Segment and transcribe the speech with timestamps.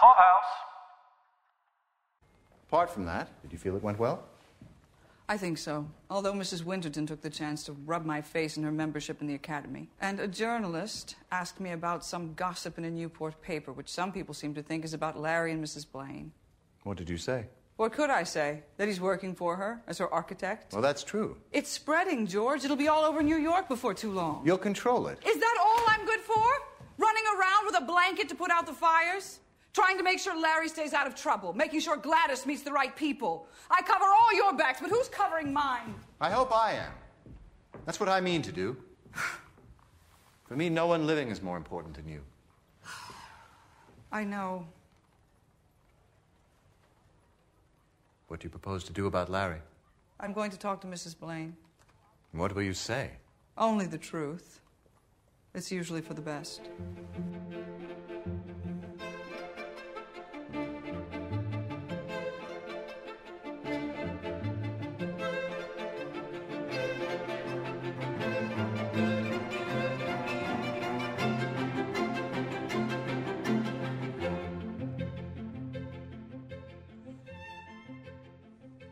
[0.00, 0.50] clubhouse.
[2.68, 4.24] Apart from that, did you feel it went well?
[5.28, 5.86] I think so.
[6.08, 6.64] Although Mrs.
[6.64, 9.88] Winterton took the chance to rub my face in her membership in the academy.
[10.00, 14.34] And a journalist asked me about some gossip in a Newport paper, which some people
[14.34, 15.86] seem to think is about Larry and Mrs.
[15.90, 16.32] Blaine.
[16.82, 17.46] What did you say?
[17.76, 18.62] What could I say?
[18.76, 20.72] That he's working for her as her architect?
[20.72, 21.36] Well, that's true.
[21.52, 22.64] It's spreading, George.
[22.64, 24.42] It'll be all over New York before too long.
[24.44, 25.18] You'll control it.
[25.24, 26.44] Is that all I'm good for?
[26.98, 29.38] Running around with a blanket to put out the fires?
[29.72, 32.94] Trying to make sure Larry stays out of trouble, making sure Gladys meets the right
[32.96, 33.46] people.
[33.70, 35.94] I cover all your backs, but who's covering mine?
[36.20, 36.92] I hope I am.
[37.86, 38.76] That's what I mean to do.
[40.46, 42.20] For me, no one living is more important than you.
[44.12, 44.66] I know.
[48.26, 49.60] What do you propose to do about Larry?
[50.18, 51.18] I'm going to talk to Mrs.
[51.18, 51.56] Blaine.
[52.32, 53.10] What will you say?
[53.56, 54.60] Only the truth.
[55.54, 56.60] It's usually for the best.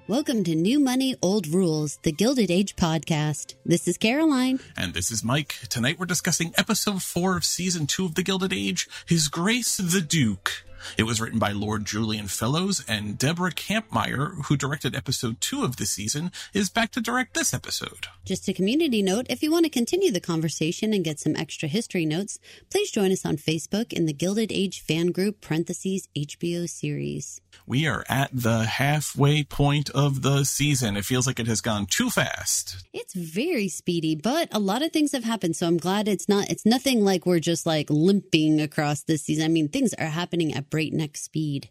[0.08, 3.56] Welcome to New Money, Old Rules, the Gilded Age podcast.
[3.66, 4.58] This is Caroline.
[4.74, 5.56] And this is Mike.
[5.68, 10.00] Tonight we're discussing episode four of season two of The Gilded Age, His Grace the
[10.00, 10.64] Duke.
[10.96, 15.76] It was written by Lord Julian Fellowes, and Deborah Kampmeier, who directed episode two of
[15.76, 18.06] the season, is back to direct this episode.
[18.24, 21.68] Just a community note if you want to continue the conversation and get some extra
[21.68, 22.38] history notes,
[22.70, 27.42] please join us on Facebook in the Gilded Age fan group, parentheses, HBO series.
[27.66, 30.96] We are at the halfway point of the season.
[30.96, 32.84] It feels like it has gone too fast.
[32.92, 36.50] It's very speedy, but a lot of things have happened, so I'm glad it's not,
[36.50, 39.44] it's nothing like we're just like limping across this season.
[39.44, 41.70] I mean, things are happening at breakneck speed.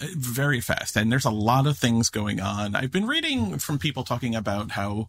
[0.00, 0.96] Very fast.
[0.96, 2.74] And there's a lot of things going on.
[2.74, 5.08] I've been reading from people talking about how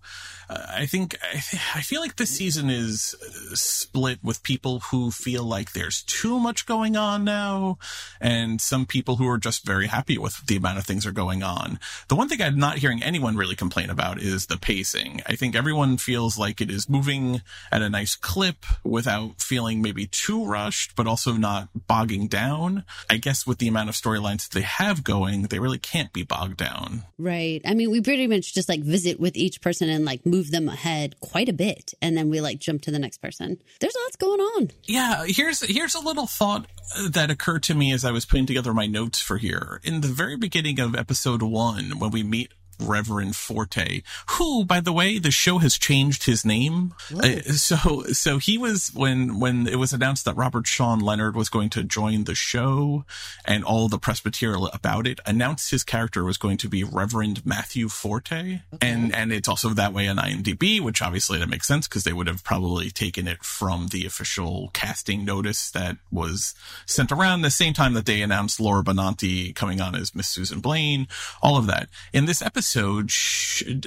[0.49, 3.15] uh, i think I, th- I feel like this season is
[3.53, 7.77] split with people who feel like there's too much going on now
[8.21, 11.41] and some people who are just very happy with the amount of things are going
[11.41, 11.79] on.
[12.07, 15.21] The one thing i'm not hearing anyone really complain about is the pacing.
[15.25, 20.05] I think everyone feels like it is moving at a nice clip without feeling maybe
[20.05, 22.83] too rushed but also not bogging down.
[23.09, 26.57] I guess with the amount of storylines they have going, they really can't be bogged
[26.57, 27.03] down.
[27.17, 27.61] Right.
[27.65, 30.67] I mean, we pretty much just like visit with each person and like move them
[30.67, 31.93] ahead quite a bit.
[32.01, 33.61] And then we like jump to the next person.
[33.79, 34.71] There's lots going on.
[34.83, 35.23] Yeah.
[35.27, 36.67] Here's, here's a little thought
[37.09, 39.79] that occurred to me as I was putting together my notes for here.
[39.83, 44.93] In the very beginning of episode one, when we meet Reverend Forte, who, by the
[44.93, 46.93] way, the show has changed his name.
[47.15, 51.49] Uh, so, so he was when when it was announced that Robert Sean Leonard was
[51.49, 53.05] going to join the show,
[53.45, 57.45] and all the press material about it announced his character was going to be Reverend
[57.45, 58.89] Matthew Forte, okay.
[58.89, 62.13] and and it's also that way on IMDb, which obviously that makes sense because they
[62.13, 66.55] would have probably taken it from the official casting notice that was
[66.85, 70.59] sent around the same time that they announced Laura Benanti coming on as Miss Susan
[70.59, 71.07] Blaine,
[71.41, 71.89] all of that.
[72.13, 73.11] In this episode episode,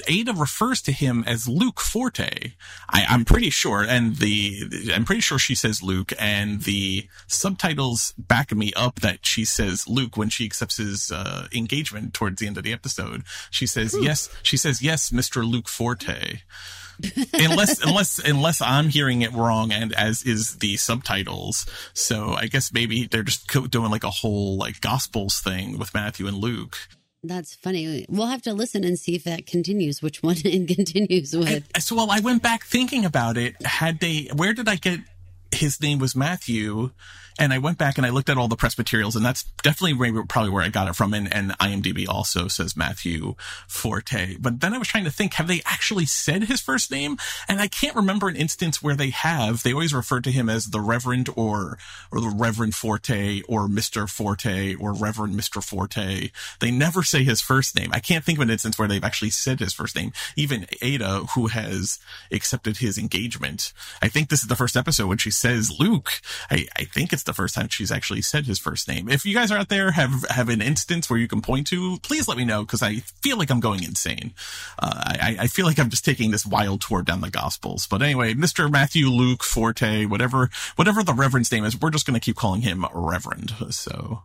[0.06, 2.52] Ada refers to him as Luke Forte.
[2.88, 8.14] I, am pretty sure, and the I'm pretty sure she says Luke, and the subtitles
[8.16, 12.46] back me up that she says Luke when she accepts his uh, engagement towards the
[12.46, 13.24] end of the episode.
[13.50, 14.04] She says hmm.
[14.04, 14.28] yes.
[14.42, 16.42] She says yes, Mister Luke Forte.
[17.34, 21.66] unless unless unless I'm hearing it wrong, and as is the subtitles.
[21.94, 26.28] So I guess maybe they're just doing like a whole like Gospels thing with Matthew
[26.28, 26.76] and Luke.
[27.22, 28.06] That's funny.
[28.08, 31.68] We'll have to listen and see if that continues, which one it continues with.
[31.74, 33.60] And, so, well, I went back thinking about it.
[33.64, 35.00] Had they, where did I get
[35.58, 36.90] his name was Matthew?
[37.40, 39.94] And I went back and I looked at all the press materials, and that's definitely
[39.94, 41.14] maybe probably where I got it from.
[41.14, 43.36] And, and IMDb also says Matthew
[43.68, 44.38] Forte.
[44.40, 47.16] But then I was trying to think, have they actually said his first name?
[47.48, 49.62] And I can't remember an instance where they have.
[49.62, 51.78] They always refer to him as the Reverend or
[52.10, 56.30] or the Reverend Forte or Mister Forte or Reverend Mister Forte.
[56.58, 57.90] They never say his first name.
[57.92, 60.12] I can't think of an instance where they've actually said his first name.
[60.34, 62.00] Even Ada, who has
[62.32, 63.72] accepted his engagement,
[64.02, 66.20] I think this is the first episode when she says Luke.
[66.50, 69.08] I, I think it's the first time she's actually said his first name.
[69.08, 71.98] If you guys are out there have have an instance where you can point to,
[72.00, 74.34] please let me know because I feel like I'm going insane.
[74.78, 77.86] Uh, I, I feel like I'm just taking this wild tour down the Gospels.
[77.86, 78.70] But anyway, Mr.
[78.70, 82.60] Matthew Luke Forte, whatever whatever the Reverend's name is, we're just going to keep calling
[82.60, 83.54] him Reverend.
[83.70, 84.22] So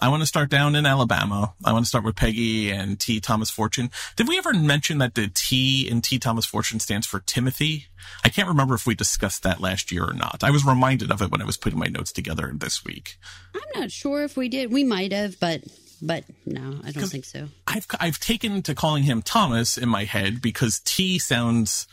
[0.00, 1.54] I want to start down in Alabama.
[1.64, 3.20] I want to start with Peggy and T.
[3.20, 3.90] Thomas Fortune.
[4.16, 6.18] Did we ever mention that the T in T.
[6.18, 7.86] Thomas Fortune stands for Timothy?
[8.24, 10.44] I can't remember if we discussed that last year or not.
[10.44, 13.16] I was reminded of it when I was putting my notes together this week.
[13.54, 14.72] I'm not sure if we did.
[14.72, 15.62] We might have, but
[16.02, 17.48] but no, I don't think so.
[17.66, 21.86] I've I've taken to calling him Thomas in my head because T sounds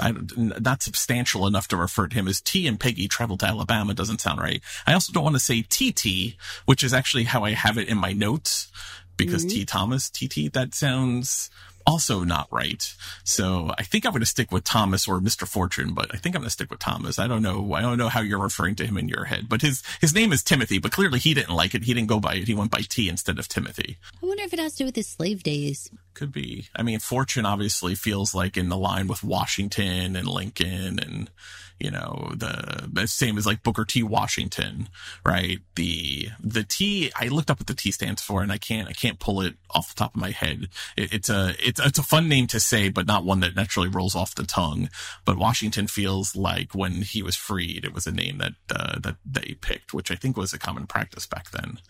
[0.00, 3.94] I, not substantial enough to refer to him as T and Peggy traveled to Alabama
[3.94, 4.62] doesn't sound right.
[4.86, 7.98] I also don't want to say TT, which is actually how I have it in
[7.98, 8.70] my notes
[9.16, 9.56] because mm-hmm.
[9.58, 11.50] T Thomas, TT, that sounds
[11.86, 12.94] also not right.
[13.24, 15.46] So I think I'm going to stick with Thomas or Mr.
[15.46, 17.18] Fortune, but I think I'm going to stick with Thomas.
[17.18, 17.72] I don't know.
[17.74, 20.32] I don't know how you're referring to him in your head, but his, his name
[20.32, 21.84] is Timothy, but clearly he didn't like it.
[21.84, 22.48] He didn't go by it.
[22.48, 23.98] He went by T instead of Timothy.
[24.22, 25.90] I wonder if it has to do with his slave days.
[26.14, 26.68] Could be.
[26.74, 31.30] I mean, Fortune obviously feels like in the line with Washington and Lincoln and,
[31.82, 34.02] you know, the same as like Booker T.
[34.04, 34.88] Washington,
[35.26, 35.58] right?
[35.74, 38.92] The, the T, I looked up what the T stands for and I can't, I
[38.92, 40.68] can't pull it off the top of my head.
[40.96, 43.88] It, it's a, it's, it's a fun name to say, but not one that naturally
[43.88, 44.90] rolls off the tongue.
[45.24, 49.16] But Washington feels like when he was freed, it was a name that, uh, that
[49.26, 51.80] they picked, which I think was a common practice back then.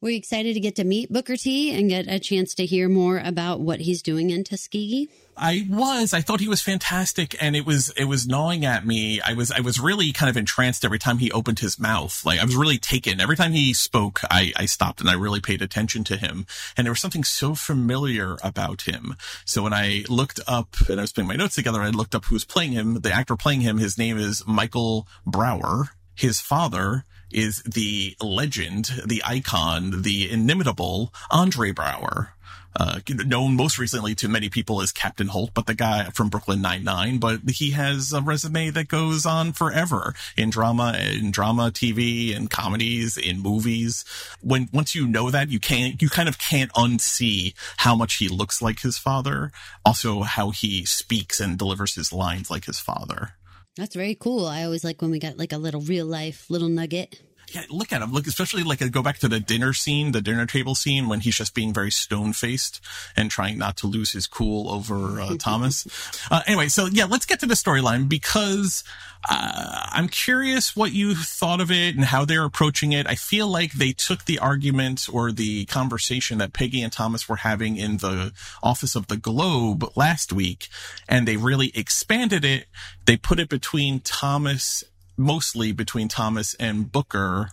[0.00, 2.88] Were you excited to get to meet Booker T and get a chance to hear
[2.88, 5.08] more about what he's doing in Tuskegee?
[5.38, 6.12] I was.
[6.12, 9.20] I thought he was fantastic, and it was it was gnawing at me.
[9.20, 12.24] I was I was really kind of entranced every time he opened his mouth.
[12.24, 13.20] Like I was really taken.
[13.20, 16.46] Every time he spoke, I I stopped and I really paid attention to him.
[16.76, 19.16] And there was something so familiar about him.
[19.44, 22.26] So when I looked up and I was putting my notes together, I looked up
[22.26, 23.00] who's playing him.
[23.00, 25.90] The actor playing him, his name is Michael Braugher.
[26.14, 32.30] His father is the legend, the icon, the inimitable Andre Braugher.
[32.78, 36.62] Uh, known most recently to many people as Captain Holt, but the guy from Brooklyn
[36.62, 42.36] Nine-Nine, but he has a resume that goes on forever in drama, in drama, TV,
[42.36, 44.04] and comedies, in movies.
[44.40, 48.28] When, once you know that, you can't, you kind of can't unsee how much he
[48.28, 49.50] looks like his father.
[49.84, 53.32] Also how he speaks and delivers his lines like his father.
[53.76, 54.46] That's very cool.
[54.46, 57.20] I always like when we got like a little real life little nugget.
[57.52, 58.12] Yeah, look at him.
[58.12, 61.36] Look, especially like go back to the dinner scene, the dinner table scene when he's
[61.36, 62.80] just being very stone faced
[63.16, 65.86] and trying not to lose his cool over uh, Thomas.
[66.30, 68.84] Uh, anyway, so yeah, let's get to the storyline because
[69.28, 73.06] uh, I'm curious what you thought of it and how they're approaching it.
[73.06, 77.36] I feel like they took the argument or the conversation that Peggy and Thomas were
[77.36, 80.68] having in the office of the Globe last week
[81.08, 82.66] and they really expanded it.
[83.06, 84.84] They put it between Thomas
[85.18, 87.50] mostly between Thomas and Booker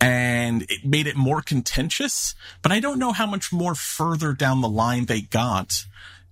[0.00, 4.60] and it made it more contentious, but I don't know how much more further down
[4.60, 5.84] the line they got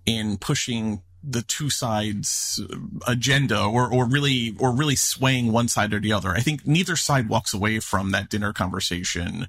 [0.05, 2.61] in pushing the two sides
[3.09, 6.31] agenda or, or really, or really swaying one side or the other.
[6.31, 9.49] I think neither side walks away from that dinner conversation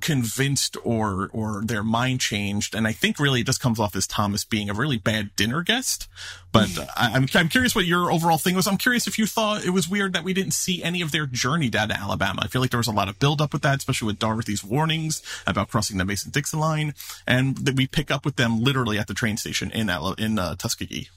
[0.00, 2.74] convinced or or their mind changed.
[2.74, 5.62] And i think really it just comes off as thomas being a really bad dinner
[5.62, 6.08] guest.
[6.52, 8.66] But I, am I'm curious what your overall thing was.
[8.66, 11.26] I'm curious if you thought it was weird that we didn't see any of their
[11.26, 12.42] journey down to alabama.
[12.44, 14.64] I feel like there was a lot of build up with that especially with dorothy's
[14.64, 16.94] warnings about crossing the mason-dixon line.
[17.26, 20.54] And that we pick up with them literally at the train station in in uh,
[20.56, 21.08] tuskegee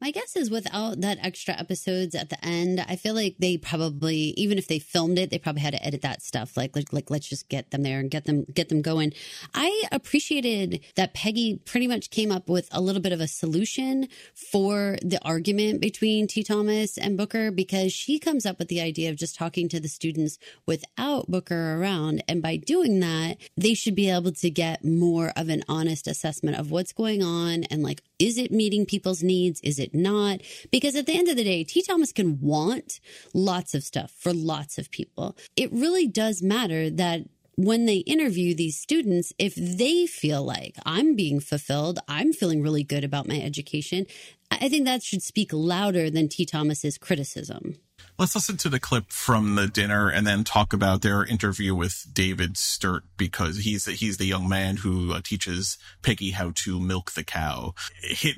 [0.00, 4.32] my guess is without that extra episodes at the end, I feel like they probably,
[4.36, 6.56] even if they filmed it, they probably had to edit that stuff.
[6.56, 9.12] Like, like, like, let's just get them there and get them, get them going.
[9.54, 14.08] I appreciated that Peggy pretty much came up with a little bit of a solution
[14.34, 16.42] for the argument between T.
[16.42, 19.88] Thomas and Booker because she comes up with the idea of just talking to the
[19.88, 22.22] students without Booker around.
[22.26, 26.58] And by doing that, they should be able to get more of an honest assessment
[26.58, 29.60] of what's going on and like, is it meeting people's needs?
[29.62, 30.42] Is it not?
[30.70, 31.82] Because at the end of the day, T.
[31.82, 33.00] Thomas can want
[33.34, 35.36] lots of stuff for lots of people.
[35.56, 37.22] It really does matter that
[37.56, 42.84] when they interview these students, if they feel like I'm being fulfilled, I'm feeling really
[42.84, 44.06] good about my education,
[44.50, 46.46] I think that should speak louder than T.
[46.46, 47.76] Thomas's criticism.
[48.20, 52.04] Let's listen to the clip from the dinner and then talk about their interview with
[52.12, 57.12] David Sturt because he's he's the young man who uh, teaches Peggy how to milk
[57.12, 57.72] the cow.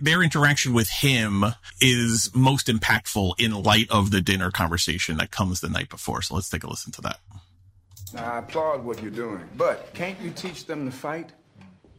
[0.01, 1.45] their interaction with him
[1.81, 6.23] is most impactful in light of the dinner conversation that comes the night before.
[6.23, 7.19] So let's take a listen to that.
[8.15, 11.33] Now, I applaud what you're doing, but can't you teach them to fight?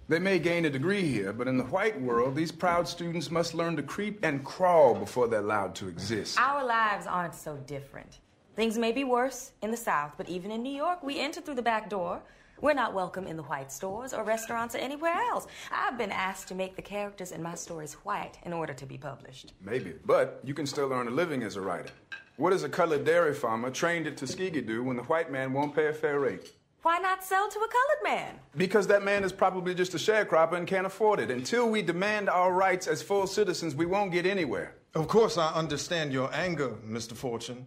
[0.09, 3.53] They may gain a degree here, but in the white world, these proud students must
[3.53, 6.37] learn to creep and crawl before they're allowed to exist.
[6.37, 8.19] Our lives aren't so different.
[8.57, 11.55] Things may be worse in the South, but even in New York, we enter through
[11.55, 12.21] the back door.
[12.59, 15.47] We're not welcome in the white stores or restaurants or anywhere else.
[15.71, 18.97] I've been asked to make the characters in my stories white in order to be
[18.97, 19.53] published.
[19.61, 21.91] Maybe, but you can still earn a living as a writer.
[22.35, 25.73] What does a colored dairy farmer trained at Tuskegee do when the white man won't
[25.73, 26.51] pay a fair rate?
[26.83, 28.35] Why not sell to a colored man?
[28.57, 31.31] Because that man is probably just a sharecropper and can't afford it.
[31.31, 34.75] Until we demand our rights as full citizens, we won't get anywhere.
[34.93, 37.13] Of course, I understand your anger, Mr.
[37.13, 37.65] Fortune.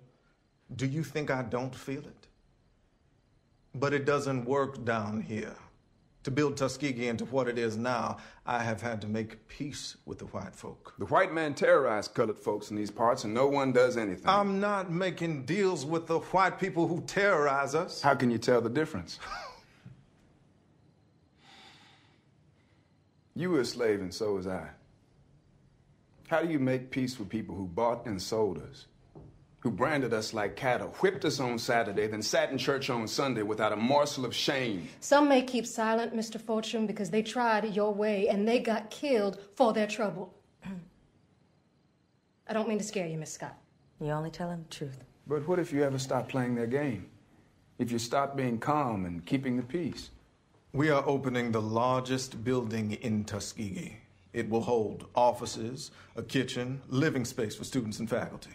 [0.77, 2.27] Do you think I don't feel it?
[3.75, 5.57] But it doesn't work down here.
[6.27, 10.19] To build Tuskegee into what it is now, I have had to make peace with
[10.19, 10.93] the white folk.
[10.99, 14.27] The white man terrorized colored folks in these parts, and no one does anything.
[14.27, 18.03] I'm not making deals with the white people who terrorize us.
[18.03, 19.21] How can you tell the difference?
[23.37, 24.71] you were a slave, and so was I.
[26.27, 28.87] How do you make peace with people who bought and sold us?
[29.61, 33.43] Who branded us like cattle, whipped us on Saturday, then sat in church on Sunday
[33.43, 34.89] without a morsel of shame.
[35.01, 36.41] Some may keep silent, Mr.
[36.41, 40.35] Fortune, because they tried your way and they got killed for their trouble.
[42.49, 43.57] I don't mean to scare you, Miss Scott.
[44.01, 45.03] You're only telling the truth.
[45.27, 47.09] But what if you ever stop playing their game?
[47.79, 50.11] If you stop being calm and keeping the peace?
[50.73, 53.97] We are opening the largest building in Tuskegee.
[54.33, 58.51] It will hold offices, a kitchen, living space for students and faculty.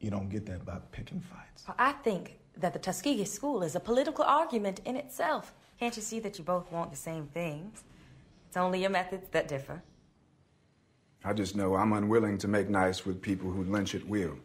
[0.00, 1.64] You don't get that by picking fights.
[1.78, 5.52] I think that the Tuskegee School is a political argument in itself.
[5.78, 7.84] Can't you see that you both want the same things?
[8.48, 9.82] It's only your methods that differ.
[11.24, 14.38] I just know I'm unwilling to make nice with people who lynch at will.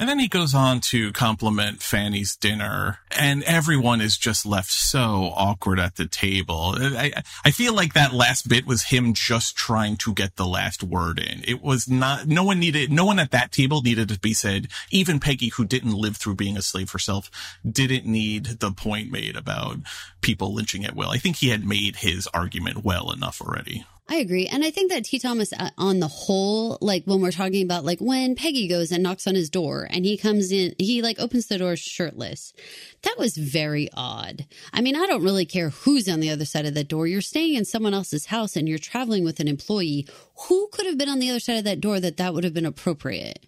[0.00, 5.32] And then he goes on to compliment Fanny's dinner, and everyone is just left so
[5.34, 6.74] awkward at the table.
[6.78, 7.12] I,
[7.44, 11.18] I feel like that last bit was him just trying to get the last word
[11.18, 11.42] in.
[11.48, 14.68] It was not, no one needed, no one at that table needed to be said.
[14.92, 17.28] Even Peggy, who didn't live through being a slave herself,
[17.68, 19.78] didn't need the point made about
[20.20, 21.10] people lynching at will.
[21.10, 23.84] I think he had made his argument well enough already.
[24.10, 24.46] I agree.
[24.46, 25.18] And I think that T.
[25.18, 29.02] Thomas, uh, on the whole, like when we're talking about like when Peggy goes and
[29.02, 32.54] knocks on his door and he comes in, he like opens the door shirtless.
[33.02, 34.46] That was very odd.
[34.72, 37.06] I mean, I don't really care who's on the other side of that door.
[37.06, 40.06] You're staying in someone else's house and you're traveling with an employee.
[40.48, 42.54] Who could have been on the other side of that door that that would have
[42.54, 43.44] been appropriate?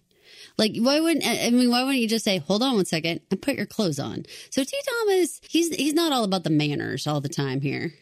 [0.57, 1.71] Like, why wouldn't I mean?
[1.71, 4.25] Why wouldn't you just say, "Hold on one second and put your clothes on"?
[4.51, 4.77] So T.
[4.87, 7.93] Thomas, he's he's not all about the manners all the time here.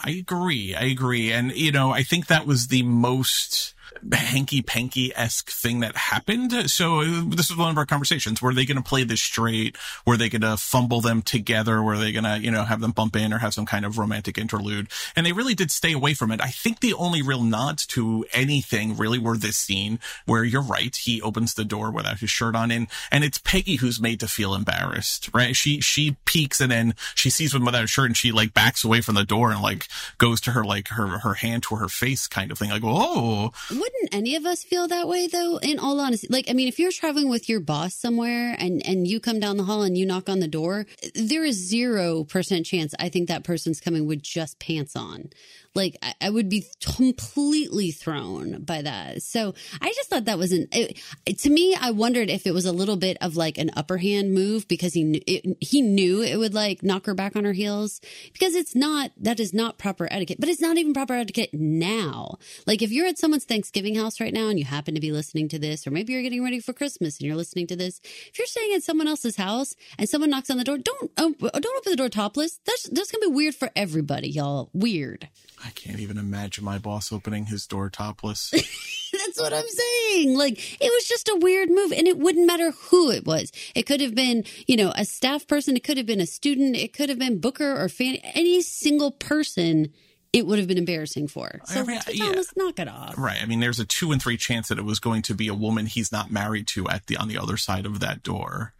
[0.00, 0.74] I agree.
[0.74, 1.32] I agree.
[1.32, 3.74] And, you know, I think that was the most
[4.12, 6.70] hanky panky esque thing that happened.
[6.70, 8.40] So this is one of our conversations.
[8.40, 9.76] Were they going to play this straight?
[10.06, 11.82] Were they going to fumble them together?
[11.82, 13.98] Were they going to, you know, have them bump in or have some kind of
[13.98, 14.88] romantic interlude?
[15.16, 16.40] And they really did stay away from it.
[16.40, 20.94] I think the only real nods to anything really were this scene where you're right.
[20.94, 24.28] He opens the door without his shirt on and, and it's Peggy who's made to
[24.28, 25.54] feel embarrassed, right?
[25.54, 28.84] She, she peeks and then she sees him without a shirt and she like backs
[28.84, 29.88] away from the door and like
[30.18, 32.70] goes to her, like her, her hand to her face kind of thing.
[32.70, 33.52] Like, oh,
[33.92, 35.58] wouldn't any of us feel that way though?
[35.58, 39.06] In all honesty, like I mean, if you're traveling with your boss somewhere and and
[39.06, 42.66] you come down the hall and you knock on the door, there is zero percent
[42.66, 45.30] chance I think that person's coming with just pants on.
[45.74, 49.22] Like I, I, would be completely thrown by that.
[49.22, 50.98] So I just thought that was an it,
[51.38, 51.76] to me.
[51.78, 54.94] I wondered if it was a little bit of like an upper hand move because
[54.94, 58.00] he it, he knew it would like knock her back on her heels
[58.32, 60.40] because it's not that is not proper etiquette.
[60.40, 62.38] But it's not even proper etiquette now.
[62.66, 65.48] Like if you're at someone's Thanksgiving house right now and you happen to be listening
[65.50, 68.38] to this, or maybe you're getting ready for Christmas and you're listening to this, if
[68.38, 71.54] you're staying at someone else's house and someone knocks on the door, don't oh, don't
[71.54, 72.58] open the door topless.
[72.66, 74.70] That's that's gonna be weird for everybody, y'all.
[74.72, 75.28] Weird.
[75.64, 78.50] I can't even imagine my boss opening his door topless.
[79.12, 80.36] That's what I'm saying.
[80.36, 83.50] Like, it was just a weird move, and it wouldn't matter who it was.
[83.74, 86.76] It could have been, you know, a staff person, it could have been a student,
[86.76, 89.92] it could have been Booker or Fanny, any single person.
[90.30, 91.60] It would have been embarrassing for.
[91.64, 92.26] So I mean, yeah.
[92.26, 93.16] let's knock it off.
[93.16, 93.42] Right.
[93.42, 95.54] I mean, there's a two and three chance that it was going to be a
[95.54, 98.74] woman he's not married to at the on the other side of that door.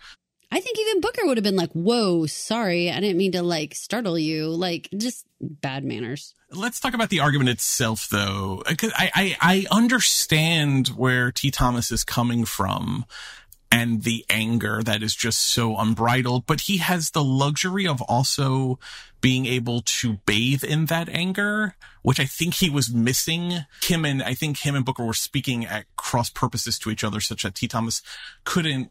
[0.51, 3.75] I think even Booker would have been like, "Whoa, sorry, I didn't mean to like
[3.75, 6.35] startle you." Like, just bad manners.
[6.51, 8.63] Let's talk about the argument itself, though.
[8.67, 11.51] I, I I understand where T.
[11.51, 13.05] Thomas is coming from
[13.71, 18.79] and the anger that is just so unbridled, but he has the luxury of also
[19.21, 23.65] being able to bathe in that anger, which I think he was missing.
[23.81, 27.21] Kim and I think him and Booker were speaking at cross purposes to each other,
[27.21, 27.69] such that T.
[27.69, 28.01] Thomas
[28.45, 28.91] couldn't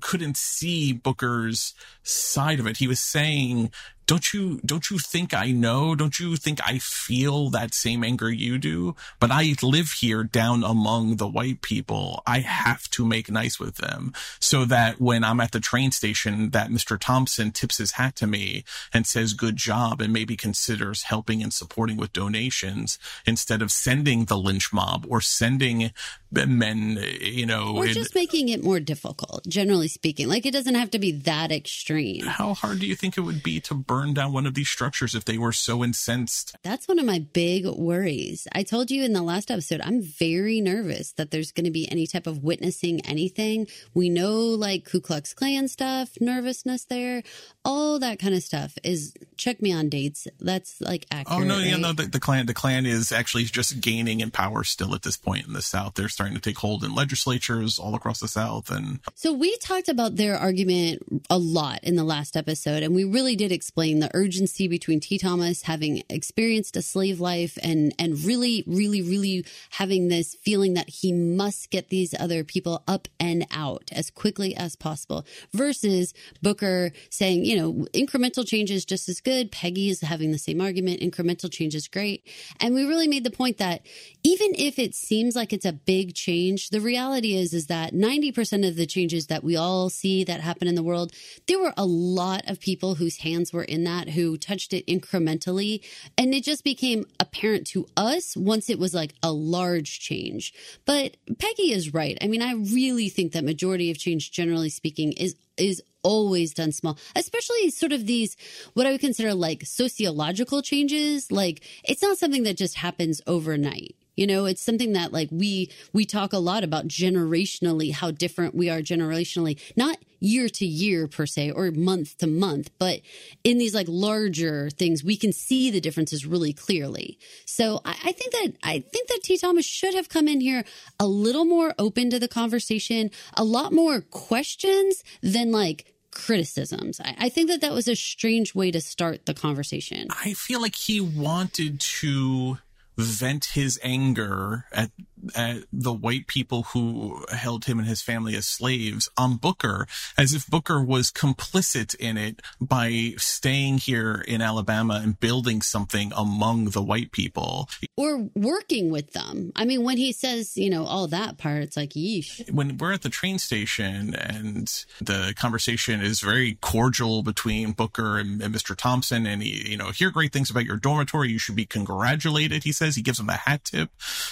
[0.00, 2.78] couldn't see Booker's side of it.
[2.78, 3.72] He was saying
[4.06, 5.94] don't you don't you think I know?
[5.94, 8.96] Don't you think I feel that same anger you do?
[9.20, 12.22] But I live here down among the white people.
[12.26, 16.50] I have to make nice with them so that when I'm at the train station,
[16.50, 16.98] that Mr.
[16.98, 21.52] Thompson tips his hat to me and says good job and maybe considers helping and
[21.52, 25.92] supporting with donations instead of sending the lynch mob or sending
[26.32, 30.28] men, you know, or just making it more difficult, generally speaking.
[30.28, 32.24] Like it doesn't have to be that extreme.
[32.24, 35.14] How hard do you think it would be to burn down one of these structures
[35.14, 36.56] if they were so incensed?
[36.64, 38.48] That's one of my big worries.
[38.50, 41.88] I told you in the last episode, I'm very nervous that there's going to be
[41.88, 43.68] any type of witnessing anything.
[43.94, 47.22] We know like Ku Klux Klan stuff, nervousness there,
[47.64, 50.26] all that kind of stuff is check me on dates.
[50.40, 51.40] That's like oh, accurate.
[51.42, 51.66] Oh no, right?
[51.66, 55.02] yeah, no, the, the Klan, the Klan is actually just gaining in power still at
[55.02, 55.94] this point in the South.
[55.94, 59.88] They're starting to take hold in legislatures all across the South, and So we talked
[59.88, 64.10] about their argument a lot in the last episode, and we really did explain the
[64.14, 65.18] urgency between T.
[65.18, 70.88] Thomas having experienced a slave life and and really, really, really having this feeling that
[70.88, 76.92] he must get these other people up and out as quickly as possible, versus Booker
[77.10, 79.52] saying, you know, incremental change is just as good.
[79.52, 82.26] Peggy is having the same argument, incremental change is great,
[82.60, 83.82] and we really made the point that
[84.22, 88.66] even if it seems like it's a big change, the reality is is that 90%
[88.66, 91.12] of the changes that we all see that happen in the world,
[91.46, 95.84] there were a lot of people whose hands were in that who touched it incrementally,
[96.16, 100.54] and it just became apparent to us once it was like a large change.
[100.84, 102.16] But Peggy is right.
[102.22, 106.70] I mean, I really think that majority of change generally speaking is is always done
[106.70, 108.36] small, especially sort of these,
[108.74, 111.32] what I would consider like sociological changes.
[111.32, 113.96] Like it's not something that just happens overnight.
[114.16, 118.54] You know, it's something that like we, we talk a lot about generationally, how different
[118.54, 123.00] we are generationally, not year to year per se or month to month, but
[123.44, 127.18] in these like larger things, we can see the differences really clearly.
[127.44, 129.36] So I, I think that, I think that T.
[129.36, 130.64] Thomas should have come in here
[130.98, 137.00] a little more open to the conversation, a lot more questions than like criticisms.
[137.00, 140.06] I, I, think that that was a strange way to start the conversation.
[140.10, 142.58] I feel like he wanted to
[142.96, 144.90] vent his anger at
[145.34, 149.86] at the white people who held him and his family as slaves on Booker,
[150.18, 156.12] as if Booker was complicit in it by staying here in Alabama and building something
[156.16, 157.68] among the white people.
[157.96, 159.52] Or working with them.
[159.56, 162.50] I mean, when he says, you know, all that part, it's like, yeesh.
[162.50, 164.68] When we're at the train station and
[165.00, 168.76] the conversation is very cordial between Booker and, and Mr.
[168.76, 171.30] Thompson, and he, you know, hear great things about your dormitory.
[171.30, 172.96] You should be congratulated, he says.
[172.96, 173.90] He gives him a hat tip.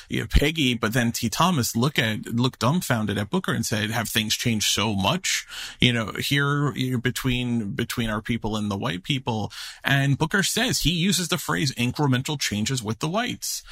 [0.09, 1.31] You know, Peggy but then T.
[1.31, 5.47] Thomas look at looked dumbfounded at Booker and said, "Have things changed so much?
[5.81, 9.53] You know, here between between our people and the white people."
[9.85, 13.63] And Booker says he uses the phrase "incremental changes with the whites."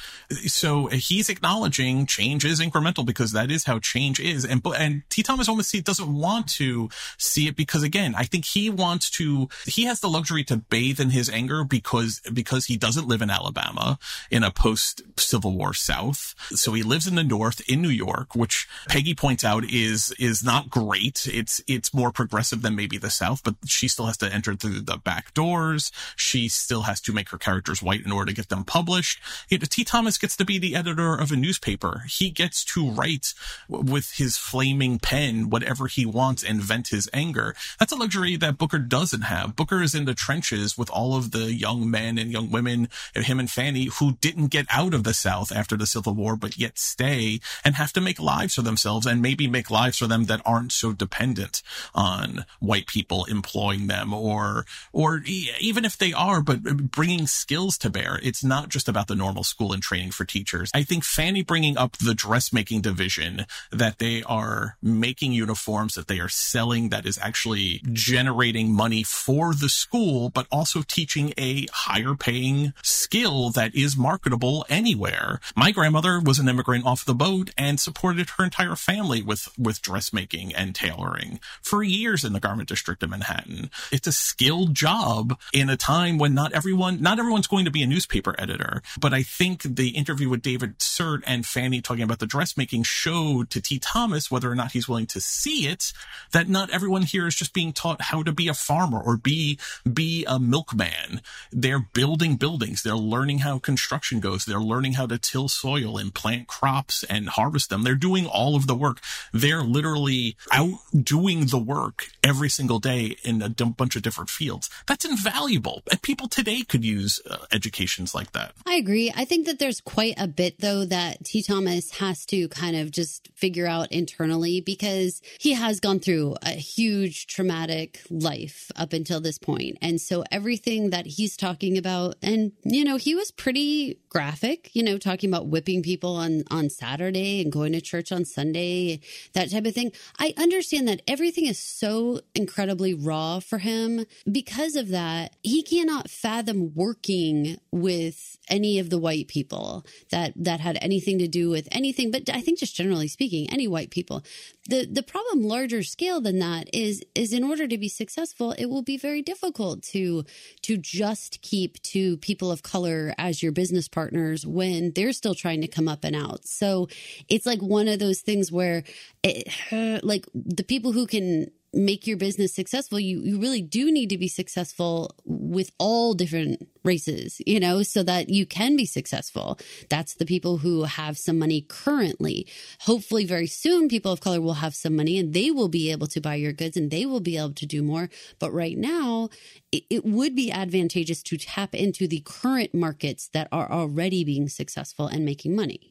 [0.47, 4.45] So he's acknowledging change is incremental because that is how change is.
[4.45, 5.21] And and T.
[5.21, 9.49] Thomas almost doesn't want to see it because again, I think he wants to.
[9.65, 13.29] He has the luxury to bathe in his anger because because he doesn't live in
[13.29, 16.35] Alabama in a post Civil War South.
[16.53, 20.43] So he lives in the North in New York, which Peggy points out is, is
[20.43, 21.27] not great.
[21.31, 24.81] It's, it's more progressive than maybe the South, but she still has to enter through
[24.81, 25.91] the back doors.
[26.15, 29.19] She still has to make her characters white in order to get them published.
[29.49, 29.83] T.
[29.83, 32.03] Thomas gets to be the editor of a newspaper.
[32.07, 33.33] He gets to write
[33.67, 37.55] with his flaming pen whatever he wants and vent his anger.
[37.79, 39.55] That's a luxury that Booker doesn't have.
[39.55, 43.39] Booker is in the trenches with all of the young men and young women, him
[43.39, 46.77] and Fanny, who didn't get out of the South after the Civil War, but yet
[46.81, 50.41] stay and have to make lives for themselves and maybe make lives for them that
[50.45, 51.61] aren't so dependent
[51.93, 57.89] on white people employing them or, or even if they are, but bringing skills to
[57.89, 58.19] bear.
[58.23, 60.71] It's not just about the normal school and training for teachers.
[60.73, 66.19] I think Fanny bringing up the dressmaking division that they are making uniforms that they
[66.19, 72.15] are selling that is actually generating money for the school, but also teaching a higher
[72.15, 75.39] paying skill that is marketable anywhere.
[75.55, 79.81] My grandmother was an immigrant off the boat and supported her entire family with, with
[79.81, 83.69] dressmaking and tailoring for years in the garment district of Manhattan.
[83.91, 87.83] It's a skilled job in a time when not everyone, not everyone's going to be
[87.83, 88.81] a newspaper editor.
[88.99, 93.49] But I think the interview with David Sirtt and Fanny talking about the dressmaking showed
[93.49, 93.79] to T.
[93.79, 95.91] Thomas whether or not he's willing to see it,
[96.31, 99.59] that not everyone here is just being taught how to be a farmer or be,
[99.91, 101.21] be a milkman.
[101.51, 102.83] They're building buildings.
[102.83, 104.45] They're learning how construction goes.
[104.45, 107.81] They're learning how to till soil and plant crops crops and harvest them.
[107.83, 108.99] They're doing all of the work.
[109.33, 114.69] They're literally out doing the work every single day in a bunch of different fields.
[114.87, 115.81] That's invaluable.
[115.89, 118.53] And people today could use uh, educations like that.
[118.67, 119.11] I agree.
[119.15, 121.41] I think that there's quite a bit though that T.
[121.41, 126.51] Thomas has to kind of just figure out internally because he has gone through a
[126.51, 129.79] huge traumatic life up until this point.
[129.81, 134.83] And so everything that he's talking about and you know, he was pretty graphic, you
[134.83, 138.99] know, talking about whipping people on on Saturday and going to church on Sunday,
[139.33, 139.91] that type of thing.
[140.19, 144.05] I understand that everything is so incredibly raw for him.
[144.31, 150.59] Because of that, he cannot fathom working with any of the white people that that
[150.59, 154.23] had anything to do with anything, but I think just generally speaking, any white people.
[154.69, 158.65] The the problem larger scale than that is is in order to be successful, it
[158.65, 160.25] will be very difficult to
[160.63, 165.61] to just keep two people of color as your business partners when they're still trying
[165.61, 166.40] to come up and out.
[166.45, 166.87] So
[167.29, 168.83] it's like one of those things where
[169.23, 169.47] it,
[170.03, 174.17] like the people who can make your business successful, you, you really do need to
[174.17, 179.57] be successful with all different races, you know, so that you can be successful.
[179.89, 182.47] That's the people who have some money currently.
[182.81, 186.07] Hopefully, very soon, people of color will have some money and they will be able
[186.07, 188.09] to buy your goods and they will be able to do more.
[188.39, 189.29] But right now,
[189.71, 194.49] it, it would be advantageous to tap into the current markets that are already being
[194.49, 195.90] successful and making money.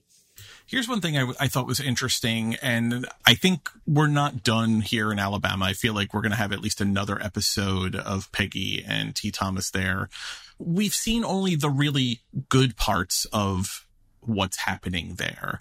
[0.71, 5.11] Here's one thing I, I, thought was interesting, and I think we're not done here
[5.11, 5.65] in Alabama.
[5.65, 9.33] I feel like we're going to have at least another episode of Peggy and T.
[9.33, 10.09] Thomas there.
[10.61, 13.85] We've seen only the really good parts of
[14.21, 15.61] what's happening there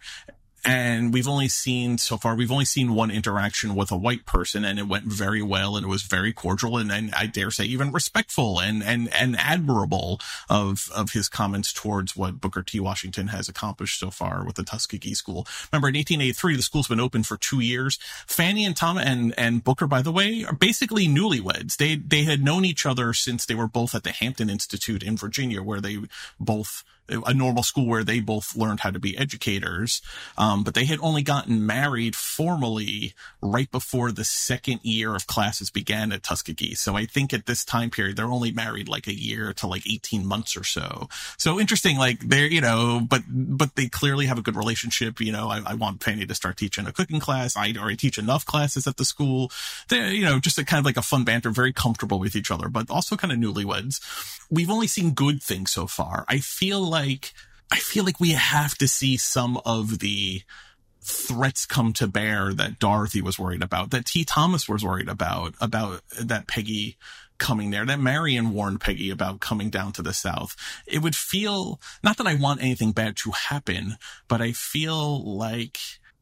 [0.65, 4.65] and we've only seen so far we've only seen one interaction with a white person
[4.65, 7.65] and it went very well and it was very cordial and, and I dare say
[7.65, 10.19] even respectful and and and admirable
[10.49, 14.63] of of his comments towards what Booker T Washington has accomplished so far with the
[14.63, 15.47] Tuskegee School.
[15.71, 17.97] Remember in 1883 the school's been open for 2 years.
[18.27, 21.77] Fannie and Tom and and Booker by the way are basically newlyweds.
[21.77, 25.17] They they had known each other since they were both at the Hampton Institute in
[25.17, 25.99] Virginia where they
[26.39, 30.01] both a normal school where they both learned how to be educators.
[30.37, 35.69] Um, but they had only gotten married formally right before the second year of classes
[35.69, 36.75] began at Tuskegee.
[36.75, 39.87] So I think at this time period, they're only married like a year to like
[39.87, 41.09] 18 months or so.
[41.37, 45.19] So interesting, like they're, you know, but, but they clearly have a good relationship.
[45.19, 47.55] You know, I, I want Fannie to start teaching a cooking class.
[47.55, 49.51] I already teach enough classes at the school.
[49.87, 52.51] They're, you know, just a kind of like a fun banter, very comfortable with each
[52.51, 53.99] other, but also kind of newlyweds.
[54.49, 56.25] We've only seen good things so far.
[56.27, 57.33] I feel like like
[57.71, 60.41] I feel like we have to see some of the
[61.01, 64.25] threats come to bear that Dorothy was worried about, that T.
[64.25, 66.97] Thomas was worried about, about that Peggy
[67.37, 70.55] coming there, that Marion warned Peggy about coming down to the South.
[70.85, 73.95] It would feel, not that I want anything bad to happen,
[74.27, 75.77] but I feel like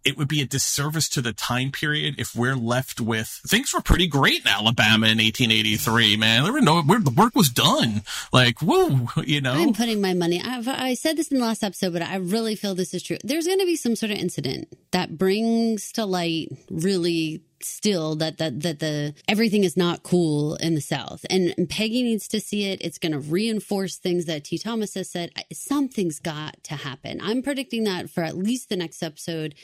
[0.08, 3.82] it would be a disservice to the time period if we're left with things were
[3.82, 6.16] pretty great in Alabama in 1883.
[6.16, 8.04] Man, there were no the work was done.
[8.32, 9.52] Like, woo, you know.
[9.52, 10.42] I'm putting my money.
[10.42, 13.18] I've, I said this in the last episode, but I really feel this is true.
[13.22, 18.38] There's going to be some sort of incident that brings to light really still that
[18.38, 22.40] that that the everything is not cool in the south and, and peggy needs to
[22.40, 26.76] see it it's going to reinforce things that t thomas has said something's got to
[26.76, 29.56] happen i'm predicting that for at least the next episode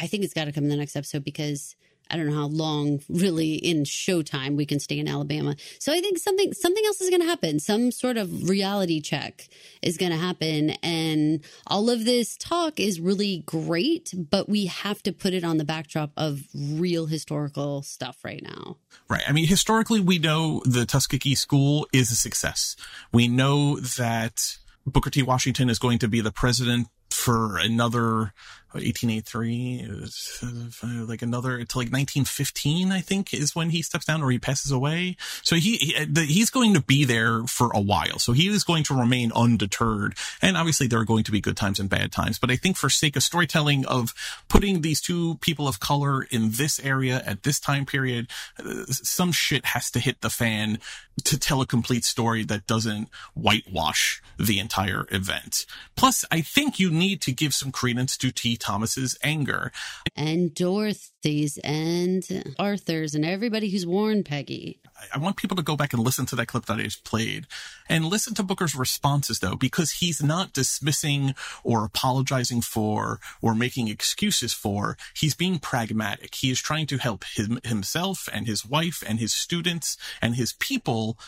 [0.00, 1.76] I think it's got to come in the next episode because
[2.10, 5.54] I don't know how long really in showtime we can stay in Alabama.
[5.78, 7.60] So I think something something else is going to happen.
[7.60, 9.48] Some sort of reality check
[9.80, 15.02] is going to happen and all of this talk is really great, but we have
[15.04, 18.76] to put it on the backdrop of real historical stuff right now.
[19.08, 19.22] Right.
[19.28, 22.74] I mean, historically we know the Tuskegee school is a success.
[23.12, 25.22] We know that Booker T.
[25.22, 28.32] Washington is going to be the president for another
[28.74, 34.38] 1883 like another to like 1915 i think is when he steps down or he
[34.38, 35.16] passes away.
[35.42, 38.18] So he, he he's going to be there for a while.
[38.18, 40.16] So he is going to remain undeterred.
[40.42, 42.38] And obviously there are going to be good times and bad times.
[42.38, 44.14] But i think for sake of storytelling of
[44.48, 48.28] putting these two people of color in this area at this time period
[48.58, 50.78] uh, some shit has to hit the fan
[51.24, 55.66] to tell a complete story that doesn't whitewash the entire event.
[55.96, 59.72] Plus i think you need to give some credence to t Thomas's anger.
[60.16, 64.80] And Dorothy's and Arthur's and everybody who's warned Peggy.
[65.14, 67.46] I want people to go back and listen to that clip that I just played
[67.88, 73.88] and listen to Booker's responses though, because he's not dismissing or apologizing for or making
[73.88, 74.96] excuses for.
[75.14, 76.34] He's being pragmatic.
[76.34, 80.52] He is trying to help him, himself and his wife and his students and his
[80.52, 81.18] people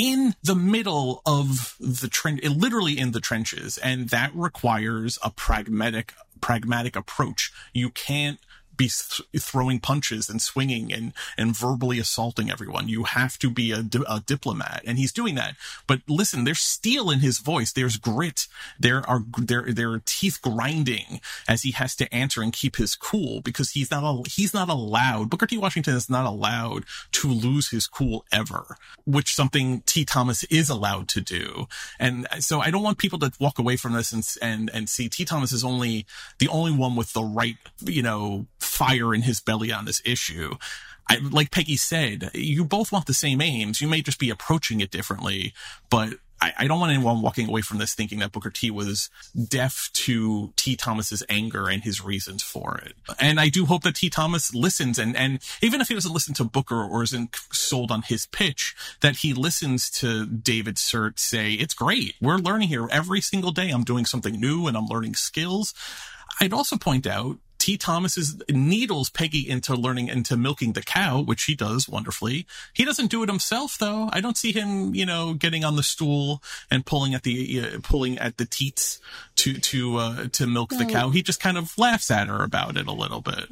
[0.00, 3.76] in the middle of the trench, literally in the trenches.
[3.76, 7.52] And that requires a pragmatic, pragmatic approach.
[7.74, 8.40] You can't
[8.80, 12.88] be th- throwing punches and swinging and, and verbally assaulting everyone.
[12.88, 14.82] You have to be a, di- a, diplomat.
[14.86, 15.54] And he's doing that.
[15.86, 17.72] But listen, there's steel in his voice.
[17.72, 18.48] There's grit.
[18.78, 22.94] There are, there, there are teeth grinding as he has to answer and keep his
[22.94, 25.28] cool because he's not, he's not allowed.
[25.28, 25.58] Booker T.
[25.58, 30.06] Washington is not allowed to lose his cool ever, which something T.
[30.06, 31.68] Thomas is allowed to do.
[31.98, 35.10] And so I don't want people to walk away from this and, and, and see
[35.10, 35.26] T.
[35.26, 36.06] Thomas is only
[36.38, 38.46] the only one with the right, you know,
[38.80, 40.54] fire in his belly on this issue.
[41.06, 43.82] I, like Peggy said, you both want the same aims.
[43.82, 45.52] You may just be approaching it differently,
[45.90, 49.10] but I, I, don't want anyone walking away from this thinking that Booker T was
[49.48, 50.76] deaf to T.
[50.76, 52.94] Thomas's anger and his reasons for it.
[53.18, 54.08] And I do hope that T.
[54.08, 58.00] Thomas listens and, and even if he doesn't listen to Booker or isn't sold on
[58.00, 62.14] his pitch, that he listens to David Sirtt say, it's great.
[62.22, 63.68] We're learning here every single day.
[63.68, 65.74] I'm doing something new and I'm learning skills.
[66.40, 67.76] I'd also point out T.
[67.76, 72.46] Thomas's needles Peggy into learning into milking the cow, which he does wonderfully.
[72.72, 74.08] He doesn't do it himself though.
[74.12, 77.78] I don't see him, you know, getting on the stool and pulling at the uh,
[77.82, 78.98] pulling at the teats
[79.36, 81.10] to to uh, to milk well, the cow.
[81.10, 83.44] He just kind of laughs at her about it a little bit.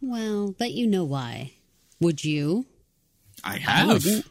[0.00, 1.54] Well, but you know why?
[2.00, 2.66] Would you?
[3.42, 4.06] I have.
[4.06, 4.22] I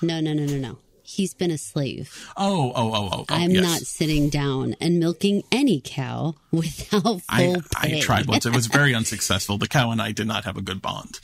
[0.00, 2.32] no, no, no, no, no he's been a slave.
[2.36, 3.24] Oh, oh, oh, oh.
[3.28, 3.62] oh I'm yes.
[3.62, 7.98] not sitting down and milking any cow without full I, pay.
[7.98, 8.46] I tried once.
[8.46, 9.58] It was very unsuccessful.
[9.58, 11.20] The cow and I did not have a good bond.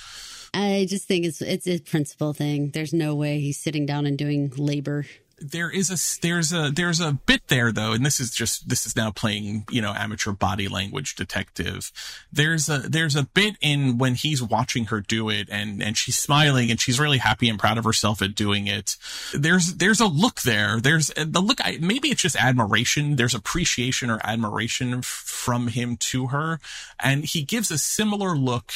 [0.52, 2.70] I just think it's it's a principle thing.
[2.70, 5.06] There's no way he's sitting down and doing labor
[5.40, 8.86] there is a there's a there's a bit there though and this is just this
[8.86, 11.90] is now playing you know amateur body language detective.
[12.32, 16.18] There's a there's a bit in when he's watching her do it and and she's
[16.18, 18.96] smiling and she's really happy and proud of herself at doing it.
[19.32, 20.80] There's there's a look there.
[20.80, 23.16] There's the look I, maybe it's just admiration.
[23.16, 26.60] There's appreciation or admiration f- from him to her.
[26.98, 28.72] And he gives a similar look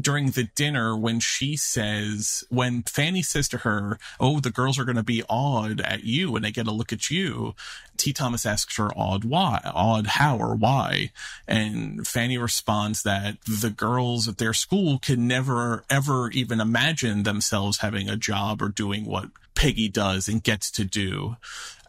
[0.00, 4.84] during the dinner when she says, when Fanny says to her, Oh, the girls are
[4.84, 7.54] going to be awed at you when they get a look at you.
[7.96, 8.12] T.
[8.12, 9.60] Thomas asks her, awed why?
[9.64, 11.10] Awed how or why?
[11.48, 17.78] And Fanny responds that the girls at their school can never, ever even imagine themselves
[17.78, 21.36] having a job or doing what Peggy does and gets to do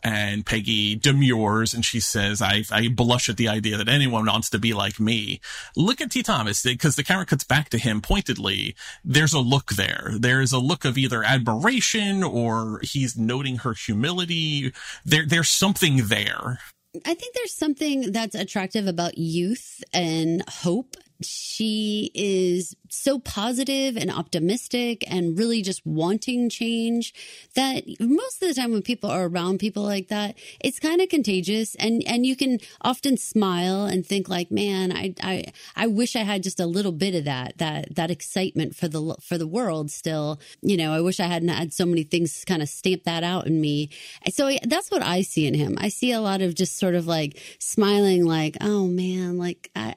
[0.04, 4.50] and Peggy demurs and she says, I, I blush at the idea that anyone wants
[4.52, 5.40] to be like me.
[5.76, 6.24] Look at T.
[6.24, 8.76] Thomas because the camera cuts back to him pointedly.
[9.04, 10.12] There's a look there.
[10.18, 14.74] There's a look of either admiration or he's noting her humility.
[15.06, 16.60] There, there's something there.
[17.06, 24.12] I think there's something that's attractive about youth and hope she is so positive and
[24.12, 27.14] optimistic and really just wanting change
[27.56, 31.10] that most of the time when people are around people like that it's kind of
[31.10, 31.76] contagious.
[31.76, 36.24] And and you can often smile and think like man I I I wish I
[36.24, 39.92] had just a little bit of that that that excitement for the for the world
[39.92, 40.40] still.
[40.62, 43.48] You know I wish I hadn't had so many things kind of stamp that out
[43.48, 43.90] in me.
[44.30, 45.78] So that's what I see in him.
[45.80, 49.96] I see a lot of just sort of like smiling like oh man like I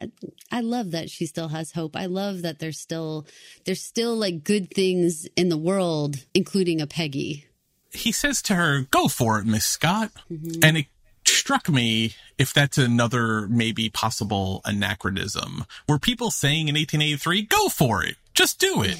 [0.50, 1.96] I love that she still has hope.
[1.96, 3.26] I love that there's still
[3.64, 7.46] there's still like good things in the world, including a Peggy.
[7.92, 10.60] He says to her, "Go for it, Miss Scott," mm-hmm.
[10.62, 10.86] and it
[11.26, 15.64] struck me if that's another maybe possible anachronism.
[15.88, 18.96] Were people saying in 1883, "Go for it, just do it"?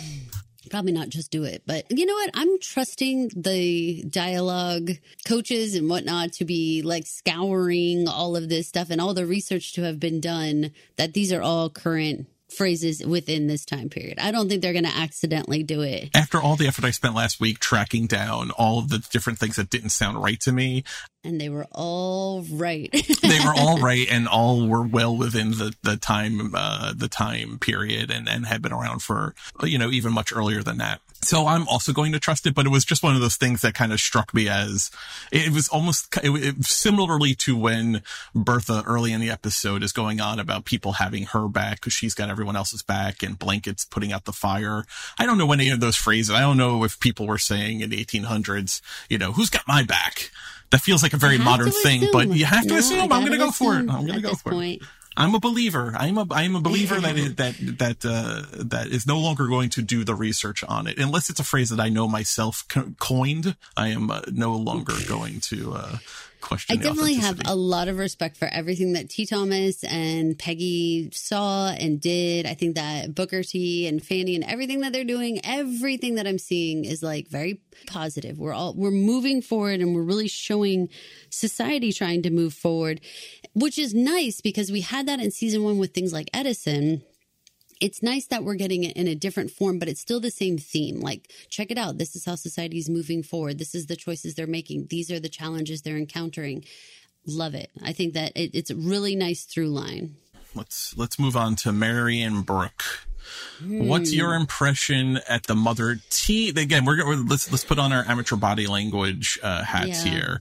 [0.69, 2.31] Probably not just do it, but you know what?
[2.35, 4.91] I'm trusting the dialogue
[5.27, 9.73] coaches and whatnot to be like scouring all of this stuff and all the research
[9.75, 14.19] to have been done that these are all current phrases within this time period.
[14.19, 16.11] I don't think they're going to accidentally do it.
[16.15, 19.57] After all the effort I spent last week tracking down all of the different things
[19.57, 20.85] that didn't sound right to me,
[21.23, 22.91] and they were all right.
[23.23, 27.59] they were all right, and all were well within the the time uh, the time
[27.59, 31.01] period, and and had been around for you know even much earlier than that.
[31.23, 33.61] So I'm also going to trust it, but it was just one of those things
[33.61, 34.91] that kind of struck me as
[35.31, 38.03] it was almost it, it, similarly to when
[38.35, 42.15] Bertha early in the episode is going on about people having her back because she's
[42.15, 44.85] got everyone else's back and blankets putting out the fire.
[45.19, 46.35] I don't know any of those phrases.
[46.35, 48.81] I don't know if people were saying in the 1800s,
[49.11, 50.31] you know, who's got my back?
[50.71, 53.33] That feels like a very modern thing, but you have to no, assume I'm going
[53.33, 53.91] to go for it.
[53.91, 54.83] I'm going to go for point.
[54.83, 54.89] it.
[55.17, 55.95] I'm a believer.
[55.97, 59.71] I'm a I'm a believer that is, that that uh, that is no longer going
[59.71, 62.93] to do the research on it unless it's a phrase that I know myself co-
[62.99, 63.57] coined.
[63.77, 65.99] I am uh, no longer going to uh,
[66.41, 66.79] question.
[66.79, 69.27] I definitely have a lot of respect for everything that T.
[69.27, 72.47] Thomas and Peggy saw and did.
[72.47, 73.87] I think that Booker T.
[73.87, 78.39] and Fanny and everything that they're doing, everything that I'm seeing is like very positive.
[78.39, 80.89] We're all we're moving forward and we're really showing
[81.31, 83.01] society trying to move forward,
[83.55, 87.03] which is nice because we had that in season one with things like Edison
[87.81, 90.59] it's nice that we're getting it in a different form, but it's still the same
[90.59, 91.01] theme.
[91.01, 91.99] Like, check it out.
[91.99, 93.59] This is how society is moving forward.
[93.59, 94.89] This is the choices they're making.
[94.89, 96.65] These are the challenges they're encountering.
[97.27, 97.71] Love it.
[97.83, 100.17] I think that it, it's a really nice through line.
[100.55, 103.07] Let's let's move on to Marion Brooke.
[103.63, 104.43] What's your hmm.
[104.43, 106.49] impression at the mother T?
[106.51, 110.13] Again, we're, we're let's let's put on our amateur body language uh, hats yeah.
[110.13, 110.41] here.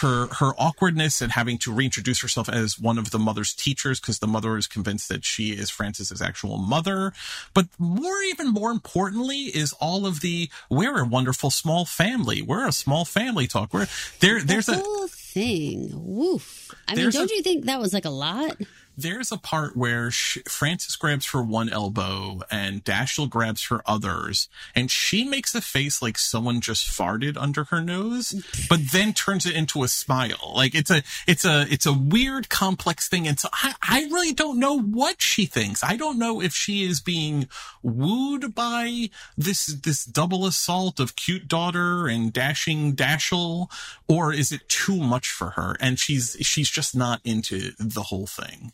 [0.00, 4.18] Her her awkwardness and having to reintroduce herself as one of the mother's teachers because
[4.18, 7.12] the mother is convinced that she is Frances's actual mother.
[7.54, 12.42] But more, even more importantly, is all of the we're a wonderful small family.
[12.42, 13.72] We're a small family talk.
[13.72, 13.86] We're
[14.20, 14.42] there.
[14.42, 15.90] There's the a thing.
[15.92, 16.74] Woof.
[16.88, 18.56] I mean, don't a, you think that was like a lot?
[18.96, 24.48] There's a part where she, Frances grabs her one elbow and Dashiell grabs her others,
[24.74, 28.34] and she makes a face like someone just farted under her nose,
[28.70, 30.52] but then turns it into a smile.
[30.54, 34.32] Like it's a it's a it's a weird, complex thing, and so I I really
[34.32, 35.84] don't know what she thinks.
[35.84, 37.48] I don't know if she is being
[37.82, 43.70] wooed by this this double assault of cute daughter and dashing Dashiell,
[44.08, 48.26] or is it too much for her, and she's she's just not into the whole
[48.26, 48.72] thing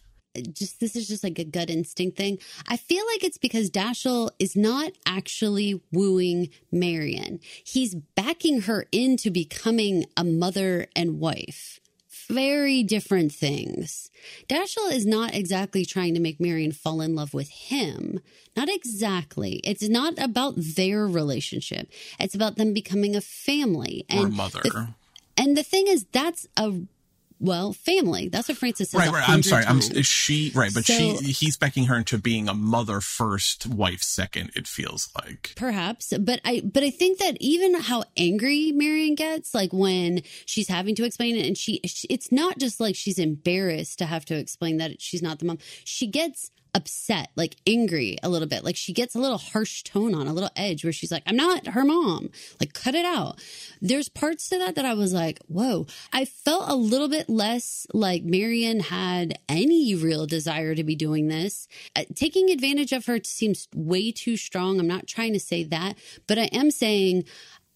[0.52, 2.38] just this is just like a gut instinct thing.
[2.68, 7.40] I feel like it's because Dashiell is not actually wooing Marion.
[7.64, 11.80] He's backing her into becoming a mother and wife.
[12.28, 14.10] Very different things.
[14.48, 18.20] Dashiell is not exactly trying to make Marion fall in love with him.
[18.56, 19.60] Not exactly.
[19.64, 21.90] It's not about their relationship.
[22.18, 24.60] It's about them becoming a family and or mother.
[24.62, 24.88] The,
[25.36, 26.72] and the thing is, that's a
[27.42, 28.28] well, family.
[28.28, 29.00] That's what Frances says.
[29.00, 29.28] Right, right.
[29.28, 29.64] I'm sorry.
[29.64, 29.90] Times.
[29.90, 34.02] I'm she right, but so, she he's backing her into being a mother first, wife
[34.02, 34.52] second.
[34.54, 39.54] It feels like perhaps, but I but I think that even how angry Marion gets,
[39.54, 43.98] like when she's having to explain it, and she, it's not just like she's embarrassed
[43.98, 45.58] to have to explain that she's not the mom.
[45.84, 48.64] She gets upset, like angry a little bit.
[48.64, 51.36] Like she gets a little harsh tone on, a little edge where she's like, I'm
[51.36, 52.30] not her mom.
[52.60, 53.40] Like, cut it out.
[53.80, 55.86] There's parts to that that I was like, whoa.
[56.12, 61.28] I felt a little bit less like Marion had any real desire to be doing
[61.28, 61.68] this.
[61.94, 64.80] Uh, taking advantage of her seems way too strong.
[64.80, 67.24] I'm not trying to say that, but I am saying,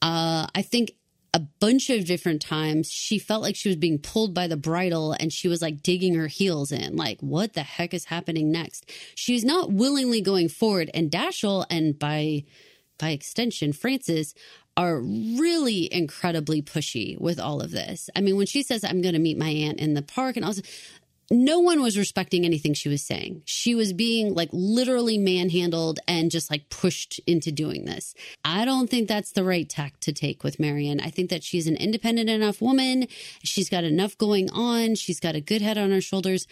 [0.02, 0.92] uh, I think
[1.36, 5.12] a bunch of different times she felt like she was being pulled by the bridle
[5.12, 8.90] and she was like digging her heels in like what the heck is happening next
[9.14, 12.42] she's not willingly going forward and dashiell and by
[12.98, 14.34] by extension frances
[14.78, 18.10] are really incredibly pushy with all of this.
[18.14, 20.44] I mean, when she says, I'm going to meet my aunt in the park, and
[20.44, 20.60] also,
[21.30, 23.42] no one was respecting anything she was saying.
[23.44, 28.14] She was being like literally manhandled and just like pushed into doing this.
[28.44, 31.00] I don't think that's the right tack to take with Marion.
[31.00, 33.08] I think that she's an independent enough woman.
[33.42, 34.94] She's got enough going on.
[34.94, 36.46] She's got a good head on her shoulders.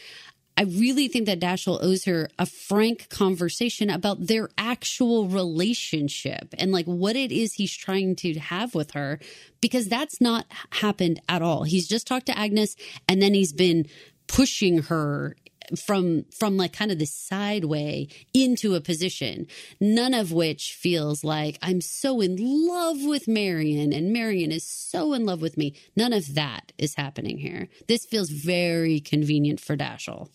[0.57, 6.71] I really think that Dashiell owes her a frank conversation about their actual relationship and
[6.71, 9.19] like what it is he's trying to have with her
[9.61, 11.65] because that's not happened at all.
[11.65, 12.77] He's just talked to Agnes
[13.09, 13.87] and then he's been
[14.27, 15.37] pushing her
[15.83, 19.47] from from like kind of the side way into a position
[19.81, 25.13] none of which feels like i'm so in love with marion and marion is so
[25.13, 25.75] in love with me.
[25.97, 27.69] None of that is happening here.
[27.89, 30.29] This feels very convenient for dashiell.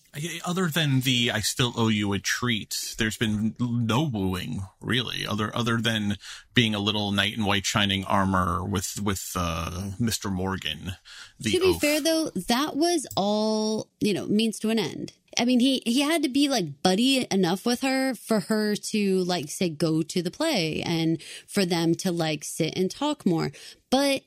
[0.44, 5.56] Other than the i still owe you a treat there's been no wooing really other
[5.56, 6.18] other than
[6.60, 10.94] being a little knight in white shining armor with with uh, mr morgan
[11.42, 11.80] to be oath.
[11.80, 16.02] fair though that was all you know means to an end I mean, he he
[16.02, 20.22] had to be like buddy enough with her for her to like say go to
[20.22, 23.52] the play and for them to like sit and talk more.
[23.90, 24.24] But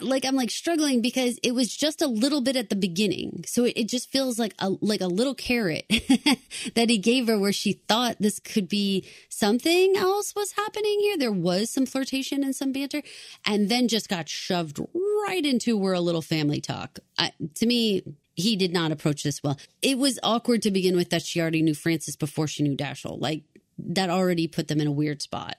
[0.00, 3.64] like I'm like struggling because it was just a little bit at the beginning, so
[3.64, 5.84] it, it just feels like a like a little carrot
[6.74, 11.18] that he gave her, where she thought this could be something else was happening here.
[11.18, 13.02] There was some flirtation and some banter,
[13.44, 14.78] and then just got shoved
[15.26, 17.00] right into we're a little family talk.
[17.18, 18.02] I, to me,
[18.36, 19.58] he did not approach this well.
[19.82, 23.20] It was awkward to begin with that she already knew Frances before she knew Dashiell.
[23.20, 23.42] Like
[23.78, 25.56] that already put them in a weird spot.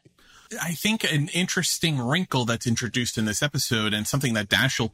[0.60, 4.92] I think an interesting wrinkle that's introduced in this episode and something that Dashiell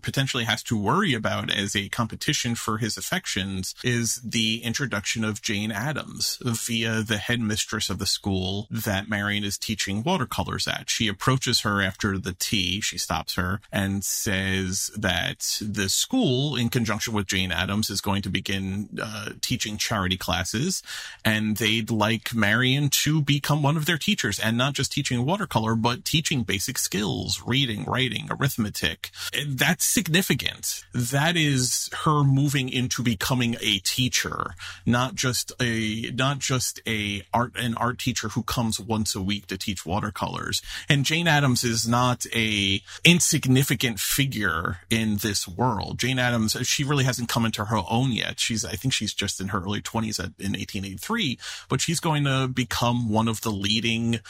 [0.00, 5.42] potentially has to worry about as a competition for his affections is the introduction of
[5.42, 10.88] Jane Addams via the headmistress of the school that Marion is teaching watercolors at.
[10.88, 12.80] She approaches her after the tea.
[12.80, 18.22] She stops her and says that the school, in conjunction with Jane Addams, is going
[18.22, 20.82] to begin uh, teaching charity classes
[21.22, 25.74] and they'd like Marion to become one of their teachers and not just teaching watercolor,
[25.74, 29.10] but teaching basic skills, reading, writing, arithmetic.
[29.46, 30.84] That's significant.
[30.94, 37.52] That is her moving into becoming a teacher, not just a, not just a art,
[37.56, 40.62] an art teacher who comes once a week to teach watercolors.
[40.88, 45.98] And Jane Addams is not a insignificant figure in this world.
[45.98, 48.40] Jane Addams, she really hasn't come into her own yet.
[48.40, 51.38] She's, I think she's just in her early 20s at, in 1883,
[51.68, 54.20] but she's going to become one of the leading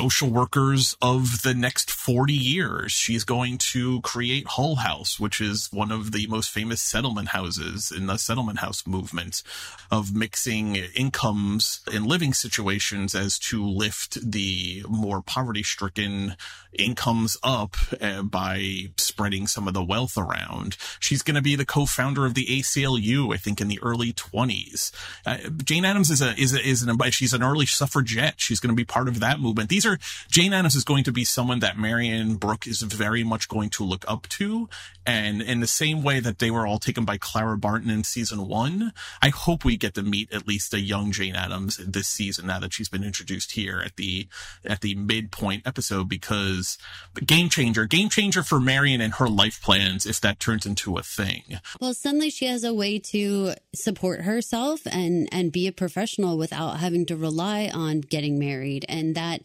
[0.00, 2.90] social workers of the next 40 years.
[2.90, 7.92] She's going to create Hull House, which is one of the most famous settlement houses
[7.94, 9.42] in the settlement house movement
[9.90, 16.34] of mixing incomes and living situations as to lift the more poverty stricken
[16.72, 20.78] incomes up uh, by spreading some of the wealth around.
[20.98, 24.92] She's going to be the co-founder of the ACLU, I think, in the early 20s.
[25.26, 28.34] Uh, Jane Addams is a is a, is an she's an early suffragette.
[28.38, 29.68] She's going to be part of that movement.
[29.68, 29.89] These are
[30.30, 33.84] Jane Addams is going to be someone that Marion Brooke is very much going to
[33.84, 34.68] look up to,
[35.06, 38.46] and in the same way that they were all taken by Clara Barton in season
[38.46, 42.46] one, I hope we get to meet at least a young Jane Addams this season
[42.46, 44.28] now that she's been introduced here at the
[44.64, 46.78] at the midpoint episode because
[47.26, 51.02] game changer, game changer for Marion and her life plans if that turns into a
[51.02, 51.58] thing.
[51.80, 56.78] Well, suddenly she has a way to support herself and and be a professional without
[56.78, 59.42] having to rely on getting married, and that.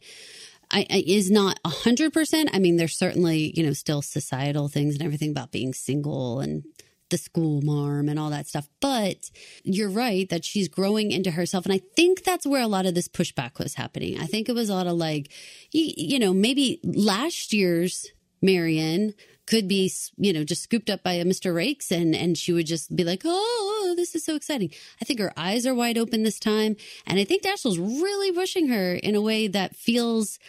[0.72, 2.50] I, I, is not a hundred percent.
[2.54, 6.64] I mean, there's certainly, you know, still societal things and everything about being single and
[7.10, 8.68] the school marm and all that stuff.
[8.82, 9.30] But
[9.64, 11.66] you're right that she's growing into herself.
[11.66, 14.20] And I think that's where a lot of this pushback was happening.
[14.20, 15.32] I think it was a lot of like,
[15.72, 18.08] you, you know, maybe last year's
[18.42, 19.14] Marion
[19.46, 21.54] could be, you know, just scooped up by a Mr.
[21.54, 24.72] Raikes and, and she would just be like, oh, this is so exciting.
[25.02, 26.76] I think her eyes are wide open this time.
[27.06, 30.40] And I think Dashiell's really pushing her in a way that feels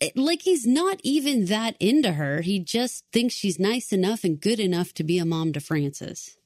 [0.00, 2.42] eh, like he's not even that into her.
[2.42, 6.36] He just thinks she's nice enough and good enough to be a mom to Frances.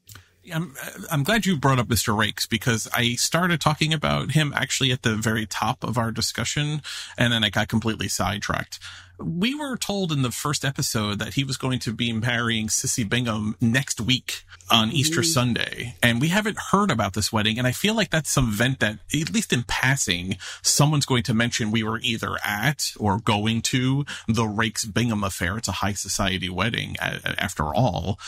[0.53, 0.75] I'm
[1.11, 2.17] I'm glad you brought up Mr.
[2.17, 6.83] Raikes because I started talking about him actually at the very top of our discussion,
[7.17, 8.79] and then I got completely sidetracked
[9.23, 13.09] we were told in the first episode that he was going to be marrying Sissy
[13.09, 15.27] Bingham next week on Easter mm.
[15.27, 15.95] Sunday.
[16.03, 17.59] And we haven't heard about this wedding.
[17.59, 21.35] And I feel like that's some event that, at least in passing, someone's going to
[21.35, 25.59] mention we were either at or going to the Raikes Bingham affair.
[25.59, 28.19] It's a high society wedding after all.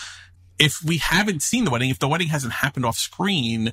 [0.62, 3.72] If we haven't seen the wedding, if the wedding hasn't happened off screen,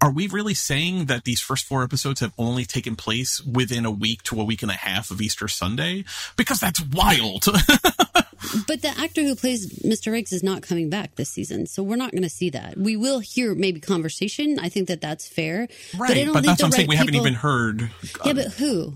[0.00, 3.90] are we really saying that these first four episodes have only taken place within a
[3.90, 6.04] week to a week and a half of Easter Sunday?
[6.36, 7.44] Because that's wild.
[8.66, 10.12] but the actor who plays Mr.
[10.12, 12.76] Raikes is not coming back this season, so we're not going to see that.
[12.76, 14.58] We will hear maybe conversation.
[14.58, 15.68] I think that that's fair.
[15.96, 16.88] Right, but, but that's what I'm saying.
[16.88, 17.90] We haven't even heard.
[18.24, 18.94] Yeah, uh, but who?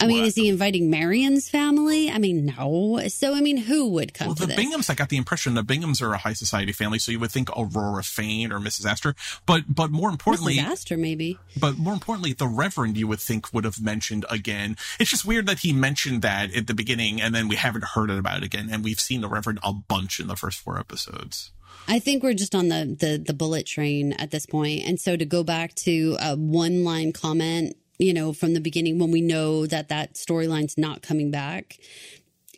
[0.00, 2.10] I mean, is he inviting Marion's family?
[2.10, 3.00] I mean, no.
[3.08, 4.56] So, I mean, who would come well, the this?
[4.56, 7.30] Binghams, I got the impression the Binghams are a high society family, so you would
[7.30, 8.86] think Aurora Fane or Mrs.
[8.86, 9.14] Astor.
[9.46, 10.64] But, but more importantly, Mrs.
[10.64, 11.38] Astor, maybe.
[11.58, 14.76] But more importantly, the Reverend, you would think would have mentioned again.
[14.98, 18.10] It's just weird that he mentioned that at the beginning, and then we haven't heard
[18.10, 20.78] it about it again, and we've seen the Reverend a bunch in the first four
[20.78, 21.52] episodes.
[21.88, 24.84] I think we're just on the, the, the bullet train at this point.
[24.86, 28.98] And so to go back to a one line comment you know, from the beginning
[28.98, 31.78] when we know that that storyline's not coming back,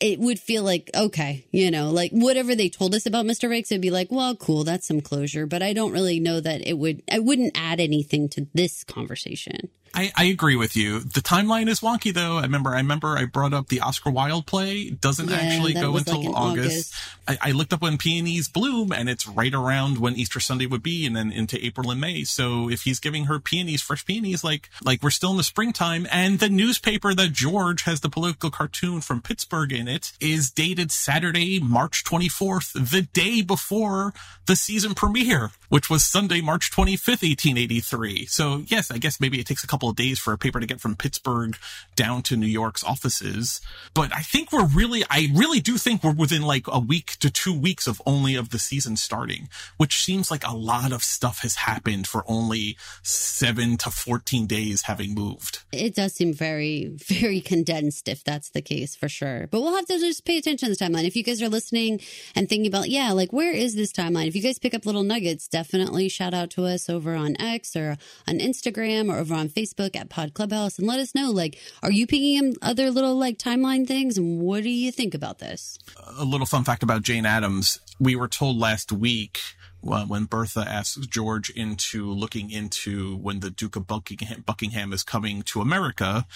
[0.00, 3.48] it would feel like, okay, you know, like whatever they told us about Mr.
[3.48, 5.46] Raikes, it'd be like, well, cool, that's some closure.
[5.46, 9.68] But I don't really know that it would, I wouldn't add anything to this conversation.
[9.94, 11.00] I, I agree with you.
[11.00, 12.38] The timeline is wonky though.
[12.38, 14.78] I remember I remember I brought up the Oscar Wilde play.
[14.78, 16.66] It doesn't yeah, actually go until like August.
[16.66, 16.94] August.
[17.28, 20.82] I, I, looked up when peonies bloom and it's right around when Easter Sunday would
[20.82, 22.24] be and then into April and May.
[22.24, 26.06] So if he's giving her peonies, fresh peonies, like like we're still in the springtime
[26.10, 30.90] and the newspaper that George has the political cartoon from Pittsburgh in it is dated
[30.90, 34.14] Saturday, March 24th, the day before
[34.46, 38.26] the season premiere, which was Sunday, March 25th, 1883.
[38.26, 40.66] So yes, I guess maybe it takes a couple of days for a paper to
[40.66, 41.56] get from Pittsburgh
[41.96, 43.62] down to New York's offices.
[43.94, 47.30] But I think we're really, I really do think we're within like a week to
[47.30, 49.48] two weeks of only of the season starting,
[49.78, 54.82] which seems like a lot of stuff has happened for only seven to 14 days
[54.82, 55.62] having moved.
[55.72, 59.48] It does seem very, very condensed if that's the case for sure.
[59.50, 61.06] But we'll have to just pay attention to the timeline.
[61.06, 62.02] If you guys are listening
[62.34, 64.26] and thinking about, yeah, like where is this timeline?
[64.26, 65.61] If you guys pick up little nuggets, definitely
[66.08, 67.96] shout out to us over on X or
[68.28, 71.92] on Instagram or over on Facebook at Pod Clubhouse and let us know, like, are
[71.92, 74.18] you picking other little like timeline things?
[74.18, 75.78] And what do you think about this?
[76.18, 77.80] A little fun fact about Jane Addams.
[77.98, 79.40] We were told last week
[79.86, 85.02] Uh, when Bertha asks George into looking into when the Duke of Buckingham, Buckingham, is
[85.02, 86.26] coming to America,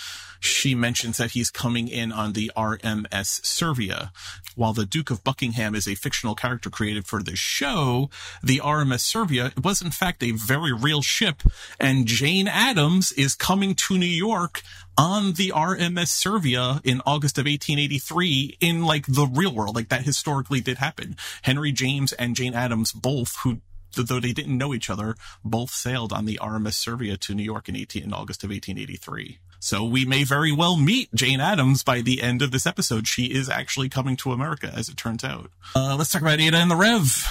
[0.40, 4.12] she mentions that he's coming in on the RMS Servia.
[4.54, 8.10] While the Duke of Buckingham is a fictional character created for the show,
[8.42, 11.42] the RMS Servia was in fact a very real ship,
[11.78, 14.62] and Jane Addams is coming to New York
[14.98, 19.76] on the RMS Servia in August of 1883 in like the real world.
[19.76, 21.16] Like that historically did happen.
[21.42, 23.60] Henry James and Jane Addams both, who
[23.94, 27.68] though they didn't know each other, both sailed on the RMS Servia to New York
[27.68, 29.38] in 18 in August of 1883.
[29.58, 33.08] So we may very well meet Jane Addams by the end of this episode.
[33.08, 35.50] She is actually coming to America, as it turns out.
[35.74, 37.26] Uh, let's talk about Ada and the Rev.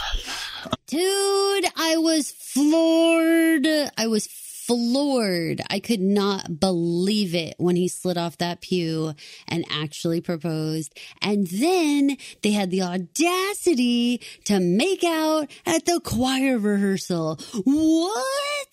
[0.88, 3.68] Dude, I was floored.
[3.98, 4.28] I was
[4.66, 5.62] floored.
[5.70, 9.14] I could not believe it when he slid off that pew
[9.48, 10.98] and actually proposed.
[11.22, 17.40] And then they had the audacity to make out at the choir rehearsal.
[17.64, 18.72] What?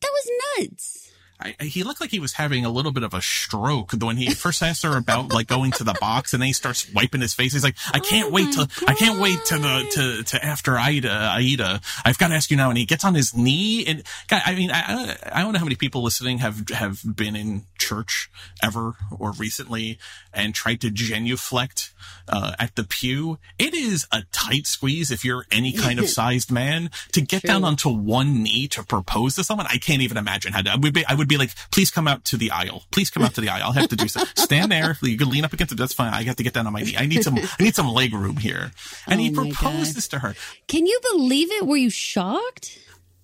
[0.00, 1.05] That was nuts.
[1.40, 4.30] I, he looked like he was having a little bit of a stroke when he
[4.34, 7.34] first asked her about like going to the box and then he starts wiping his
[7.34, 7.52] face.
[7.52, 10.78] He's like, I can't oh wait to, I can't wait to the, to, to after
[10.78, 11.80] Aida, Aida.
[12.04, 12.70] I've got to ask you now.
[12.70, 15.64] And he gets on his knee and God, I mean, I, I don't know how
[15.64, 18.30] many people listening have, have been in church
[18.62, 19.98] ever or recently
[20.32, 21.92] and tried to genuflect,
[22.28, 23.38] uh, at the pew.
[23.58, 27.48] It is a tight squeeze if you're any kind of sized man to get True.
[27.48, 29.66] down onto one knee to propose to someone.
[29.68, 32.08] I can't even imagine how to, I would be, I would be like, please come
[32.08, 32.84] out to the aisle.
[32.90, 33.64] Please come out to the aisle.
[33.64, 34.20] I'll have to do so.
[34.36, 34.98] Stand there.
[35.02, 35.76] You can lean up against it.
[35.76, 36.12] That's fine.
[36.12, 36.96] I have to get down on my knee.
[36.96, 38.72] I need some, I need some leg room here.
[39.06, 40.34] And oh he proposes to her.
[40.68, 41.66] Can you believe it?
[41.66, 42.78] Were you shocked?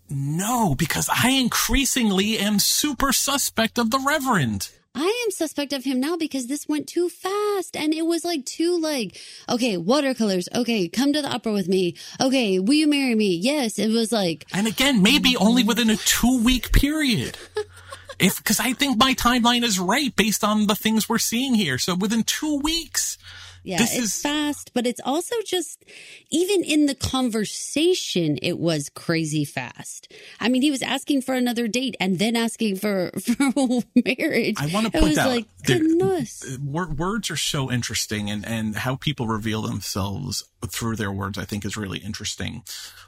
[0.08, 4.68] No, because I increasingly am super suspect of the Reverend.
[4.94, 8.44] I am suspect of him now because this went too fast and it was like
[8.44, 10.50] too like, okay, watercolors.
[10.54, 11.96] Okay, come to the opera with me.
[12.20, 13.34] Okay, will you marry me?
[13.36, 13.78] Yes.
[13.78, 14.44] It was like.
[14.52, 17.38] And again, maybe only within a two week period.
[18.22, 21.78] if, cause I think my timeline is right based on the things we're seeing here.
[21.78, 23.18] So within two weeks.
[23.64, 24.20] Yeah, this it's is...
[24.20, 25.84] fast, but it's also just
[26.30, 30.12] even in the conversation, it was crazy fast.
[30.40, 34.56] I mean, he was asking for another date and then asking for for marriage.
[34.58, 36.58] I want to point out, like, goodness.
[36.58, 41.64] words are so interesting, and and how people reveal themselves through their words, I think,
[41.64, 42.62] is really interesting.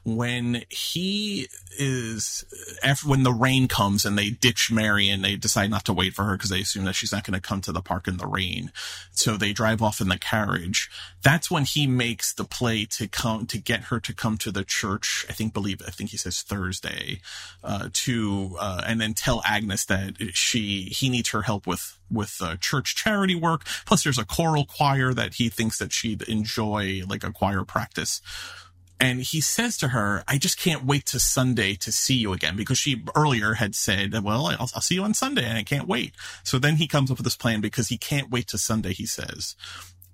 [0.04, 1.48] When he
[1.78, 2.44] is
[2.82, 6.14] after when the rain comes and they ditch Mary and they decide not to wait
[6.14, 8.16] for her because they assume that she's not going to come to the park in
[8.16, 8.72] the rain,
[9.12, 10.90] so they drive off in the carriage.
[11.22, 14.64] that's when he makes the play to come to get her to come to the
[14.64, 15.24] church.
[15.28, 17.20] I think believe I think he says Thursday,
[17.62, 22.38] uh, to uh, and then tell Agnes that she he needs her help with with
[22.40, 23.64] uh, church charity work.
[23.86, 28.20] Plus, there's a choral choir that he thinks that she'd enjoy, like a choir practice.
[29.00, 32.56] And he says to her, I just can't wait to Sunday to see you again
[32.56, 35.88] because she earlier had said, well, I'll, I'll, see you on Sunday and I can't
[35.88, 36.14] wait.
[36.44, 39.04] So then he comes up with this plan because he can't wait to Sunday, he
[39.04, 39.56] says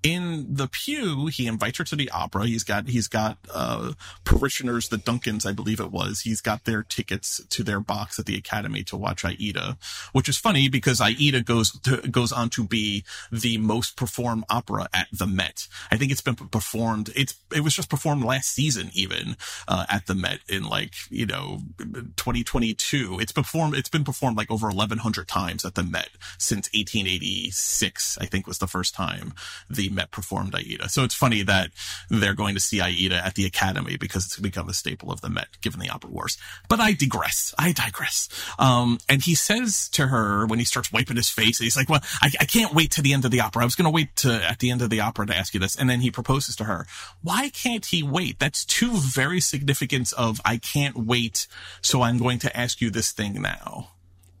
[0.03, 2.47] in the pew, he invites her to the opera.
[2.47, 3.93] He's got he's got uh,
[4.23, 6.21] parishioners, the Duncans, I believe it was.
[6.21, 9.77] He's got their tickets to their box at the Academy to watch Aida,
[10.11, 14.87] which is funny because Aida goes to, goes on to be the most performed opera
[14.93, 15.67] at the Met.
[15.91, 17.11] I think it's been performed.
[17.15, 19.37] It's it was just performed last season, even
[19.67, 23.19] uh, at the Met in like you know 2022.
[23.19, 23.75] It's performed.
[23.75, 28.17] It's been performed like over 1,100 times at the Met since 1886.
[28.19, 29.33] I think was the first time
[29.69, 30.89] the Met performed Aida.
[30.89, 31.71] So it's funny that
[32.09, 35.29] they're going to see Aida at the Academy because it's become a staple of the
[35.29, 36.37] Met, given the opera wars.
[36.69, 37.53] But I digress.
[37.57, 38.29] I digress.
[38.57, 42.01] Um, and he says to her when he starts wiping his face, he's like, well,
[42.21, 43.61] I, I can't wait to the end of the opera.
[43.61, 45.59] I was going to wait to at the end of the opera to ask you
[45.59, 45.75] this.
[45.75, 46.87] And then he proposes to her.
[47.21, 48.39] Why can't he wait?
[48.39, 51.47] That's two very significance of I can't wait.
[51.81, 53.89] So I'm going to ask you this thing now.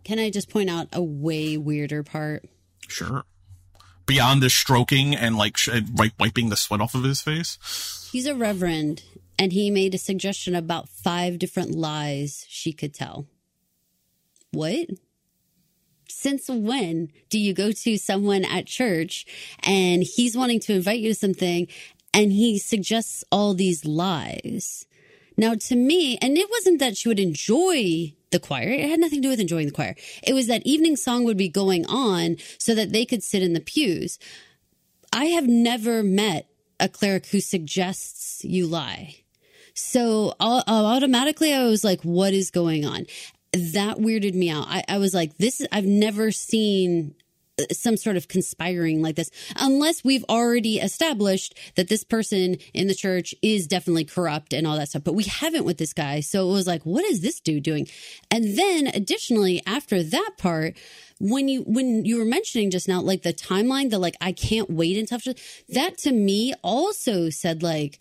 [0.03, 2.45] Can I just point out a way weirder part?
[2.87, 3.23] Sure
[4.05, 5.69] beyond the stroking and like sh-
[6.19, 8.09] wiping the sweat off of his face?
[8.11, 9.03] He's a reverend,
[9.39, 13.27] and he made a suggestion about five different lies she could tell.
[14.51, 14.89] What?
[16.11, 19.25] since when do you go to someone at church
[19.63, 21.67] and he's wanting to invite you to something
[22.13, 24.85] and he suggests all these lies?
[25.37, 28.69] Now, to me, and it wasn't that she would enjoy the choir.
[28.69, 29.95] It had nothing to do with enjoying the choir.
[30.23, 33.53] It was that evening song would be going on so that they could sit in
[33.53, 34.17] the pews.
[35.13, 36.47] I have never met
[36.79, 39.17] a cleric who suggests you lie.
[39.73, 43.05] So uh, automatically I was like, what is going on?
[43.53, 44.67] That weirded me out.
[44.67, 47.15] I, I was like, this is, I've never seen
[47.71, 52.95] some sort of conspiring like this unless we've already established that this person in the
[52.95, 55.03] church is definitely corrupt and all that stuff.
[55.03, 56.19] But we haven't with this guy.
[56.19, 57.87] So it was like what is this dude doing?
[58.29, 60.77] And then additionally after that part
[61.19, 64.71] when you when you were mentioning just now like the timeline the like i can't
[64.71, 65.35] wait until
[65.69, 67.99] that to me also said like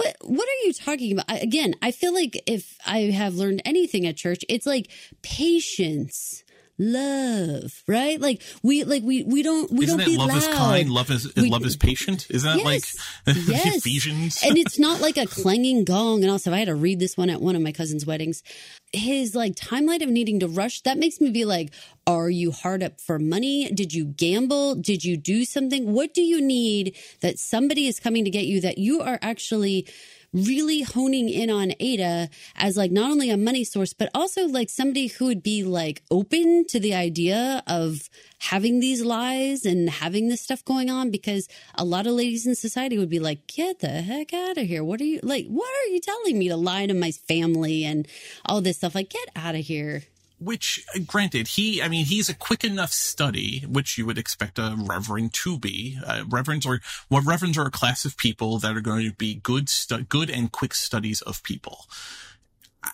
[0.00, 1.42] what what are you talking about?
[1.42, 4.90] Again, I feel like if I have learned anything at church, it's like
[5.22, 6.42] patience
[6.80, 8.20] love, right?
[8.20, 10.38] Like we, like we, we don't, we Isn't don't be love loud.
[10.38, 12.26] is kind, love is We- love is patient.
[12.30, 12.96] Isn't that Yes.
[13.26, 13.76] like Yes.
[13.76, 14.40] Ephesians?
[14.44, 16.22] and it's not like a clanging gong.
[16.22, 18.42] And also, I had to read this one at one of my cousin's weddings.
[18.92, 21.72] His like timeline of needing to rush that makes me be like,
[22.06, 23.70] are you hard up for money?
[23.70, 24.74] Did you gamble?
[24.74, 25.92] Did you do something?
[25.92, 29.86] What do you need that somebody is coming to get you that you are actually
[30.32, 34.68] really honing in on Ada as like not only a money source, but also like
[34.68, 38.08] somebody who would be like open to the idea of
[38.38, 42.54] having these lies and having this stuff going on because a lot of ladies in
[42.54, 44.84] society would be like, get the heck out of here.
[44.84, 45.46] What are you like?
[45.46, 48.06] What are you telling me to lie to my family and
[48.46, 48.94] all this stuff?
[48.94, 50.04] Like, get out of here.
[50.40, 54.74] Which granted he i mean he's a quick enough study which you would expect a
[54.76, 56.80] reverend to be uh, reverends are
[57.10, 60.30] well reverends are a class of people that are going to be good stu- good
[60.30, 61.86] and quick studies of people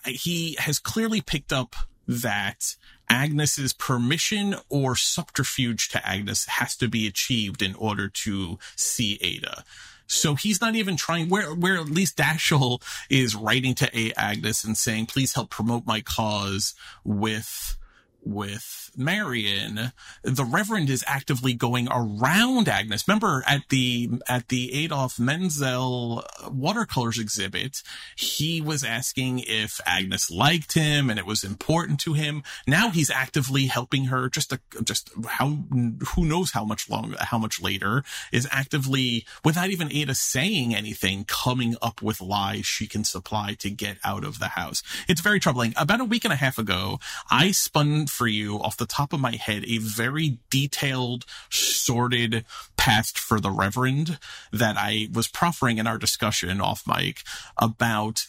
[0.05, 1.75] he has clearly picked up
[2.07, 2.75] that
[3.09, 9.63] Agnes's permission or subterfuge to Agnes has to be achieved in order to see Ada.
[10.07, 14.13] So he's not even trying where where at least Dashiell is writing to A.
[14.13, 17.77] Agnes and saying, please help promote my cause with
[18.23, 19.91] with Marion,
[20.23, 23.07] the Reverend is actively going around Agnes.
[23.07, 27.83] Remember at the at the Adolf Menzel uh, watercolors exhibit,
[28.15, 32.43] he was asking if Agnes liked him and it was important to him.
[32.65, 34.29] Now he's actively helping her.
[34.29, 34.53] Just
[34.83, 35.59] just how
[36.15, 41.23] who knows how much long how much later is actively without even Ada saying anything,
[41.25, 44.83] coming up with lies she can supply to get out of the house.
[45.07, 45.73] It's very troubling.
[45.77, 46.99] About a week and a half ago,
[47.29, 52.45] I spun for you off the top of my head a very detailed, sordid
[52.75, 54.19] past for the Reverend
[54.51, 57.23] that I was proffering in our discussion off mic
[57.57, 58.27] about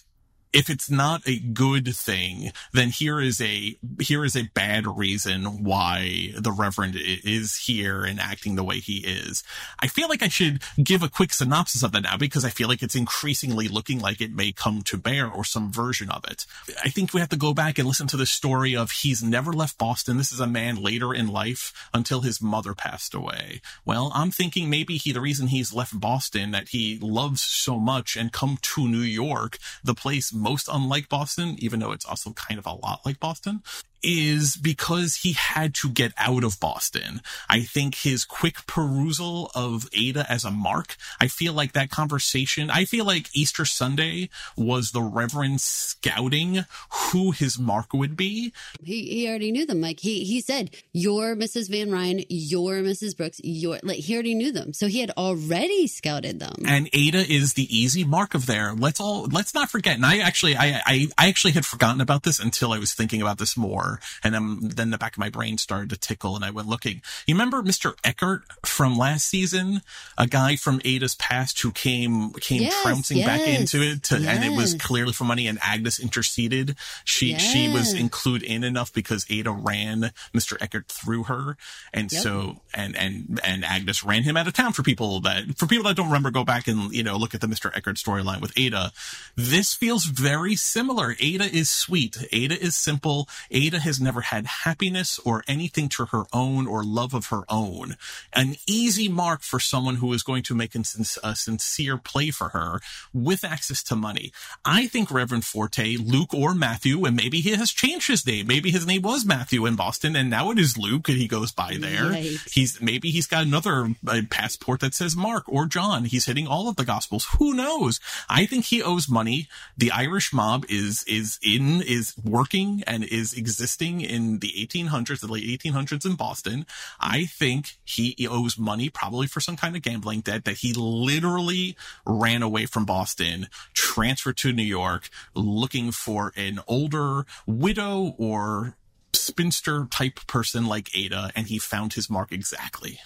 [0.53, 5.65] if it's not a good thing, then here is a here is a bad reason
[5.65, 9.43] why the Reverend is here and acting the way he is.
[9.81, 12.69] I feel like I should give a quick synopsis of that now because I feel
[12.69, 16.47] like it's increasingly looking like it may come to bear or some version of it.
[16.83, 19.53] I think we have to go back and listen to the story of he's never
[19.53, 20.17] left Boston.
[20.17, 23.61] This is a man later in life until his mother passed away.
[23.85, 28.17] Well, I'm thinking maybe he the reason he's left Boston that he loves so much
[28.17, 32.59] and come to New York, the place most unlike Boston, even though it's also kind
[32.59, 33.63] of a lot like Boston,
[34.03, 37.21] is because he had to get out of Boston.
[37.49, 42.71] I think his quick perusal of Ada as a mark, I feel like that conversation,
[42.71, 46.65] I feel like Easter Sunday was the Reverend scouting
[47.13, 48.53] who his mark would be.
[48.83, 49.81] He he already knew them.
[49.81, 51.71] Like he he said, "You're Mrs.
[51.71, 52.25] Van Rhijn.
[52.29, 53.17] You're Mrs.
[53.17, 53.41] Brooks.
[53.43, 54.73] You're like he already knew them.
[54.73, 56.55] So he had already scouted them.
[56.67, 58.75] and Ada is the easy mark of there.
[58.75, 59.97] Let's all let's not forget.
[59.97, 63.23] And I actually I I, I actually had forgotten about this until I was thinking
[63.23, 63.88] about this more,
[64.23, 67.03] and um, then the back of my brain started to tickle, and I went looking.
[67.27, 67.95] You remember Mr.
[68.05, 69.83] Eckert from last season,
[70.17, 74.45] a guy from Ada's past who came came Yes, trouncing back into it, to, and
[74.45, 75.47] it was clearly for money.
[75.47, 76.77] And Agnes interceded.
[77.05, 80.57] She she was included in enough because Ada ran Mr.
[80.61, 81.57] Eckert through her,
[81.93, 82.23] and Yep.
[82.23, 85.85] so and and and Agnes ran him out of town for people that for people
[85.85, 87.71] that don't remember go back and you know look at the Mr.
[87.77, 88.93] Eckert storyline with Ada
[89.37, 95.19] this feels very similar Ada is sweet Ada is simple Ada has never had happiness
[95.25, 97.97] or anything to her own or love of her own
[98.33, 100.81] an easy mark for someone who is going to make a,
[101.23, 102.81] a sincere play for her
[103.13, 104.33] with access to money
[104.65, 108.71] I think Reverend Forte Luke or Matthew and maybe he has changed his name maybe
[108.71, 111.77] his name was Matthew in Boston and now it is Luke and he goes by
[111.79, 112.51] there Yikes.
[112.53, 116.05] he's maybe he's got another uh, passport that says Mark or John.
[116.05, 117.27] He's hitting all of the gospels.
[117.39, 118.01] Who knows?
[118.29, 119.49] I think he owes money.
[119.77, 123.68] The Irish mob is is in is working and is existing
[124.01, 126.67] in the 1800s, the late 1800s in Boston.
[127.01, 131.77] I think he owes money probably for some kind of gambling debt that he literally
[132.07, 138.77] ran away from Boston, transferred to New York, looking for an older widow or
[139.13, 143.01] spinster type person like Ada, and he found his mark exactly.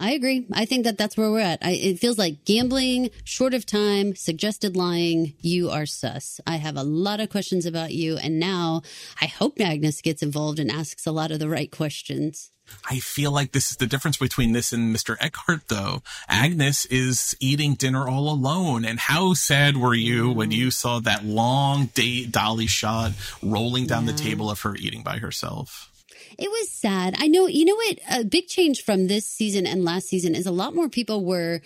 [0.00, 0.46] I agree.
[0.52, 1.58] I think that that's where we're at.
[1.60, 5.34] I, it feels like gambling, short of time, suggested lying.
[5.40, 6.40] You are sus.
[6.46, 8.16] I have a lot of questions about you.
[8.16, 8.82] And now
[9.20, 12.52] I hope Agnes gets involved and asks a lot of the right questions.
[12.88, 15.16] I feel like this is the difference between this and Mr.
[15.20, 16.02] Eckhart, though.
[16.28, 18.84] Agnes is eating dinner all alone.
[18.84, 20.34] And how sad were you mm.
[20.34, 24.12] when you saw that long date dolly shot rolling down yeah.
[24.12, 25.90] the table of her eating by herself?
[26.38, 27.16] It was sad.
[27.18, 27.98] I know, you know what?
[28.12, 31.60] A big change from this season and last season is a lot more people were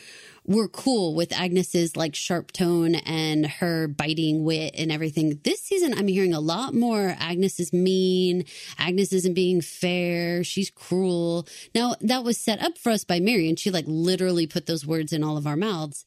[0.44, 5.38] were cool with Agnes's like sharp tone and her biting wit and everything.
[5.44, 8.44] This season, I'm hearing a lot more Agnes is mean.
[8.78, 10.42] Agnes isn't being fair.
[10.42, 11.46] She's cruel.
[11.74, 13.56] Now, that was set up for us by Marion.
[13.56, 16.04] She like literally put those words in all of our mouths.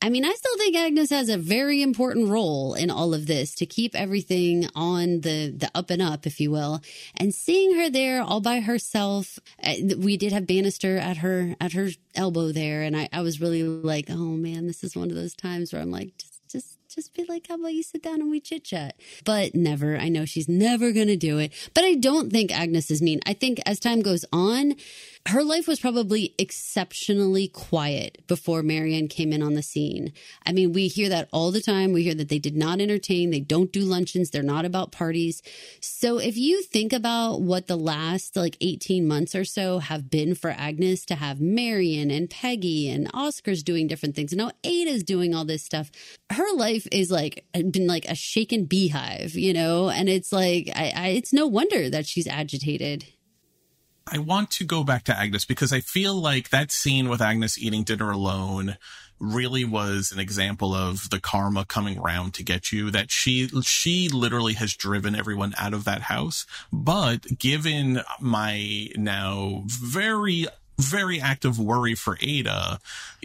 [0.00, 3.54] I mean, I still think Agnes has a very important role in all of this
[3.56, 6.80] to keep everything on the the up and up, if you will.
[7.16, 11.72] And seeing her there all by herself, uh, we did have Bannister at her at
[11.72, 15.16] her elbow there, and I, I was really like, oh man, this is one of
[15.16, 18.20] those times where I'm like, just just just be like, how about you sit down
[18.20, 18.96] and we chit chat?
[19.24, 19.96] But never.
[19.96, 21.52] I know she's never going to do it.
[21.74, 23.20] But I don't think Agnes is mean.
[23.26, 24.74] I think as time goes on,
[25.28, 30.14] her life was probably exceptionally quiet before Marion came in on the scene.
[30.46, 31.92] I mean, we hear that all the time.
[31.92, 35.42] We hear that they did not entertain, they don't do luncheons, they're not about parties.
[35.80, 40.34] So if you think about what the last like 18 months or so have been
[40.34, 45.04] for Agnes to have Marion and Peggy and Oscar's doing different things, and now Ada's
[45.04, 45.90] doing all this stuff,
[46.30, 49.90] her life is like been like a shaken beehive, you know?
[49.90, 53.04] And it's like, I, I it's no wonder that she's agitated.
[54.10, 57.58] I want to go back to Agnes because I feel like that scene with Agnes
[57.58, 58.76] eating dinner alone
[59.20, 64.08] really was an example of the karma coming round to get you that she she
[64.08, 70.46] literally has driven everyone out of that house but given my now very
[70.78, 72.78] very active worry for Ada.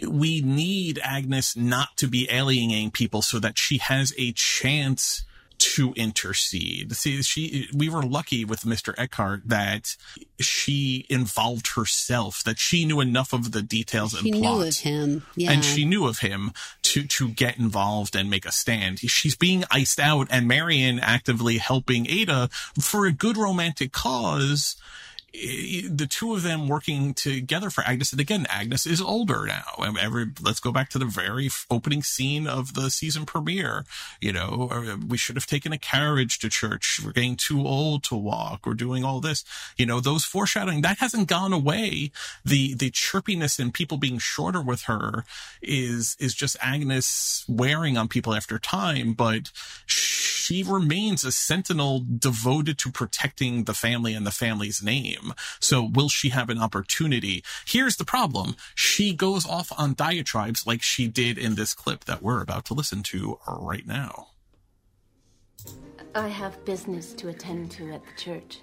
[0.06, 5.22] We need Agnes not to be alienating people so that she has a chance
[5.64, 6.94] to intercede.
[6.94, 8.94] See, she, we were lucky with Mr.
[8.98, 9.96] Eckhart that
[10.38, 14.58] she involved herself, that she knew enough of the details she and plot.
[14.58, 15.26] knew of him.
[15.36, 15.52] Yeah.
[15.52, 16.52] And she knew of him
[16.82, 18.98] to, to get involved and make a stand.
[19.00, 24.76] She's being iced out and Marion actively helping Ada for a good romantic cause
[25.34, 28.12] the two of them working together for Agnes.
[28.12, 29.94] And again, Agnes is older now.
[30.00, 33.84] Every, let's go back to the very opening scene of the season premiere.
[34.20, 37.00] You know, uh, we should have taken a carriage to church.
[37.04, 38.64] We're getting too old to walk.
[38.64, 39.44] We're doing all this.
[39.76, 42.12] You know, those foreshadowing, that hasn't gone away.
[42.44, 45.24] The, the chirpiness and people being shorter with her
[45.60, 49.14] is, is just Agnes wearing on people after time.
[49.14, 49.50] But
[49.86, 55.32] she remains a sentinel devoted to protecting the family and the family's name.
[55.60, 57.42] So will she have an opportunity?
[57.66, 58.56] Here's the problem.
[58.74, 62.74] She goes off on diatribes like she did in this clip that we're about to
[62.74, 64.28] listen to right now.
[66.14, 68.60] I have business to attend to at the church.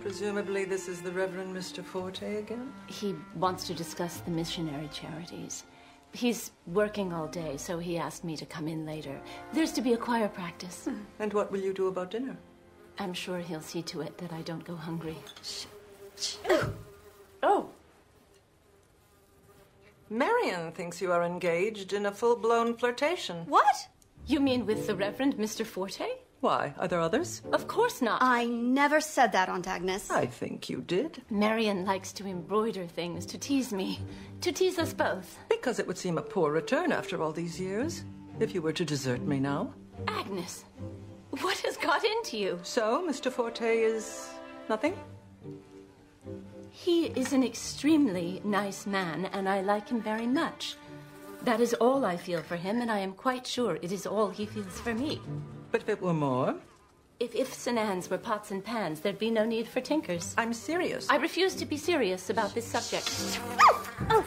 [0.00, 1.84] Presumably, this is the Reverend Mr.
[1.84, 2.72] Forte again?
[2.86, 5.64] He wants to discuss the missionary charities.
[6.16, 9.20] He's working all day, so he asked me to come in later.
[9.52, 10.86] There's to be a choir practice.
[10.86, 11.02] Hmm.
[11.18, 12.38] And what will you do about dinner?
[12.98, 15.18] I'm sure he'll see to it that I don't go hungry.
[15.42, 15.66] Shh.
[16.16, 16.36] Shh.
[17.42, 17.68] Oh.
[20.08, 23.44] Marion thinks you are engaged in a full blown flirtation.
[23.46, 23.76] What?
[24.26, 25.66] You mean with the Reverend Mr.
[25.66, 26.08] Forte?
[26.40, 26.74] Why?
[26.78, 27.42] Are there others?
[27.52, 28.22] Of course not.
[28.22, 30.10] I never said that, Aunt Agnes.
[30.10, 31.22] I think you did.
[31.30, 34.00] Marion likes to embroider things to tease me,
[34.42, 35.38] to tease us both.
[35.48, 38.04] Because it would seem a poor return after all these years,
[38.38, 39.72] if you were to desert me now.
[40.08, 40.64] Agnes,
[41.30, 42.60] what has got into you?
[42.62, 43.32] So, Mr.
[43.32, 44.28] Forte is
[44.68, 44.94] nothing?
[46.70, 50.76] He is an extremely nice man, and I like him very much.
[51.42, 54.28] That is all I feel for him, and I am quite sure it is all
[54.28, 55.20] he feels for me.
[55.76, 56.54] But if it were more?
[57.20, 60.34] If ifs and ands were pots and pans, there'd be no need for tinkers.
[60.38, 61.06] I'm serious.
[61.10, 63.38] I refuse to be serious about this subject.
[64.08, 64.24] Oh!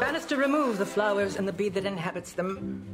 [0.00, 2.84] Bannister, remove the flowers and the bee that inhabits them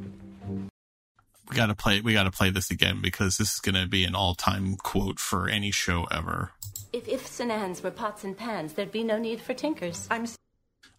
[1.49, 4.77] we gotta play we gotta play this again because this is gonna be an all-time
[4.77, 6.53] quote for any show ever
[6.93, 10.27] if ifs and ands were pots and pans there'd be no need for tinkers i'm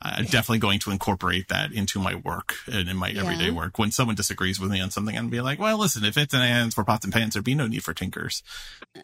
[0.01, 3.51] I'm definitely going to incorporate that into my work and in my everyday Yeah.
[3.51, 3.77] work.
[3.77, 6.33] When someone disagrees with me on something, I'm gonna be like, well, listen, if it's
[6.33, 8.41] an ends for pots and pans, there'd be no need for tinkers.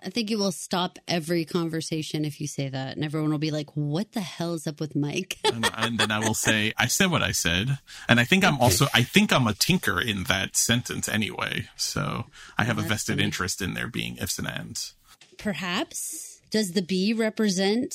[0.03, 3.51] I think you will stop every conversation if you say that, and everyone will be
[3.51, 6.87] like, "What the hell is up with Mike?" and, and then I will say, I
[6.87, 7.77] said what I said.
[8.07, 11.67] And I think I'm also, I think I'm a tinker in that sentence anyway.
[11.75, 12.25] So
[12.57, 13.25] I have a vested funny.
[13.25, 14.93] interest in there being ifs and ands.
[15.37, 17.93] Perhaps does the B represent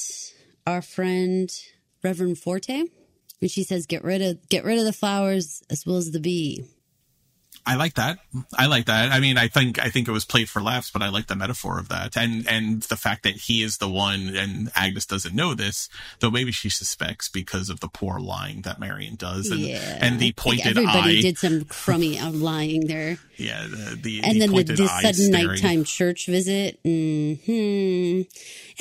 [0.66, 1.50] our friend
[2.02, 2.84] Reverend Forte?
[3.40, 6.20] and she says, "Get rid of get rid of the flowers as well as the
[6.20, 6.64] bee."
[7.66, 8.18] I like that.
[8.56, 9.12] I like that.
[9.12, 11.36] I mean, I think I think it was played for laughs, but I like the
[11.36, 15.34] metaphor of that, and and the fact that he is the one, and Agnes doesn't
[15.34, 15.88] know this,
[16.20, 20.14] though maybe she suspects because of the poor lying that Marion does, and yeah, and
[20.14, 21.22] I the think pointed everybody eye.
[21.22, 23.18] did some crummy lying there.
[23.36, 26.78] yeah, the, the and the then the, the sudden nighttime church visit.
[26.84, 28.22] Hmm.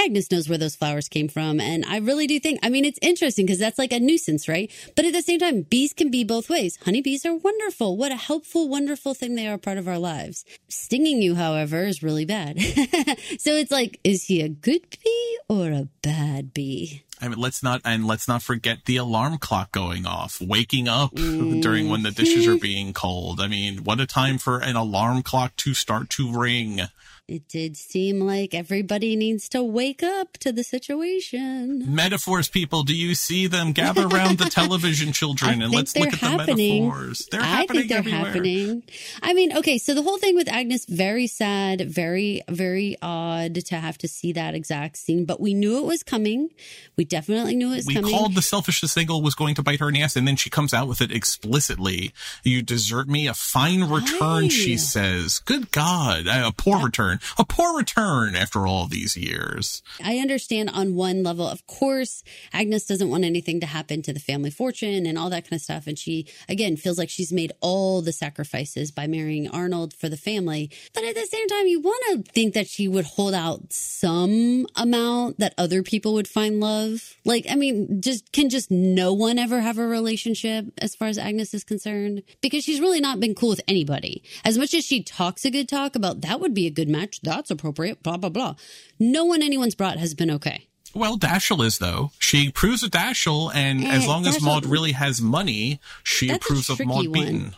[0.02, 2.60] Agnes knows where those flowers came from, and I really do think.
[2.64, 4.72] I mean, it's interesting because that's like a nuisance, right?
[4.96, 6.78] But at the same time, bees can be both ways.
[6.86, 7.98] Honeybees are wonderful.
[7.98, 10.46] What a helpful, wonderful thing they are, part of our lives.
[10.68, 12.60] Stinging you, however, is really bad.
[13.40, 17.04] so it's like, is he a good bee or a bad bee?
[17.22, 21.14] I mean, let's not and let's not forget the alarm clock going off, waking up
[21.16, 22.60] during when the dishes are mm-hmm.
[22.60, 23.42] being cold.
[23.42, 26.82] I mean, what a time for an alarm clock to start to ring.
[27.30, 31.84] It did seem like everybody needs to wake up to the situation.
[31.94, 33.72] Metaphors, people, do you see them?
[33.72, 36.88] Gather around the television, children, and let's look at the happening.
[36.88, 37.28] metaphors.
[37.32, 38.26] They're I happening think they're everywhere.
[38.26, 38.84] happening.
[39.22, 43.76] I mean, okay, so the whole thing with Agnes, very sad, very, very odd to
[43.76, 46.50] have to see that exact scene, but we knew it was coming.
[46.98, 48.12] We definitely knew it was We coming.
[48.12, 50.36] We called the selfishness single was going to bite her in the ass, and then
[50.36, 52.12] she comes out with it explicitly.
[52.44, 55.38] You desert me, a fine return, she says.
[55.38, 59.82] Good God, a poor return, a poor return after all these years.
[60.04, 64.20] I understand on one level, of course, Agnes doesn't want anything to happen to the
[64.20, 65.88] family fortune and all that kind of stuff.
[65.88, 70.18] And she, again, feels like she's made all the sacrifices by marrying Arnold for the
[70.18, 70.72] family.
[70.94, 74.68] But at the same time, you want to think that she would hold out some
[74.76, 77.16] amount that other people would find love.
[77.26, 81.18] Like, I mean, just can just no one ever have a relationship as far as
[81.18, 82.24] Agnes is concerned?
[82.42, 84.24] Because she's really not been cool with anybody.
[84.46, 87.09] As much as she talks a good talk about that would be a good match,
[87.22, 88.56] that's appropriate, blah, blah, blah.
[89.00, 90.68] No one anyone's brought has been okay.
[90.94, 92.12] Well, Dashiell is though.
[92.20, 96.70] She approves of Dashiell, and Eh, as long as Maud really has money, she approves
[96.70, 97.12] of Maud one.
[97.12, 97.56] Beaton.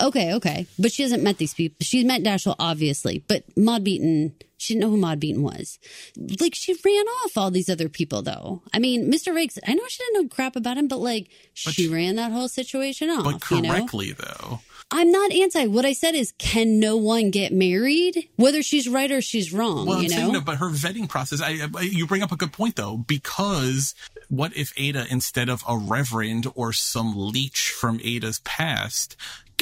[0.00, 0.66] Okay, okay.
[0.78, 1.76] But she hasn't met these people.
[1.80, 5.78] She's met Dashiell, obviously, but Maud Beaton, she didn't know who Maud Beaton was.
[6.16, 8.62] Like, she ran off all these other people, though.
[8.72, 9.34] I mean, Mr.
[9.34, 12.48] Riggs, I know she didn't know crap about him, but like, she ran that whole
[12.48, 13.24] situation off.
[13.24, 13.70] But you know?
[13.70, 14.60] correctly, though.
[14.90, 15.66] I'm not anti.
[15.66, 18.28] What I said is, can no one get married?
[18.36, 20.16] Whether she's right or she's wrong, Well, you I'm know?
[20.16, 22.96] saying, no, but her vetting process, I, I, you bring up a good point though,
[22.96, 23.94] because
[24.28, 29.14] what if Ada, instead of a reverend or some leech from Ada's past,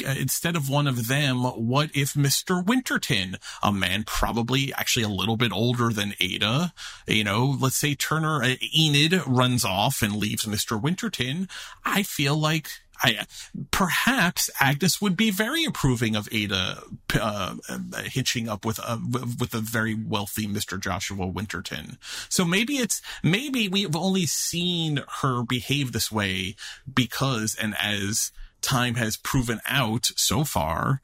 [0.05, 2.65] uh, instead of one of them, what if Mr.
[2.65, 6.71] Winterton, a man probably actually a little bit older than Ada,
[7.07, 10.79] you know, let's say Turner, uh, Enid runs off and leaves Mr.
[10.81, 11.49] Winterton.
[11.83, 12.69] I feel like
[13.01, 13.25] I,
[13.71, 16.83] perhaps Agnes would be very approving of Ada
[17.15, 18.99] uh, uh, hitching up with a
[19.39, 20.79] with a very wealthy Mr.
[20.79, 21.97] Joshua Winterton.
[22.29, 26.55] So maybe it's maybe we've only seen her behave this way
[26.91, 28.31] because, and as
[28.61, 31.01] time has proven out so far,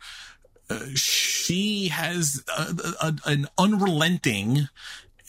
[0.69, 4.69] uh, she has a, a, an unrelenting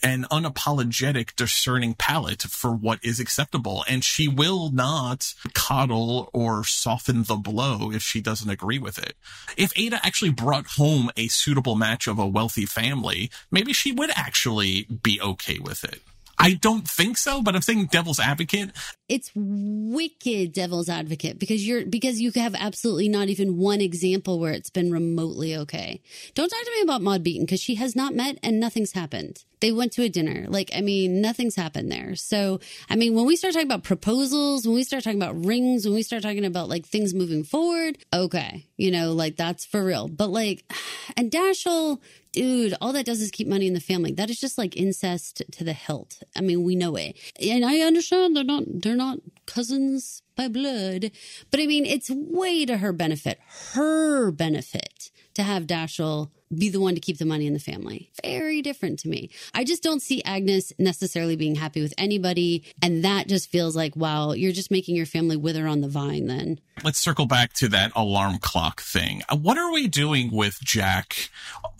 [0.05, 3.83] and unapologetic discerning palate for what is acceptable.
[3.87, 9.15] And she will not coddle or soften the blow if she doesn't agree with it.
[9.57, 14.11] If ada actually brought home a suitable match of a wealthy family maybe she would
[14.15, 16.01] actually be okay with it
[16.37, 18.71] i don't think so but i'm saying devil's advocate
[19.07, 24.53] it's wicked devil's advocate because you're because you have absolutely not even one example where
[24.53, 26.01] it's been remotely okay.
[26.33, 29.43] Don't talk to me about Maud Beaton because she has not met and nothing's happened.
[29.61, 30.45] They went to a dinner.
[30.47, 32.15] Like, I mean, nothing's happened there.
[32.15, 32.59] So,
[32.89, 35.95] I mean, when we start talking about proposals, when we start talking about rings, when
[35.95, 40.07] we start talking about like things moving forward, okay, you know, like that's for real.
[40.07, 40.63] But like,
[41.17, 41.99] and Dashiell,
[42.35, 44.11] dude, all that does is keep money in the family.
[44.11, 46.21] That is just like incest to the hilt.
[46.35, 47.17] I mean, we know it.
[47.41, 51.11] And I understand they're not, they're not cousins by blood,
[51.49, 53.39] but I mean, it's way to her benefit,
[53.73, 58.11] her benefit to have Dashiell be the one to keep the money in the family.
[58.23, 59.29] Very different to me.
[59.53, 62.63] I just don't see Agnes necessarily being happy with anybody.
[62.81, 66.27] And that just feels like, wow, you're just making your family wither on the vine
[66.27, 66.59] then.
[66.83, 69.21] let's circle back to that alarm clock thing.
[69.29, 71.29] Uh, What are we doing with Jack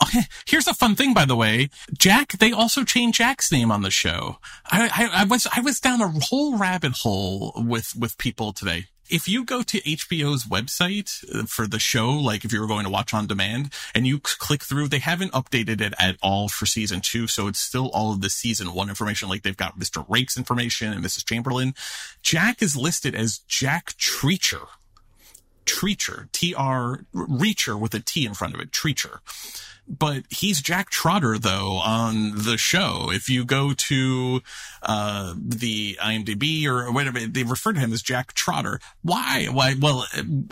[0.47, 1.69] here's a fun thing, by the way.
[1.97, 4.37] Jack, they also changed Jack's name on the show.
[4.65, 8.87] I, I, I was, I was down a whole rabbit hole with, with people today
[9.09, 12.85] if you go to HBO's website uh, for the show, like if you were going
[12.85, 16.65] to watch on demand and you click through, they haven't updated it at all for
[16.65, 17.27] season two.
[17.27, 19.29] So it's still all of the season one information.
[19.29, 20.07] Like they've got Mr.
[20.07, 21.25] Raikes' information and Mrs.
[21.25, 21.73] Chamberlain.
[22.21, 24.67] Jack is listed as Jack Treacher.
[25.65, 29.19] Treacher, T-R, Reacher with a T in front of it, Treacher
[29.87, 33.11] but he's Jack Trotter though on the show.
[33.11, 34.41] If you go to
[34.81, 38.79] uh, the IMDb or whatever, they refer to him as Jack Trotter.
[39.03, 39.47] Why?
[39.51, 39.75] Why?
[39.79, 40.05] Well,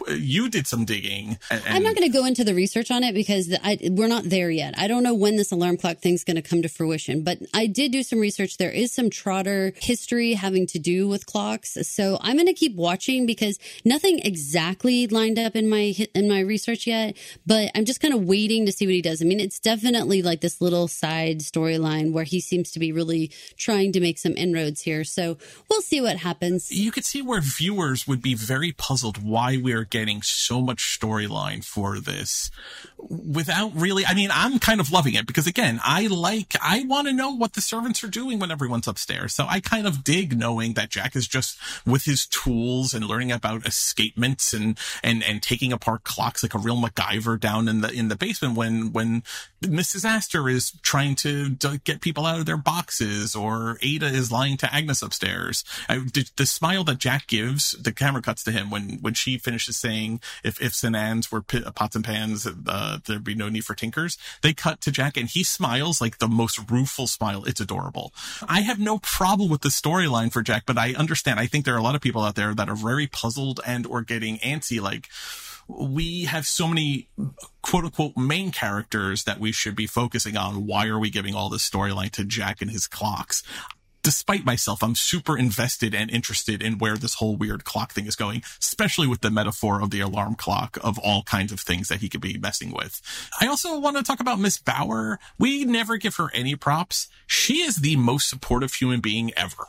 [0.10, 1.38] you did some digging.
[1.50, 4.26] And, I'm not going to go into the research on it because I, we're not
[4.26, 4.76] there yet.
[4.78, 7.68] I don't know when this alarm clock thing's going to come to fruition, but I
[7.68, 8.58] did do some research.
[8.58, 12.76] There is some Trotter history having to do with clocks, so I'm going to keep
[12.76, 17.18] watching because nothing exactly lined up in my in my research yet.
[17.46, 19.23] But I'm just kind of waiting to see what he does.
[19.24, 23.32] I mean, it's definitely like this little side storyline where he seems to be really
[23.56, 25.06] trying to make some inroads here.
[25.06, 25.38] So
[25.70, 26.70] we'll see what happens.
[26.72, 31.00] You could see where viewers would be very puzzled why we are getting so much
[31.00, 32.52] storyline for this
[32.98, 34.06] without really.
[34.06, 37.32] I mean, I'm kind of loving it because again, I like, I want to know
[37.32, 39.34] what the servants are doing when everyone's upstairs.
[39.34, 43.32] So I kind of dig knowing that Jack is just with his tools and learning
[43.32, 47.90] about escapements and, and, and taking apart clocks like a real MacGyver down in the,
[47.90, 49.13] in the basement when, when
[49.62, 50.06] Mrs.
[50.06, 54.58] Astor is trying to, to, get people out of their boxes, or Ada is lying
[54.58, 55.64] to Agnes upstairs.
[55.88, 56.00] I,
[56.36, 60.22] the smile that Jack gives, the camera cuts to him when when she finishes saying,
[60.44, 64.18] "If ifs and ands were pots and pans, uh, there'd be no need for tinkers."
[64.42, 67.44] They cut to Jack, and he smiles like the most rueful smile.
[67.46, 68.14] It's adorable.
[68.48, 71.40] I have no problem with the storyline for Jack, but I understand.
[71.40, 73.86] I think there are a lot of people out there that are very puzzled and
[73.86, 75.10] or getting antsy, like
[75.68, 77.10] we have so many
[77.62, 80.66] quote unquote main characters that we should be focusing on.
[80.66, 83.44] Why are we giving all this storyline to Jack and his clocks?
[84.04, 88.18] Despite myself, I'm super invested and interested in where this whole weird clock thing is
[88.18, 92.02] going, especially with the metaphor of the alarm clock of all kinds of things that
[92.02, 93.02] he could be messing with.
[93.40, 95.20] I also want to talk about Miss Bauer.
[95.40, 97.08] We never give her any props.
[97.28, 99.68] She is the most supportive human being ever.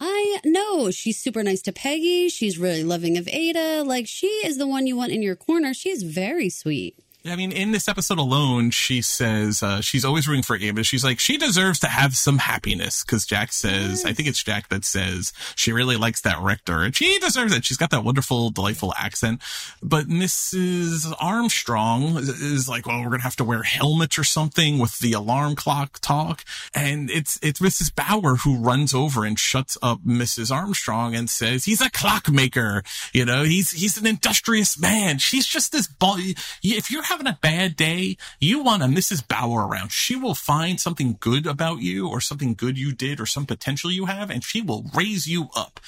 [0.00, 2.30] I know she's super nice to Peggy.
[2.30, 3.82] She's really loving of Ada.
[3.84, 5.74] Like she is the one you want in your corner.
[5.74, 6.96] She's very sweet.
[7.26, 10.82] I mean, in this episode alone, she says uh, she's always rooting for Ada.
[10.84, 14.70] She's like, she deserves to have some happiness because Jack says, I think it's Jack
[14.70, 17.66] that says she really likes that rector and she deserves it.
[17.66, 19.42] She's got that wonderful, delightful accent.
[19.82, 21.14] But Mrs.
[21.20, 25.12] Armstrong is like, well, we're going to have to wear helmets or something with the
[25.12, 26.42] alarm clock talk.
[26.74, 27.94] And it's, it's Mrs.
[27.94, 30.50] Bauer who runs over and shuts up Mrs.
[30.50, 32.82] Armstrong and says, he's a clockmaker.
[33.12, 35.18] You know, he's, he's an industrious man.
[35.18, 36.16] She's just this, ball.
[36.62, 39.26] if you're having a bad day, you want a Mrs.
[39.26, 39.90] Bauer around.
[39.90, 43.90] She will find something good about you or something good you did or some potential
[43.90, 45.80] you have, and she will raise you up.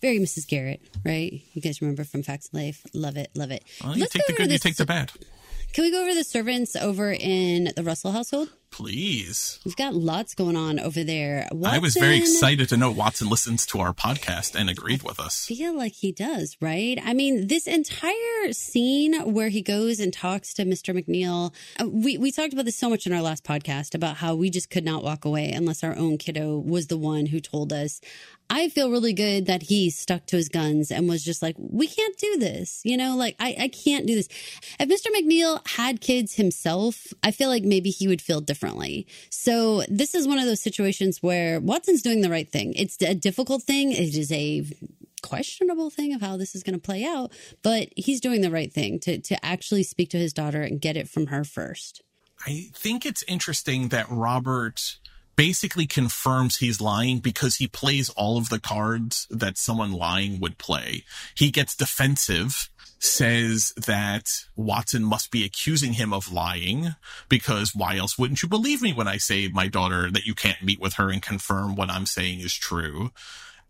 [0.00, 0.46] Very Mrs.
[0.46, 1.42] Garrett, right?
[1.52, 2.86] You guys remember from Facts of Life?
[2.94, 3.64] Love it, love it.
[3.82, 5.12] Well, you Let's take the good, you take the bad.
[5.72, 8.48] Can we go over the servants over in the Russell household?
[8.72, 9.60] Please.
[9.64, 11.48] We've got lots going on over there.
[11.52, 15.20] Watson, I was very excited to know Watson listens to our podcast and agreed with
[15.20, 15.48] us.
[15.50, 16.98] I feel like he does, right?
[17.04, 20.92] I mean, this entire scene where he goes and talks to Mr.
[20.92, 24.34] McNeil, uh, we, we talked about this so much in our last podcast about how
[24.34, 27.72] we just could not walk away unless our own kiddo was the one who told
[27.72, 28.00] us,
[28.50, 31.86] I feel really good that he stuck to his guns and was just like, we
[31.86, 32.80] can't do this.
[32.84, 34.28] You know, like, I, I can't do this.
[34.80, 35.06] If Mr.
[35.14, 39.06] McNeil had kids himself, I feel like maybe he would feel differently.
[39.30, 42.74] So this is one of those situations where Watson's doing the right thing.
[42.74, 43.92] It's a difficult thing.
[43.92, 44.64] It is a
[45.22, 47.32] questionable thing of how this is going to play out,
[47.62, 50.96] but he's doing the right thing to, to actually speak to his daughter and get
[50.96, 52.02] it from her first.
[52.46, 54.98] I think it's interesting that Robert
[55.40, 60.58] basically confirms he's lying because he plays all of the cards that someone lying would
[60.58, 61.02] play.
[61.34, 62.68] He gets defensive
[62.98, 66.94] says that Watson must be accusing him of lying
[67.30, 70.62] because why else wouldn't you believe me when I say my daughter that you can't
[70.62, 73.10] meet with her and confirm what I'm saying is true?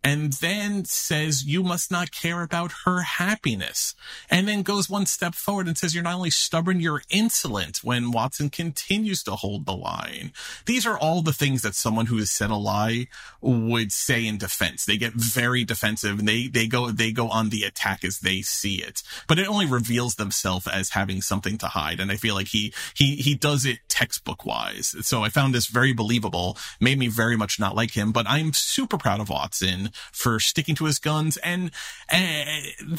[0.03, 3.95] And then says you must not care about her happiness
[4.31, 8.11] and then goes one step forward and says you're not only stubborn you're insolent when
[8.11, 10.33] watson continues to hold the line.
[10.67, 13.07] These are all the things that someone who has said a lie
[13.41, 14.85] would say in defense.
[14.85, 18.43] They get very defensive and they they go they go on the attack as they
[18.43, 19.03] see it.
[19.27, 22.73] But it only reveals themselves as having something to hide and i feel like he
[22.95, 27.37] he he does it textbook wise so i found this very believable made me very
[27.37, 31.37] much not like him but i'm super proud of watson for sticking to his guns
[31.39, 31.71] and
[32.13, 32.45] uh,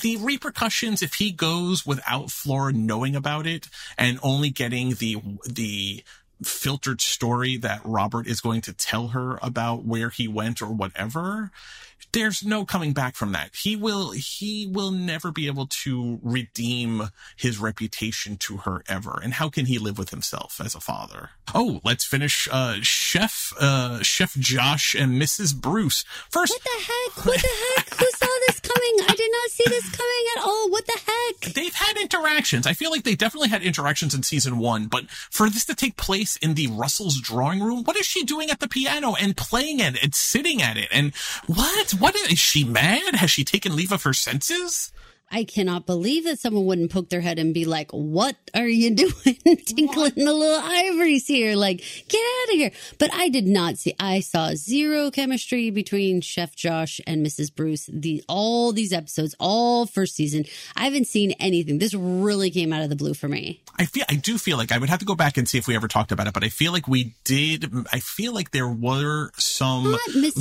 [0.02, 6.04] the repercussions if he goes without Flora knowing about it and only getting the the
[6.44, 11.52] filtered story that Robert is going to tell her about where he went or whatever
[12.14, 13.52] there's no coming back from that.
[13.56, 19.20] He will, he will never be able to redeem his reputation to her ever.
[19.24, 21.32] And how can he live with himself as a father?
[21.54, 25.56] Oh, let's finish, uh, Chef, uh, Chef Josh and Mrs.
[25.56, 26.04] Bruce.
[26.30, 26.54] First.
[26.54, 27.26] What the heck?
[27.26, 28.00] What the heck?
[28.00, 29.08] Who saw this coming?
[29.10, 30.70] I did not see this coming at all.
[30.70, 31.54] What the heck?
[31.54, 31.98] They've had
[32.32, 32.66] interactions.
[32.66, 35.98] I feel like they definitely had interactions in season one, but for this to take
[35.98, 39.80] place in the Russell's drawing room, what is she doing at the piano and playing
[39.80, 40.88] it and sitting at it?
[40.92, 41.14] And
[41.48, 41.92] what?
[41.92, 43.16] What is, is she mad?
[43.16, 44.92] Has she taken leave of her senses?
[45.32, 48.94] I cannot believe that someone wouldn't poke their head and be like, "What are you
[48.96, 51.56] doing, tinkling the little ivories here?
[51.56, 51.78] Like,
[52.10, 53.96] get out of here!" But I did not see.
[54.00, 57.56] I saw zero chemistry between Chef Josh and Mrs.
[57.56, 57.90] Bruce.
[57.92, 60.46] The all these episodes, all first season.
[60.76, 61.80] I haven't seen anything.
[61.80, 63.62] This really came out of the blue for me.
[63.80, 64.04] I feel.
[64.10, 65.88] I do feel like I would have to go back and see if we ever
[65.88, 67.72] talked about it, but I feel like we did.
[67.94, 69.98] I feel like there were some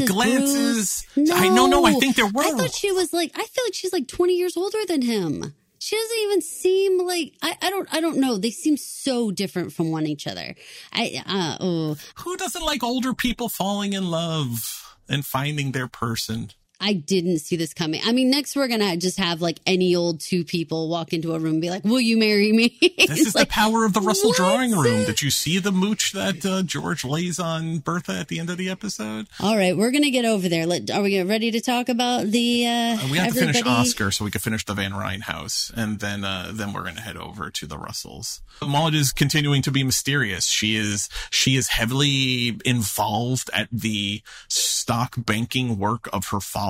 [0.07, 1.07] glances.
[1.15, 1.29] Bruce.
[1.29, 1.85] No, I no, no.
[1.87, 2.43] I think there were.
[2.43, 3.31] I thought she was like.
[3.35, 5.55] I feel like she's like twenty years older than him.
[5.79, 8.37] She doesn't even seem like I, I don't I don't know.
[8.37, 10.55] They seem so different from one each other.
[10.93, 11.97] I uh oh.
[12.17, 16.51] Who doesn't like older people falling in love and finding their person?
[16.81, 18.01] I didn't see this coming.
[18.05, 21.39] I mean, next we're gonna just have like any old two people walk into a
[21.39, 22.79] room and be like, "Will you marry me?"
[23.11, 24.37] This is like, the power of the Russell what?
[24.37, 25.05] drawing room.
[25.05, 28.57] Did you see the mooch that uh, George lays on Bertha at the end of
[28.57, 29.27] the episode?
[29.41, 30.67] All right, we're gonna get over there.
[30.67, 32.67] Let, are we ready to talk about the?
[32.67, 33.61] Uh, we have to finish?
[33.67, 37.01] Oscar so we can finish the Van Rhijn house, and then uh, then we're gonna
[37.01, 38.43] head over to the Russells.
[38.63, 40.47] Maud is continuing to be mysterious.
[40.47, 46.70] She is she is heavily involved at the stock banking work of her father,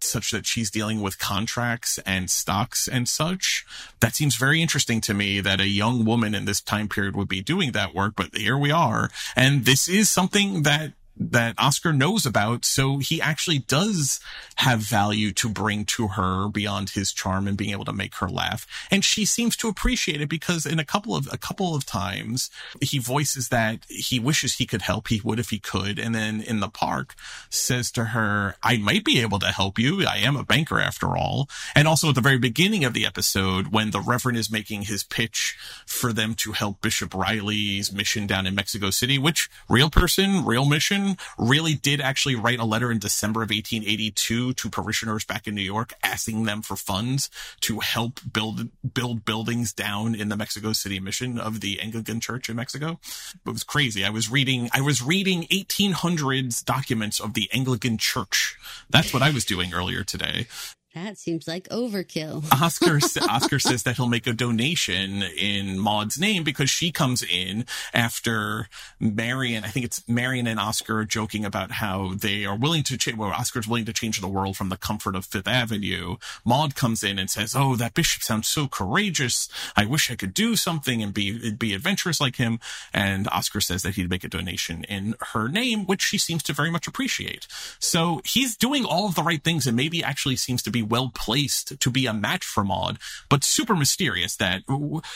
[0.00, 3.64] such that she's dealing with contracts and stocks and such.
[4.00, 7.28] That seems very interesting to me that a young woman in this time period would
[7.28, 11.92] be doing that work, but here we are, and this is something that that Oscar
[11.92, 12.64] knows about.
[12.64, 14.20] So he actually does
[14.56, 18.28] have value to bring to her beyond his charm and being able to make her
[18.28, 18.66] laugh.
[18.90, 22.50] And she seems to appreciate it because in a couple of, a couple of times
[22.80, 25.08] he voices that he wishes he could help.
[25.08, 25.98] He would if he could.
[25.98, 27.14] And then in the park
[27.50, 30.06] says to her, I might be able to help you.
[30.06, 31.48] I am a banker after all.
[31.74, 35.04] And also at the very beginning of the episode when the Reverend is making his
[35.04, 40.44] pitch for them to help Bishop Riley's mission down in Mexico City, which real person,
[40.46, 45.46] real mission, really did actually write a letter in December of 1882 to parishioners back
[45.46, 47.30] in New York asking them for funds
[47.60, 52.48] to help build build buildings down in the Mexico City mission of the Anglican Church
[52.48, 52.98] in Mexico.
[53.46, 54.04] It was crazy.
[54.04, 58.58] I was reading I was reading 1800s documents of the Anglican Church.
[58.88, 60.46] That's what I was doing earlier today.
[60.94, 62.44] That seems like overkill.
[62.60, 62.98] Oscar
[63.30, 67.64] Oscar says that he'll make a donation in Maud's name because she comes in
[67.94, 68.68] after
[68.98, 69.62] Marian.
[69.62, 73.16] I think it's Marian and Oscar joking about how they are willing to change.
[73.16, 76.16] Well, Oscar's willing to change the world from the comfort of Fifth Avenue.
[76.44, 79.48] Maud comes in and says, "Oh, that bishop sounds so courageous.
[79.76, 82.58] I wish I could do something and be be adventurous like him."
[82.92, 86.52] And Oscar says that he'd make a donation in her name, which she seems to
[86.52, 87.46] very much appreciate.
[87.78, 91.10] So he's doing all of the right things and maybe actually seems to be well
[91.14, 94.62] placed to be a match for Maud, but super mysterious that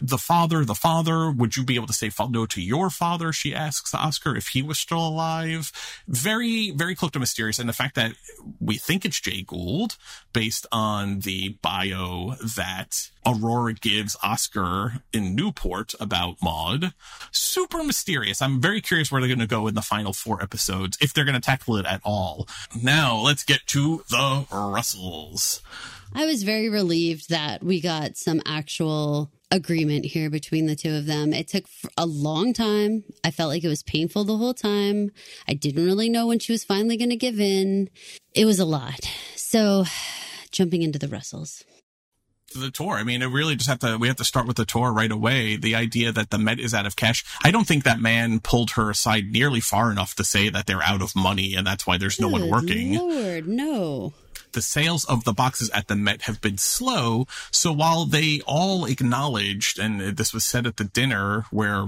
[0.01, 3.33] the father, the father, would you be able to say no to your father?
[3.33, 5.73] She asks Oscar if he was still alive.
[6.09, 7.59] Very, very close to mysterious.
[7.59, 8.15] And the fact that
[8.61, 9.97] we think it's Jay Gould
[10.33, 16.93] based on the bio that Aurora gives Oscar in Newport about Maud.
[17.31, 18.43] Super mysterious.
[18.43, 21.25] I'm very curious where they're going to go in the final four episodes, if they're
[21.25, 22.47] going to tackle it at all.
[22.81, 25.54] Now let's get to the Russells.
[26.15, 31.07] I was very relieved that we got some actual agreement here between the two of
[31.07, 31.33] them.
[31.33, 31.65] It took
[31.97, 33.05] a long time.
[33.23, 35.11] I felt like it was painful the whole time.
[35.49, 37.89] I didn't really know when she was finally going to give in.
[38.35, 39.01] It was a lot.
[39.37, 39.85] So,
[40.51, 41.65] jumping into the Russells.
[42.55, 42.95] the tour.
[42.95, 45.11] I mean, it really just have to, we have to start with the tour right
[45.11, 45.57] away.
[45.57, 47.25] The idea that the Met is out of cash.
[47.43, 50.83] I don't think that man pulled her aside nearly far enough to say that they're
[50.83, 52.95] out of money and that's why there's no one working.
[52.97, 54.15] Lord, no.
[54.55, 57.27] The sales of the boxes at the Met have been slow.
[57.51, 61.85] So while they all acknowledged, and this was said at the dinner where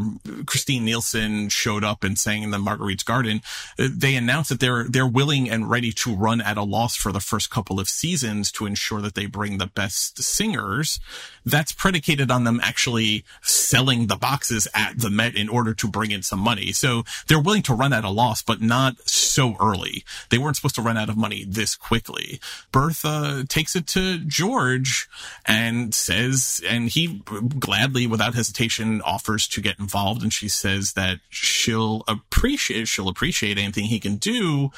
[0.46, 3.40] Christine Nilsson showed up and sang in the Marguerite's Garden,
[3.78, 7.20] they announced that they're they're willing and ready to run at a loss for the
[7.20, 11.00] first couple of seasons to ensure that they bring the best singers.
[11.44, 16.10] That's predicated on them actually selling the boxes at the Met in order to bring
[16.10, 16.72] in some money.
[16.72, 20.04] So they're willing to run at a loss, but not so early.
[20.30, 22.40] They weren't supposed to run out of money this quickly.
[22.72, 25.08] Bertha takes it to George
[25.44, 27.22] and says, and he
[27.58, 30.22] gladly, without hesitation, offers to get involved.
[30.22, 34.70] And she says that she'll appreciate, she'll appreciate anything he can do.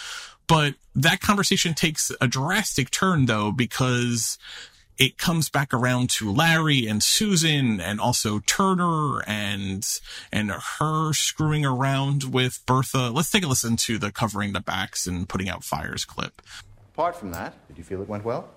[0.46, 4.38] But that conversation takes a drastic turn though, because
[4.98, 9.86] it comes back around to Larry and Susan and also Turner and
[10.32, 13.10] and her screwing around with Bertha.
[13.10, 16.42] Let's take a listen to the covering the backs and putting out fires clip.
[16.98, 18.48] Apart from that, did you feel it went well?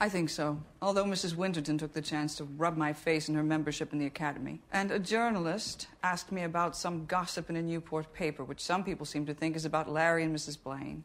[0.00, 0.58] I think so.
[0.80, 1.36] Although Mrs.
[1.36, 4.62] Winterton took the chance to rub my face in her membership in the academy.
[4.72, 9.04] And a journalist asked me about some gossip in a Newport paper, which some people
[9.04, 10.56] seem to think is about Larry and Mrs.
[10.56, 11.04] Blaine.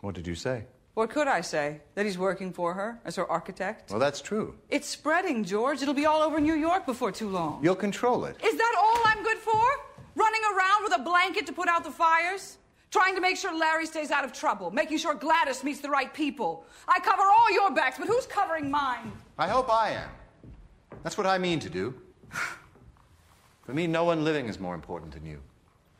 [0.00, 0.62] What did you say?
[0.94, 1.80] What could I say?
[1.96, 3.90] That he's working for her as her architect?
[3.90, 4.54] Well, that's true.
[4.68, 5.82] It's spreading, George.
[5.82, 7.58] It'll be all over New York before too long.
[7.64, 8.36] You'll control it.
[8.44, 9.60] Is that all I'm good for?
[10.14, 12.58] Running around with a blanket to put out the fires?
[12.90, 16.12] Trying to make sure Larry stays out of trouble, making sure Gladys meets the right
[16.12, 16.64] people.
[16.88, 19.12] I cover all your backs, but who's covering mine?
[19.38, 20.08] I hope I am.
[21.04, 21.94] That's what I mean to do.
[23.62, 25.38] For me, no one living is more important than you.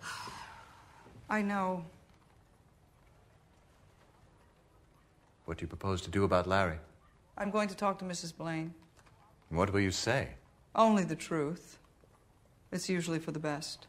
[1.30, 1.84] I know.
[5.44, 6.78] What do you propose to do about Larry?
[7.38, 8.36] I'm going to talk to Mrs.
[8.36, 8.74] Blaine.
[9.48, 10.30] What will you say?
[10.74, 11.78] Only the truth.
[12.72, 13.86] It's usually for the best.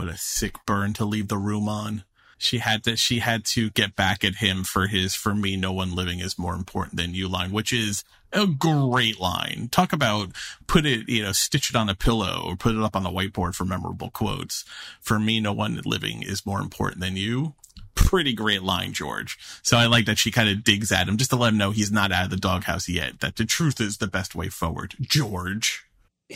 [0.00, 2.04] What a sick burn to leave the room on.
[2.38, 5.74] She had to she had to get back at him for his for me no
[5.74, 8.02] one living is more important than you line, which is
[8.32, 9.68] a great line.
[9.70, 10.30] Talk about
[10.66, 13.10] put it, you know, stitch it on a pillow or put it up on the
[13.10, 14.64] whiteboard for memorable quotes.
[15.02, 17.54] For me no one living is more important than you
[17.94, 19.36] pretty great line, George.
[19.62, 21.72] So I like that she kind of digs at him just to let him know
[21.72, 24.94] he's not out of the doghouse yet, that the truth is the best way forward.
[24.98, 25.84] George.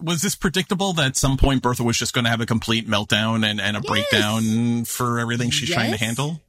[0.00, 2.88] was this predictable that at some point Bertha was just going to have a complete
[2.88, 3.86] meltdown and, and a yes.
[3.88, 5.76] breakdown for everything she's yes.
[5.76, 6.40] trying to handle?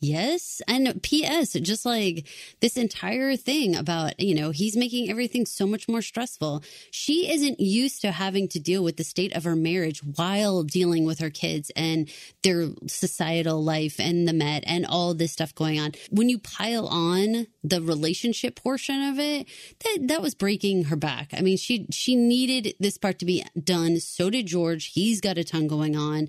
[0.00, 0.60] Yes.
[0.68, 2.26] And P.S., just like
[2.60, 6.62] this entire thing about, you know, he's making everything so much more stressful.
[6.90, 11.06] She isn't used to having to deal with the state of her marriage while dealing
[11.06, 12.10] with her kids and
[12.42, 15.92] their societal life and the Met and all this stuff going on.
[16.10, 19.46] When you pile on the relationship portion of it,
[19.82, 21.32] that, that was breaking her back.
[21.32, 23.98] I mean, she, she needed this part to be done.
[24.00, 24.92] So did George.
[24.92, 26.28] He's got a ton going on.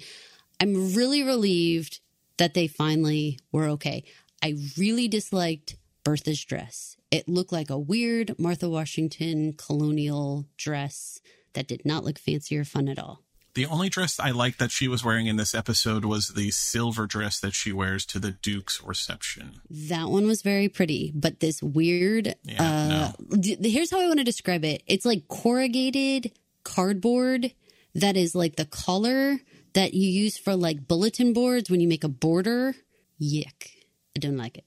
[0.60, 2.00] I'm really relieved
[2.38, 4.04] that they finally were okay.
[4.44, 6.98] I really disliked Bertha's dress.
[7.12, 11.20] It looked like a weird Martha Washington colonial dress
[11.54, 13.24] that did not look fancy or fun at all.
[13.56, 17.08] The only dress I liked that she was wearing in this episode was the silver
[17.08, 19.62] dress that she wears to the Duke's reception.
[19.68, 22.36] That one was very pretty, but this weird.
[22.44, 23.42] Yeah, uh, no.
[23.42, 26.34] th- here's how I want to describe it it's like corrugated
[26.64, 27.52] cardboard
[27.96, 29.40] that is like the color
[29.78, 32.76] that you use for like bulletin boards when you make a border.
[33.22, 33.68] Yuck.
[34.16, 34.66] I don't like it.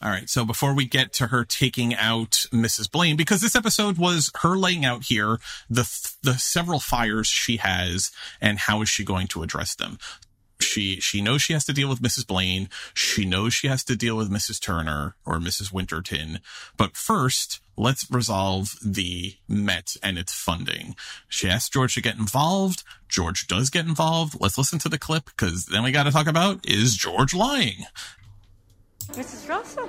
[0.00, 0.30] All right.
[0.30, 2.90] So before we get to her taking out Mrs.
[2.90, 5.38] Blaine, because this episode was her laying out here
[5.68, 5.84] the
[6.22, 9.98] the several fires she has and how is she going to address them.
[10.58, 12.26] She she knows she has to deal with Mrs.
[12.26, 12.70] Blaine.
[12.94, 14.58] She knows she has to deal with Mrs.
[14.58, 15.70] Turner or Mrs.
[15.70, 16.40] Winterton.
[16.78, 20.94] But first, let's resolve the Met and its funding.
[21.28, 22.82] She asks George to get involved.
[23.08, 24.36] George does get involved.
[24.40, 27.86] Let's listen to the clip because then we got to talk about is George lying?
[29.08, 29.48] Mrs.
[29.48, 29.88] Russell,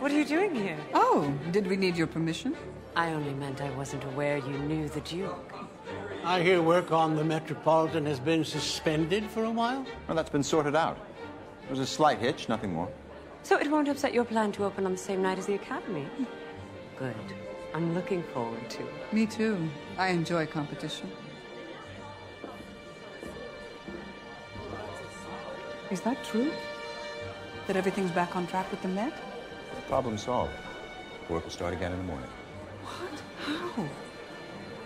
[0.00, 0.78] what are you doing here?
[0.94, 2.56] Oh, did we need your permission?
[2.96, 5.54] I only meant I wasn't aware you knew the Duke.
[6.24, 9.86] I hear work on the Metropolitan has been suspended for a while.
[10.08, 10.98] Well, that's been sorted out.
[11.64, 12.88] It was a slight hitch, nothing more.
[13.42, 16.06] So it won't upset your plan to open on the same night as the Academy?
[16.98, 17.14] Good.
[17.74, 19.12] I'm looking forward to it.
[19.12, 19.68] Me too.
[19.98, 21.10] I enjoy competition.
[25.90, 26.50] Is that true?
[27.66, 29.12] That everything's back on track with the Met?
[29.88, 30.52] Problem solved.
[31.28, 32.28] Work will start again in the morning.
[32.82, 33.22] What?
[33.44, 33.88] How?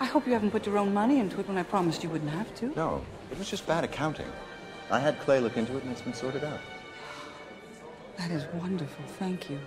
[0.00, 2.30] I hope you haven't put your own money into it when I promised you wouldn't
[2.30, 2.72] have to.
[2.74, 4.26] No, it was just bad accounting.
[4.90, 6.60] I had Clay look into it and it's been sorted out.
[8.16, 9.04] That is wonderful.
[9.18, 9.58] Thank you.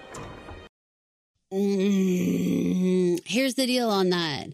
[1.53, 4.49] Mm, here's the deal on that.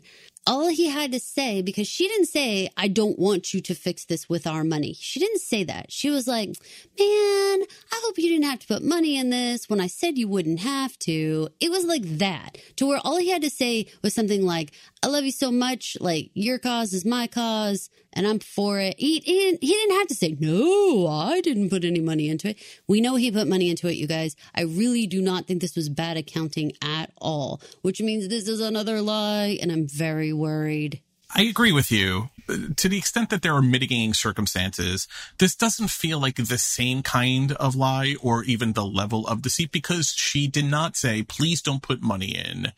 [0.48, 4.06] all he had to say, because she didn't say, I don't want you to fix
[4.06, 4.96] this with our money.
[5.00, 5.92] She didn't say that.
[5.94, 6.58] She was like, man,
[7.00, 10.62] I hope you didn't have to put money in this when I said you wouldn't
[10.62, 11.50] have to.
[11.62, 14.74] It was like that to where all he had to say was something like,
[15.04, 15.98] I love you so much.
[16.02, 18.96] Like your cause is my cause and I'm for it.
[18.98, 22.50] He, he, didn't, he didn't have to say, no, I didn't put any money into
[22.50, 22.58] it.
[22.88, 24.36] We know he put money into it, you guys.
[24.56, 28.60] I really do not think this was bad accounting at all, which means this is
[28.60, 29.58] another lie.
[29.62, 31.02] And I'm very worried.
[31.36, 32.30] I agree with you.
[32.78, 35.08] To the extent that there are mitigating circumstances,
[35.38, 39.72] this doesn't feel like the same kind of lie or even the level of deceit
[39.72, 42.72] because she did not say, please don't put money in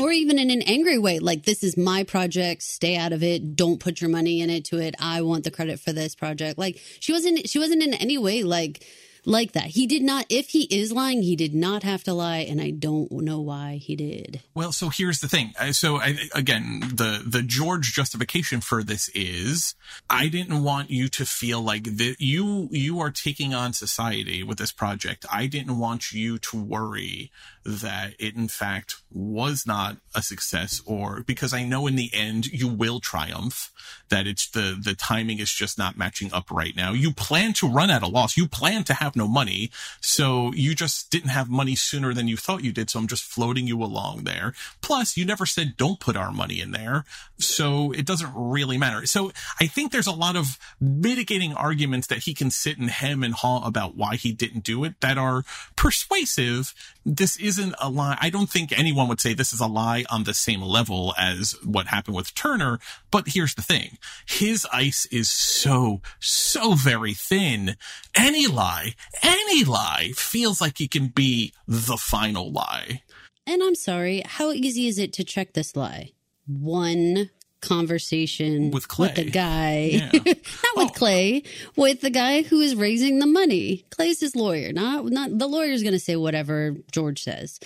[0.00, 3.56] or even in an angry way like this is my project stay out of it
[3.56, 6.58] don't put your money in it to it i want the credit for this project
[6.58, 8.84] like she wasn't she wasn't in any way like
[9.24, 9.66] like that.
[9.66, 12.70] He did not, if he is lying, he did not have to lie, and I
[12.70, 14.40] don't know why he did.
[14.54, 15.52] Well, so here's the thing.
[15.72, 19.74] So I, again, the the George justification for this is
[20.08, 24.58] I didn't want you to feel like that you you are taking on society with
[24.58, 25.26] this project.
[25.30, 27.30] I didn't want you to worry
[27.64, 32.46] that it in fact was not a success or because I know in the end
[32.46, 33.70] you will triumph
[34.08, 36.92] that it's the the timing is just not matching up right now.
[36.92, 38.36] You plan to run at a loss.
[38.36, 39.70] You plan to have no money.
[40.00, 42.90] So you just didn't have money sooner than you thought you did.
[42.90, 44.52] So I'm just floating you along there.
[44.80, 47.04] Plus you never said don't put our money in there.
[47.38, 49.06] So it doesn't really matter.
[49.06, 53.22] So I think there's a lot of mitigating arguments that he can sit and hem
[53.22, 55.44] and haw about why he didn't do it that are
[55.76, 56.74] persuasive.
[57.04, 58.16] This is isn't a lie.
[58.20, 61.56] I don't think anyone would say this is a lie on the same level as
[61.64, 62.78] what happened with Turner.
[63.10, 63.98] But here's the thing.
[64.24, 67.74] His ice is so, so very thin.
[68.16, 73.02] Any lie, any lie feels like it can be the final lie.
[73.48, 76.12] And I'm sorry, how easy is it to check this lie?
[76.46, 77.30] One
[77.60, 79.08] conversation with Clay.
[79.08, 80.10] with the guy, yeah.
[80.14, 80.92] not with oh.
[80.94, 81.42] Clay,
[81.76, 83.84] with the guy who is raising the money.
[83.90, 84.72] Clay's his lawyer.
[84.72, 87.60] Not not the lawyer's going to say whatever George says.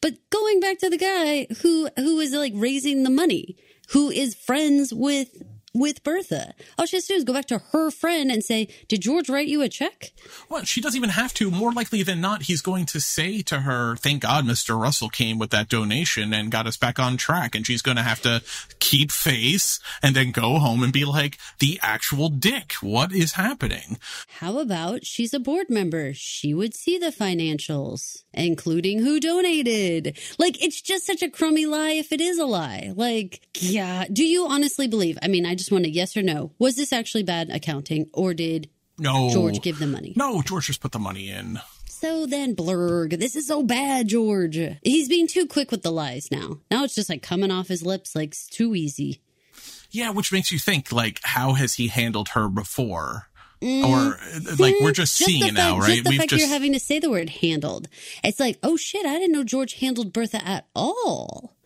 [0.00, 3.56] But going back to the guy who who is like raising the money,
[3.90, 5.42] who is friends with
[5.74, 6.54] with Bertha.
[6.78, 9.28] All she has to do is go back to her friend and say, Did George
[9.28, 10.12] write you a check?
[10.48, 11.50] Well, she doesn't even have to.
[11.50, 14.80] More likely than not, he's going to say to her, Thank God Mr.
[14.80, 17.54] Russell came with that donation and got us back on track.
[17.54, 18.42] And she's going to have to
[18.78, 22.72] keep face and then go home and be like, The actual dick.
[22.80, 23.98] What is happening?
[24.38, 26.12] How about she's a board member?
[26.14, 30.18] She would see the financials, including who donated.
[30.38, 32.92] Like, it's just such a crummy lie if it is a lie.
[32.94, 34.04] Like, yeah.
[34.10, 35.18] Do you honestly believe?
[35.22, 36.52] I mean, I just want a yes or no.
[36.58, 40.14] Was this actually bad accounting or did no George give the money?
[40.16, 41.60] No, George just put the money in.
[41.86, 44.56] So then, Blurg, this is so bad, George.
[44.82, 46.58] He's being too quick with the lies now.
[46.70, 49.20] Now it's just like coming off his lips like it's too easy.
[49.90, 53.28] Yeah, which makes you think like, how has he handled her before?
[53.60, 55.88] Mm, or like we're just, just seeing it now, right?
[55.88, 56.40] Just the We've fact just...
[56.40, 57.88] you're having to say the word handled.
[58.22, 61.56] It's like, oh shit, I didn't know George handled Bertha at all.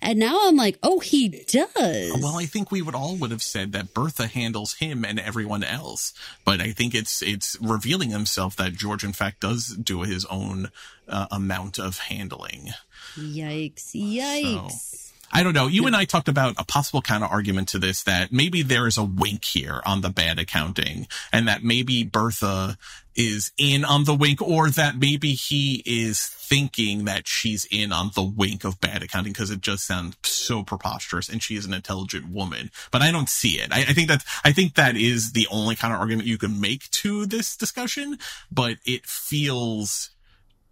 [0.00, 2.12] And now I'm like, oh, he does.
[2.20, 5.64] Well, I think we would all would have said that Bertha handles him and everyone
[5.64, 6.12] else,
[6.44, 10.70] but I think it's it's revealing himself that George, in fact, does do his own
[11.08, 12.70] uh, amount of handling.
[13.16, 13.94] Yikes!
[13.94, 14.70] Yikes!
[14.70, 15.07] So.
[15.30, 15.66] I don't know.
[15.66, 18.96] You and I talked about a possible counter argument to this that maybe there is
[18.96, 22.78] a wink here on the bad accounting and that maybe Bertha
[23.14, 28.10] is in on the wink or that maybe he is thinking that she's in on
[28.14, 31.74] the wink of bad accounting because it just sounds so preposterous and she is an
[31.74, 32.70] intelligent woman.
[32.90, 33.72] But I don't see it.
[33.72, 36.60] I, I think that, I think that is the only kind of argument you can
[36.60, 38.18] make to this discussion,
[38.50, 40.10] but it feels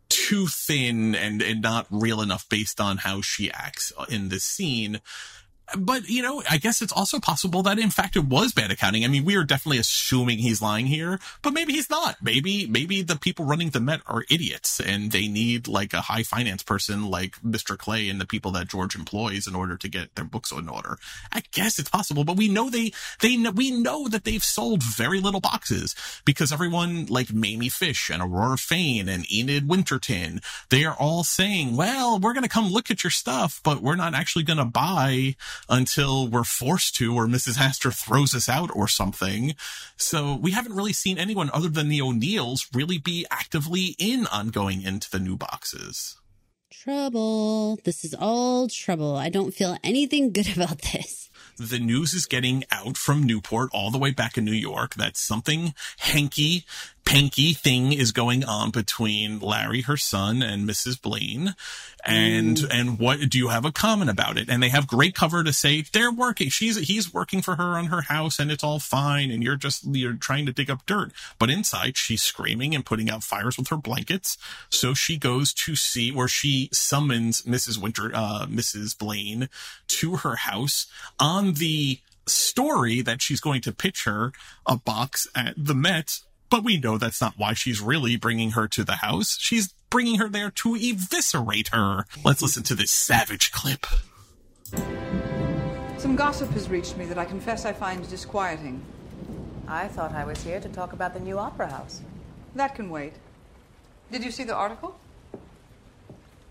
[0.08, 5.00] too thin and, and not real enough based on how she acts in this scene
[5.76, 9.04] but you know, I guess it's also possible that in fact it was bad accounting.
[9.04, 12.16] I mean, we are definitely assuming he's lying here, but maybe he's not.
[12.22, 16.22] Maybe, maybe the people running the Met are idiots and they need like a high
[16.22, 17.76] finance person like Mr.
[17.76, 20.98] Clay and the people that George employs in order to get their books in order.
[21.32, 25.20] I guess it's possible, but we know they, they, we know that they've sold very
[25.20, 25.94] little boxes
[26.24, 30.40] because everyone like Mamie Fish and Aurora Fane and Enid Winterton,
[30.70, 33.96] they are all saying, well, we're going to come look at your stuff, but we're
[33.96, 35.34] not actually going to buy
[35.68, 37.58] until we're forced to or Mrs.
[37.58, 39.54] Astor throws us out or something.
[39.96, 44.48] So we haven't really seen anyone other than the O'Neills really be actively in on
[44.48, 46.16] going into the new boxes.
[46.70, 47.78] Trouble.
[47.84, 49.16] This is all trouble.
[49.16, 51.26] I don't feel anything good about this
[51.58, 55.16] the news is getting out from Newport all the way back in New York that
[55.16, 56.64] something hanky
[57.06, 61.00] pinky thing is going on between Larry, her son, and Mrs.
[61.00, 61.54] Blaine.
[62.04, 64.50] And, and what do you have a comment about it?
[64.50, 66.50] And they have great cover to say they're working.
[66.50, 69.30] She's, he's working for her on her house and it's all fine.
[69.30, 71.12] And you're just, you're trying to dig up dirt.
[71.38, 74.36] But inside she's screaming and putting out fires with her blankets.
[74.68, 77.78] So she goes to see where she summons Mrs.
[77.78, 78.98] Winter, uh, Mrs.
[78.98, 79.48] Blaine
[79.88, 80.86] to her house
[81.18, 84.32] on the story that she's going to pitch her
[84.66, 86.20] a box at the Met
[86.50, 89.38] but we know that's not why she's really bringing her to the house.
[89.38, 92.04] She's bringing her there to eviscerate her.
[92.24, 93.86] Let's listen to this savage clip.
[95.98, 98.82] Some gossip has reached me that I confess I find disquieting.
[99.66, 102.00] I thought I was here to talk about the new opera house.
[102.54, 103.14] That can wait.
[104.12, 104.96] Did you see the article?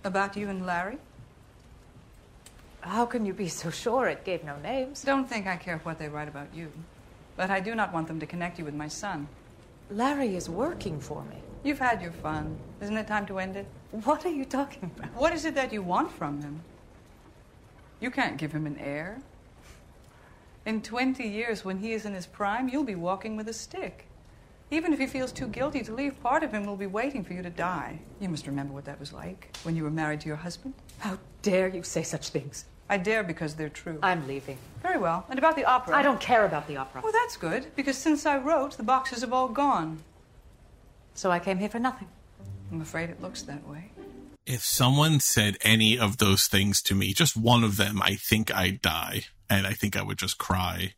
[0.04, 0.98] About you and Larry?
[2.82, 5.02] How can you be so sure it gave no names?
[5.04, 6.72] Don't think I care what they write about you.
[7.36, 9.28] But I do not want them to connect you with my son.
[9.92, 11.36] Larry is working for me.
[11.64, 12.58] You've had your fun.
[12.82, 13.68] Isn't it time to end it?
[13.92, 15.14] What are you talking about?
[15.16, 16.62] What is it that you want from him?
[18.00, 19.22] You can't give him an heir.
[20.66, 24.08] In 20 years, when he is in his prime, you'll be walking with a stick.
[24.72, 27.34] Even if he feels too guilty to leave, part of him will be waiting for
[27.34, 28.00] you to die.
[28.20, 30.74] You must remember what that was like when you were married to your husband.
[30.98, 32.66] How dare you say such things?
[32.90, 34.00] I dare because they're true.
[34.04, 34.58] I'm leaving.
[34.82, 35.26] Very well.
[35.30, 35.96] And about the opera?
[35.96, 37.02] I don't care about the opera.
[37.02, 40.04] Well, that's good, because since I wrote, the boxes have all gone.
[41.16, 42.08] So I came here for nothing.
[42.72, 43.92] I'm afraid it looks that way.
[44.46, 48.54] If someone said any of those things to me, just one of them, I think
[48.56, 49.24] I'd die.
[49.50, 50.94] And I think I would just cry.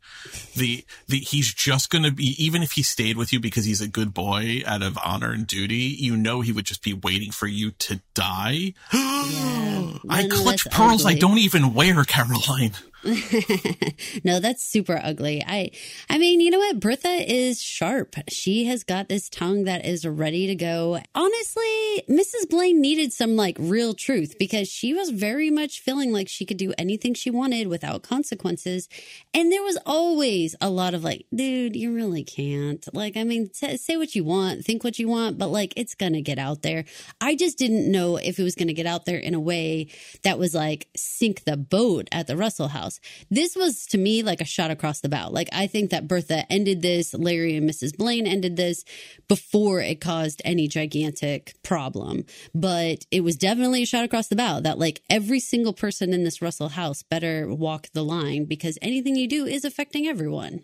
[0.56, 3.88] The, the, he's just gonna be, even if he stayed with you because he's a
[3.88, 7.46] good boy out of honor and duty, you know he would just be waiting for
[7.46, 8.74] you to die.
[8.92, 12.72] I clutch pearls I don't even wear, Caroline.
[14.24, 15.44] no, that's super ugly.
[15.46, 15.70] I
[16.10, 16.80] I mean, you know what?
[16.80, 18.16] Bertha is sharp.
[18.28, 20.98] She has got this tongue that is ready to go.
[21.14, 22.48] Honestly, Mrs.
[22.50, 26.56] Blaine needed some like real truth because she was very much feeling like she could
[26.56, 28.88] do anything she wanted without consequences.
[29.32, 32.84] And there was always a lot of like, dude, you really can't.
[32.92, 35.94] Like, I mean, say, say what you want, think what you want, but like it's
[35.94, 36.84] going to get out there.
[37.20, 39.86] I just didn't know if it was going to get out there in a way
[40.24, 42.87] that was like sink the boat at the Russell house.
[43.30, 45.30] This was to me like a shot across the bow.
[45.30, 47.96] Like I think that Bertha ended this, Larry and Mrs.
[47.96, 48.84] Blaine ended this
[49.28, 52.24] before it caused any gigantic problem.
[52.54, 56.24] But it was definitely a shot across the bow that like every single person in
[56.24, 60.62] this Russell house better walk the line because anything you do is affecting everyone.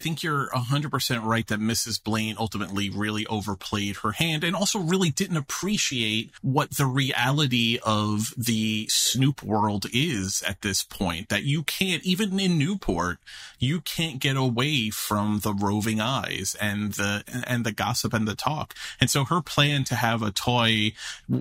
[0.00, 2.02] I think you're 100% right that Mrs.
[2.02, 8.32] Blaine ultimately really overplayed her hand and also really didn't appreciate what the reality of
[8.34, 11.28] the Snoop world is at this point.
[11.28, 13.18] That you can't, even in Newport,
[13.58, 18.34] you can't get away from the roving eyes and the, and the gossip and the
[18.34, 18.74] talk.
[19.02, 20.92] And so her plan to have a toy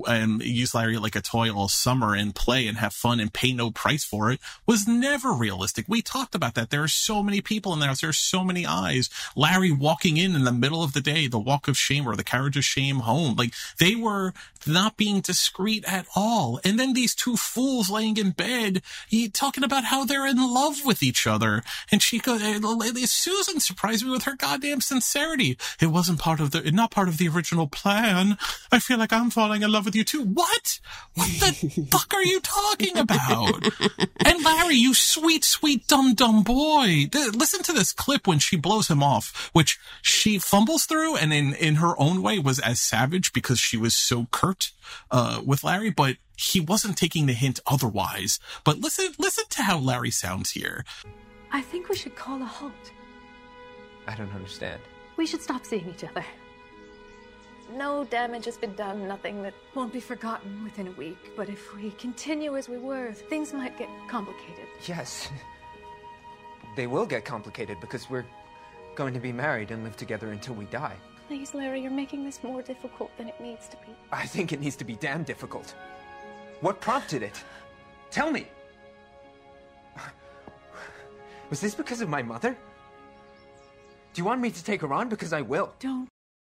[0.05, 3.53] and use Larry like a toy all summer and play and have fun and pay
[3.53, 5.85] no price for it was never realistic.
[5.87, 6.71] We talked about that.
[6.71, 7.93] There are so many people in there.
[7.93, 9.09] There's so many eyes.
[9.35, 12.23] Larry walking in in the middle of the day, the walk of shame or the
[12.23, 13.35] carriage of shame home.
[13.35, 14.33] Like they were
[14.67, 16.59] not being discreet at all.
[16.63, 20.85] And then these two fools laying in bed, he, talking about how they're in love
[20.85, 21.63] with each other.
[21.91, 22.59] And she goes, uh,
[23.05, 25.57] Susan surprised me with her goddamn sincerity.
[25.81, 28.37] It wasn't part of the, not part of the original plan.
[28.71, 30.23] I feel like I'm falling in love with you too.
[30.23, 30.79] What?
[31.15, 33.67] What the fuck are you talking about?
[34.25, 37.07] And Larry, you sweet, sweet, dumb, dumb boy.
[37.13, 41.53] Listen to this clip when she blows him off, which she fumbles through and in,
[41.53, 44.71] in her own way was as savage because she was so curt,
[45.11, 48.39] uh, with Larry, but he wasn't taking the hint otherwise.
[48.63, 50.85] But listen, listen to how Larry sounds here.
[51.51, 52.73] I think we should call a halt.
[54.07, 54.81] I don't understand.
[55.17, 56.25] We should stop seeing each other.
[57.73, 61.31] No damage has been done, nothing that won't be forgotten within a week.
[61.35, 64.65] But if we continue as we were, things might get complicated.
[64.87, 65.29] Yes.
[66.75, 68.25] They will get complicated because we're
[68.95, 70.95] going to be married and live together until we die.
[71.27, 73.93] Please, Larry, you're making this more difficult than it needs to be.
[74.11, 75.75] I think it needs to be damn difficult.
[76.61, 77.43] What prompted it?
[78.11, 78.47] Tell me.
[81.49, 82.57] Was this because of my mother?
[84.13, 85.09] Do you want me to take her on?
[85.09, 85.73] Because I will.
[85.79, 86.07] Don't.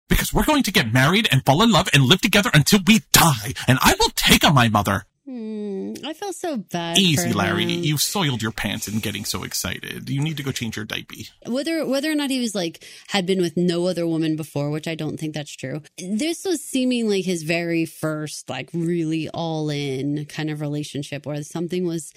[0.08, 3.00] Because we're going to get married and fall in love and live together until we
[3.12, 3.54] die.
[3.66, 5.04] And I will take on my mother.
[5.26, 5.94] Hmm.
[6.04, 6.98] I feel so bad.
[6.98, 7.64] Easy, Larry.
[7.64, 10.08] You've soiled your pants in getting so excited.
[10.08, 11.16] You need to go change your diaper.
[11.46, 14.86] whether whether or not he was like had been with no other woman before, which
[14.86, 15.82] I don't think that's true.
[15.98, 21.42] This was seeming like his very first like really all in kind of relationship where
[21.42, 22.12] something was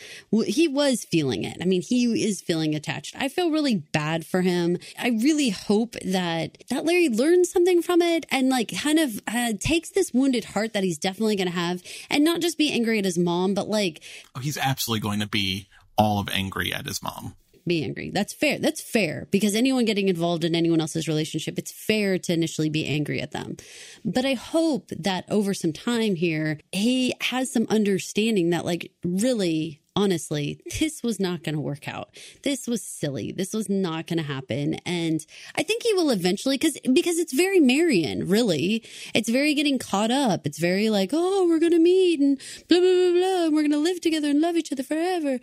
[0.45, 1.57] he was feeling it.
[1.59, 3.15] I mean, he is feeling attached.
[3.17, 4.77] I feel really bad for him.
[4.99, 9.53] I really hope that that Larry learns something from it and like kind of uh,
[9.59, 11.81] takes this wounded heart that he's definitely going to have
[12.11, 14.03] and not just be angry at his mom, but like
[14.35, 15.67] Oh, he's absolutely going to be
[15.97, 17.35] all of angry at his mom.
[17.67, 18.09] be angry.
[18.09, 18.57] That's fair.
[18.57, 22.85] That's fair because anyone getting involved in anyone else's relationship, it's fair to initially be
[22.85, 23.57] angry at them.
[24.05, 29.81] But I hope that over some time here, he has some understanding that, like, really,
[29.99, 32.09] honestly, this was not going to work out.
[32.43, 33.33] This was silly.
[33.33, 34.75] This was not going to happen.
[34.85, 38.83] And I think he will eventually, because because it's very Marian, really.
[39.13, 40.45] It's very getting caught up.
[40.45, 43.63] It's very like, oh, we're going to meet and blah blah blah blah, and we're
[43.63, 45.39] going to live together and love each other forever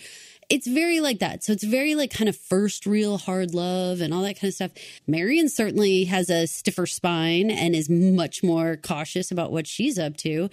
[0.49, 1.43] it's very like that.
[1.43, 4.55] So it's very like kind of first real hard love and all that kind of
[4.55, 4.71] stuff.
[5.07, 10.17] Marian certainly has a stiffer spine and is much more cautious about what she's up
[10.19, 10.49] to.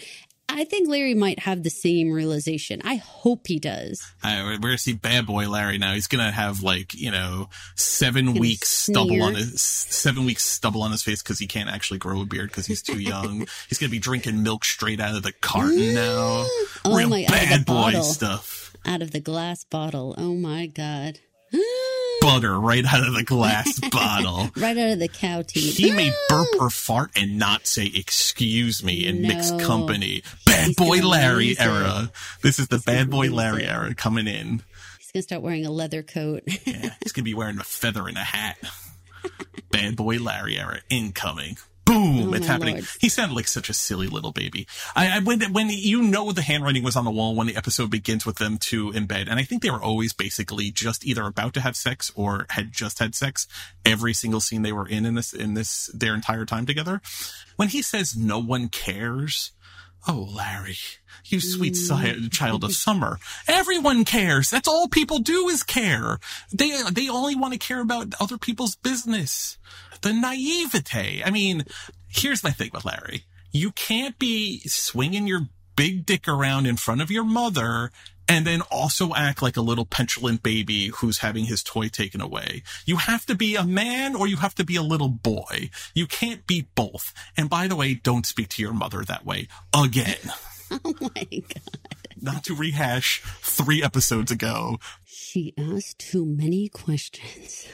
[0.55, 2.81] I think Larry might have the same realization.
[2.83, 4.05] I hope he does.
[4.23, 5.93] Uh, we're gonna see bad boy Larry now.
[5.93, 10.91] He's gonna have like you know seven weeks stubble on his seven weeks stubble on
[10.91, 13.47] his face because he can't actually grow a beard because he's too young.
[13.69, 16.45] he's gonna be drinking milk straight out of the carton now.
[16.85, 18.03] Oh Real my- bad boy bottle.
[18.03, 18.75] stuff.
[18.85, 20.13] Out of the glass bottle.
[20.17, 21.19] Oh my God.
[22.23, 24.49] Butter right out of the glass bottle.
[24.55, 25.75] Right out of the cow teeth.
[25.75, 26.25] He may ah!
[26.29, 29.65] burp or fart and not say "excuse me" in mixed No.
[29.65, 30.23] company.
[30.45, 32.11] Bad He's boy Larry era.
[32.41, 34.61] This is the bad boy Larry era coming in.
[34.99, 36.43] He's going to start wearing a leather coat.
[36.47, 38.57] He's gonna be wearing a feather and a hat.
[39.71, 41.57] Bad boy Larry era incoming.
[41.85, 42.29] Boom!
[42.29, 42.75] Oh, it's happening.
[42.75, 42.87] Lord.
[42.99, 44.67] He sounded like such a silly little baby.
[44.95, 47.89] I, I when when you know the handwriting was on the wall when the episode
[47.89, 51.23] begins with them two in bed, and I think they were always basically just either
[51.25, 53.47] about to have sex or had just had sex.
[53.85, 57.01] Every single scene they were in in this in this their entire time together.
[57.57, 59.51] When he says no one cares.
[60.05, 60.75] Oh, Larry,
[61.25, 62.31] you sweet si- mm.
[62.31, 63.19] child of summer.
[63.47, 64.49] Everyone cares.
[64.49, 66.19] That's all people do is care.
[66.51, 69.57] They, they only want to care about other people's business.
[70.03, 71.23] The naivete.
[71.25, 71.63] I mean,
[72.07, 73.23] here's my thing with Larry.
[73.51, 77.91] You can't be swinging your big dick around in front of your mother
[78.27, 82.63] and then also act like a little petulant baby who's having his toy taken away.
[82.85, 85.69] You have to be a man or you have to be a little boy.
[85.93, 87.13] You can't be both.
[87.37, 90.31] And by the way, don't speak to your mother that way again.
[90.71, 91.79] oh my God.
[92.21, 94.79] Not to rehash three episodes ago.
[95.05, 97.67] She asked too many questions.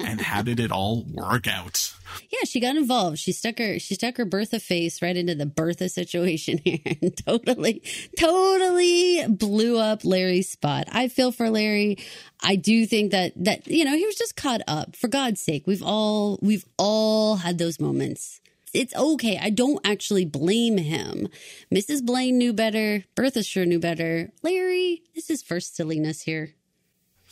[0.00, 1.94] And how did it all work out?
[2.30, 3.18] Yeah, she got involved.
[3.18, 7.16] She stuck her she stuck her Bertha face right into the Bertha situation here and
[7.24, 7.82] totally
[8.18, 10.88] totally blew up Larry's spot.
[10.92, 11.98] I feel for Larry.
[12.42, 14.96] I do think that that you know, he was just caught up.
[14.96, 18.40] For God's sake, we've all we've all had those moments.
[18.74, 19.38] It's okay.
[19.40, 21.28] I don't actually blame him.
[21.72, 22.04] Mrs.
[22.04, 23.04] Blaine knew better.
[23.14, 24.32] Bertha sure knew better.
[24.42, 26.54] Larry, this is first silliness here.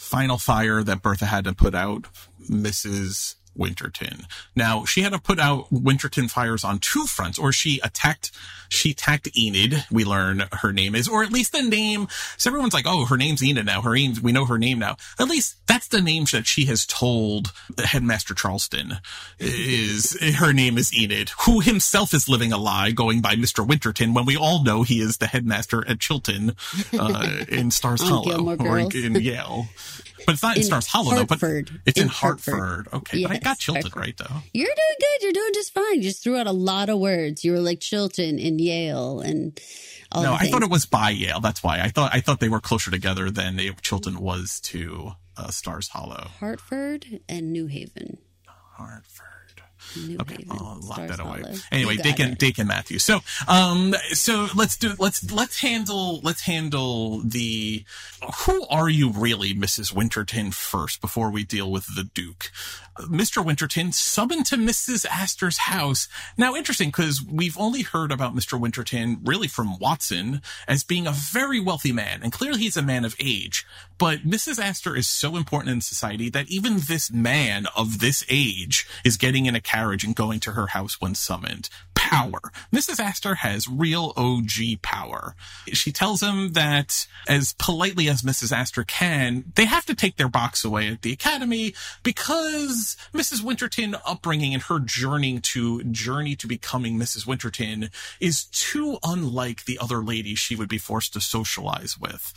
[0.02, 2.08] Final fire that Bertha had to put out,
[2.50, 3.36] Mrs.
[3.54, 4.26] Winterton.
[4.54, 8.30] Now, she had to put out Winterton fires on two fronts, or she attacked,
[8.68, 12.74] she attacked Enid, we learn her name is, or at least the name, so everyone's
[12.74, 14.96] like, oh, her name's Enid now, her name's, we know her name now.
[15.18, 18.98] At least that's the name that she has told Headmaster Charleston
[19.38, 23.66] is, her name is Enid, who himself is living a lie going by Mr.
[23.66, 26.54] Winterton when we all know he is the headmaster at Chilton,
[26.98, 29.66] uh, in Stars Hollow, or in, in Yale.
[30.26, 32.54] But it's not in, In Stars Hollow though, but it's in, In Hartford.
[32.54, 32.88] Hartford.
[32.92, 34.00] Okay, but I Yes, got Chilton Hartford.
[34.00, 34.36] right though.
[34.52, 35.22] You're doing good.
[35.22, 35.96] You're doing just fine.
[35.96, 37.44] You just threw out a lot of words.
[37.44, 39.58] You were like Chilton and Yale and
[40.10, 41.40] all no, I thought it was by Yale.
[41.40, 45.48] That's why I thought I thought they were closer together than Chilton was to uh,
[45.48, 46.28] Stars Hollow.
[46.38, 48.18] Hartford and New Haven.
[48.46, 49.26] Hartford.
[49.96, 50.50] New Okay, Haven.
[50.50, 51.42] I'll lock Stars that away.
[51.42, 51.54] Hollow.
[51.70, 52.38] Anyway, Dakin, it.
[52.38, 53.02] Dakin Matthews.
[53.04, 57.84] So, um, so let's do, let's, let's handle, let's handle the,
[58.46, 59.92] who are you really, Mrs.
[59.92, 62.50] Winterton first before we deal with the Duke?
[63.00, 63.44] Mr.
[63.44, 65.06] Winterton summoned to Mrs.
[65.06, 66.08] Astor's house.
[66.36, 68.58] Now, interesting because we've only heard about Mr.
[68.58, 73.04] Winterton really from Watson as being a very wealthy man, and clearly he's a man
[73.04, 73.66] of age.
[73.98, 74.62] But Mrs.
[74.62, 79.46] Astor is so important in society that even this man of this age is getting
[79.46, 81.70] in a carriage and going to her house when summoned.
[82.12, 82.40] Power.
[82.72, 83.00] Mrs.
[83.00, 85.34] Astor has real OG power.
[85.68, 88.52] She tells him that as politely as Mrs.
[88.52, 93.42] Astor can, they have to take their box away at the academy because Mrs.
[93.42, 97.26] Winterton upbringing and her journey to journey to becoming Mrs.
[97.26, 97.88] Winterton
[98.20, 102.34] is too unlike the other ladies she would be forced to socialize with.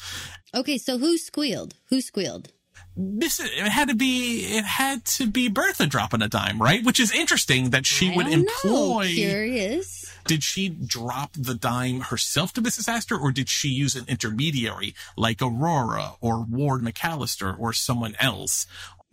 [0.54, 1.76] Okay, so who squealed?
[1.90, 2.52] Who squealed?
[2.98, 6.84] This it had to be it had to be Bertha dropping a dime, right?
[6.84, 9.00] Which is interesting that she I would don't know.
[9.02, 9.08] employ.
[9.08, 10.06] Curious.
[10.26, 12.88] Did she drop the dime herself to Mrs.
[12.88, 18.66] Astor, or did she use an intermediary like Aurora or Ward McAllister or someone else?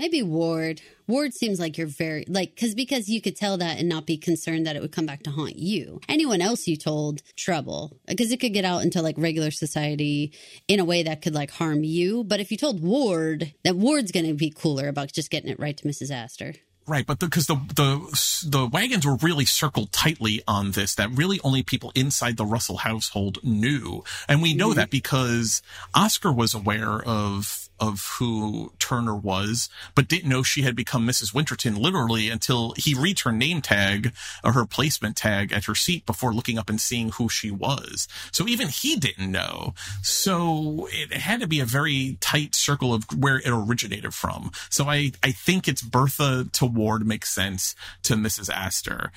[0.03, 0.83] Maybe Ward.
[1.07, 4.17] Ward seems like you're very like because because you could tell that and not be
[4.17, 6.01] concerned that it would come back to haunt you.
[6.09, 10.33] Anyone else you told trouble because it could get out into like regular society
[10.67, 12.25] in a way that could like harm you.
[12.25, 15.61] But if you told Ward, that Ward's going to be cooler about just getting it
[15.61, 16.11] right to Mrs.
[16.11, 16.55] Astor.
[16.85, 21.39] Right, but because the, the the wagons were really circled tightly on this, that really
[21.45, 24.79] only people inside the Russell household knew, and we know mm-hmm.
[24.79, 25.63] that because
[25.95, 31.35] Oscar was aware of of who Turner was, but didn't know she had become Mrs.
[31.35, 34.13] Winterton literally until he reads her name tag
[34.45, 38.07] or her placement tag at her seat before looking up and seeing who she was.
[38.31, 39.75] So even he didn't know.
[40.01, 44.53] So it had to be a very tight circle of where it originated from.
[44.71, 48.49] So I I think it's Bertha to Ward makes sense to Mrs.
[48.49, 49.11] Astor.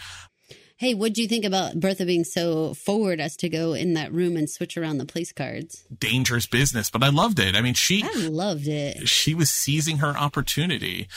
[0.77, 4.11] Hey, what do you think about Bertha being so forward as to go in that
[4.11, 5.85] room and switch around the place cards?
[5.97, 7.55] Dangerous business, but I loved it.
[7.55, 9.07] I mean, she I loved it.
[9.07, 11.07] she was seizing her opportunity.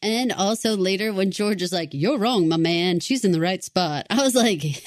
[0.00, 3.00] And also later when George is like, "You're wrong, my man.
[3.00, 4.62] She's in the right spot." I was like,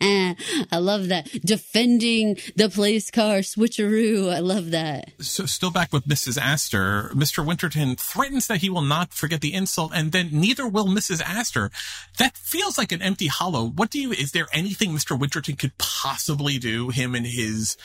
[0.00, 4.34] "I love that defending the place car switcheroo.
[4.34, 6.36] I love that." So still back with Mrs.
[6.36, 7.46] Astor, Mr.
[7.46, 11.22] Winterton threatens that he will not forget the insult, and then neither will Mrs.
[11.22, 11.70] Astor.
[12.18, 13.64] That feels like an empty hollow.
[13.64, 14.10] What do you?
[14.10, 15.16] Is there anything Mr.
[15.16, 16.88] Winterton could possibly do?
[16.88, 17.76] Him and his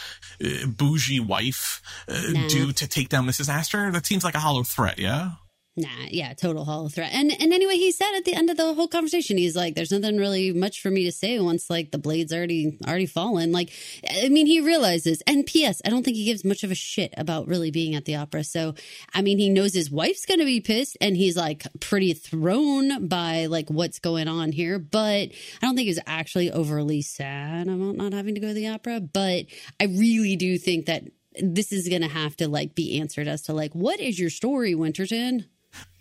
[0.44, 2.48] uh, bougie wife uh, Nah.
[2.48, 3.48] do to take down Mrs.
[3.48, 3.92] Astor?
[3.92, 4.98] That seems like a hollow threat.
[4.98, 5.34] Yeah.
[5.80, 7.12] Nah, yeah, total hollow threat.
[7.14, 9.92] And and anyway, he said at the end of the whole conversation, he's like, "There's
[9.92, 13.72] nothing really much for me to say once like the blade's already already fallen." Like,
[14.10, 15.24] I mean, he realizes.
[15.26, 15.82] And P.S.
[15.86, 18.44] I don't think he gives much of a shit about really being at the opera.
[18.44, 18.76] So,
[19.14, 23.46] I mean, he knows his wife's gonna be pissed, and he's like pretty thrown by
[23.46, 24.80] like what's going on here.
[24.80, 28.68] But I don't think he's actually overly sad about not having to go to the
[28.68, 29.00] opera.
[29.00, 29.46] But
[29.80, 31.04] I really do think that
[31.42, 34.76] this is gonna have to like be answered as to like what is your story,
[34.76, 35.46] Winterton.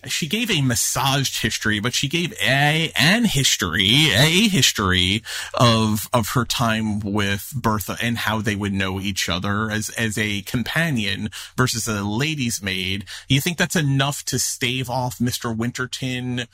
[0.07, 5.23] She gave a massaged history, but she gave a an history, a history
[5.55, 10.16] of of her time with Bertha and how they would know each other as as
[10.16, 13.07] a companion versus a lady's maid.
[13.28, 15.55] You think that's enough to stave off Mr.
[15.57, 16.47] Winterton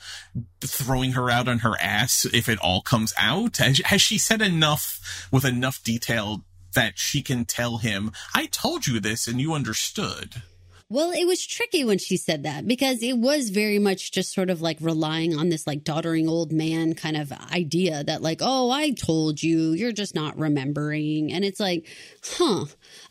[0.61, 3.57] throwing her out on her ass if it all comes out?
[3.57, 6.43] Has, has she said enough with enough detail
[6.73, 10.41] that she can tell him, "I told you this and you understood"?
[10.87, 14.51] Well, it was tricky when she said that because it was very much just sort
[14.51, 18.69] of like relying on this like doddering old man kind of idea that like, oh,
[18.69, 21.33] I told you, you're just not remembering.
[21.33, 21.87] And it's like,
[22.23, 22.65] huh,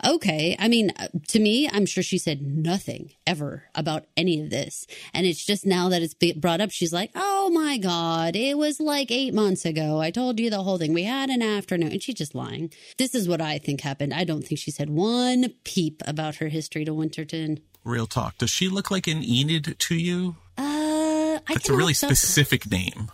[0.07, 0.55] okay.
[0.57, 4.87] I mean, uh, to me, I'm sure she said nothing ever about any of this.
[5.13, 8.79] And it's just now that it's brought up, she's like, oh my God, it was
[8.79, 10.01] like eight months ago.
[10.01, 10.95] I told you the whole thing.
[10.95, 11.91] We had an afternoon.
[11.91, 12.73] And she's just lying.
[12.99, 14.15] This is what I think happened.
[14.15, 17.59] I don't think she said one peep about her history to Winterton.
[17.85, 18.39] Real talk.
[18.39, 20.37] Does she look like an Enid to you?
[20.57, 23.11] Uh, I That's a really specific name.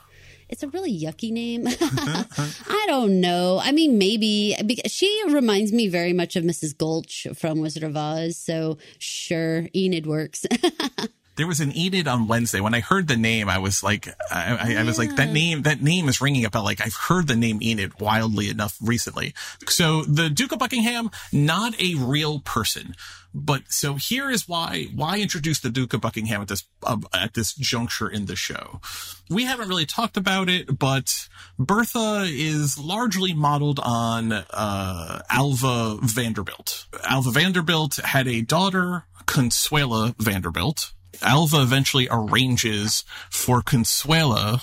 [0.49, 1.65] It's a really yucky name.
[1.69, 3.61] I don't know.
[3.63, 6.77] I mean, maybe because she reminds me very much of Mrs.
[6.77, 8.37] Gulch from Wizard of Oz.
[8.37, 10.47] So sure, Enid works.
[11.37, 12.61] There was an Enid on Wednesday.
[12.61, 15.63] When I heard the name, I was like, I, I, I was like, that name,
[15.63, 16.65] that name is ringing a bell.
[16.65, 19.35] Like I've heard the name Enid wildly enough recently.
[19.67, 22.95] So the Duke of Buckingham, not a real person.
[23.33, 27.35] But so here is why why introduce the Duke of Buckingham at this uh, at
[27.35, 28.81] this juncture in the show.
[29.29, 36.87] We haven't really talked about it, but Bertha is largely modeled on uh, Alva Vanderbilt.
[37.05, 40.93] Alva Vanderbilt had a daughter, Consuela Vanderbilt.
[41.23, 44.63] Alva eventually arranges for Consuela,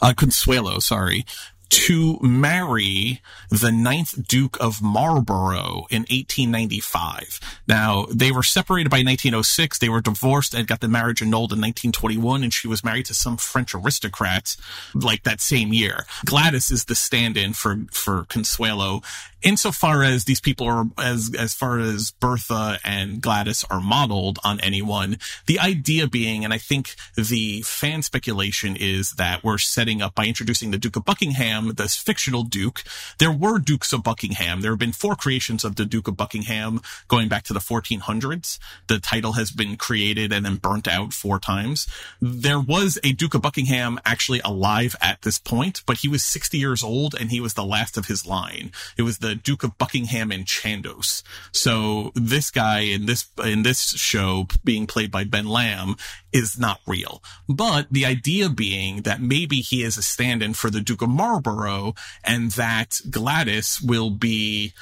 [0.00, 1.24] uh, Consuelo, sorry,
[1.72, 7.40] to marry the ninth Duke of Marlborough in 1895.
[7.66, 9.78] Now, they were separated by 1906.
[9.78, 13.14] They were divorced and got the marriage annulled in 1921, and she was married to
[13.14, 14.58] some French aristocrats
[14.94, 16.04] like that same year.
[16.26, 19.00] Gladys is the stand-in for, for Consuelo,
[19.42, 24.60] insofar as these people are as as far as Bertha and Gladys are modeled on
[24.60, 30.14] anyone, the idea being, and I think the fan speculation is that we're setting up
[30.14, 32.82] by introducing the Duke of Buckingham, this fictional Duke.
[33.18, 34.60] There were Dukes of Buckingham.
[34.60, 38.58] There have been four creations of the Duke of Buckingham going back to the 1400s.
[38.86, 41.86] The title has been created and then burnt out four times.
[42.20, 46.58] There was a Duke of Buckingham actually alive at this point, but he was 60
[46.58, 48.70] years old and he was the last of his line.
[48.96, 51.22] It was the Duke of Buckingham and Chandos.
[51.52, 55.96] So this guy in this in this show being played by Ben Lamb
[56.32, 57.22] is not real.
[57.48, 61.94] But the idea being that maybe he is a stand-in for the Duke of Marlborough
[62.24, 64.72] and that Gladys will be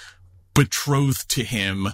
[0.55, 1.89] betrothed to him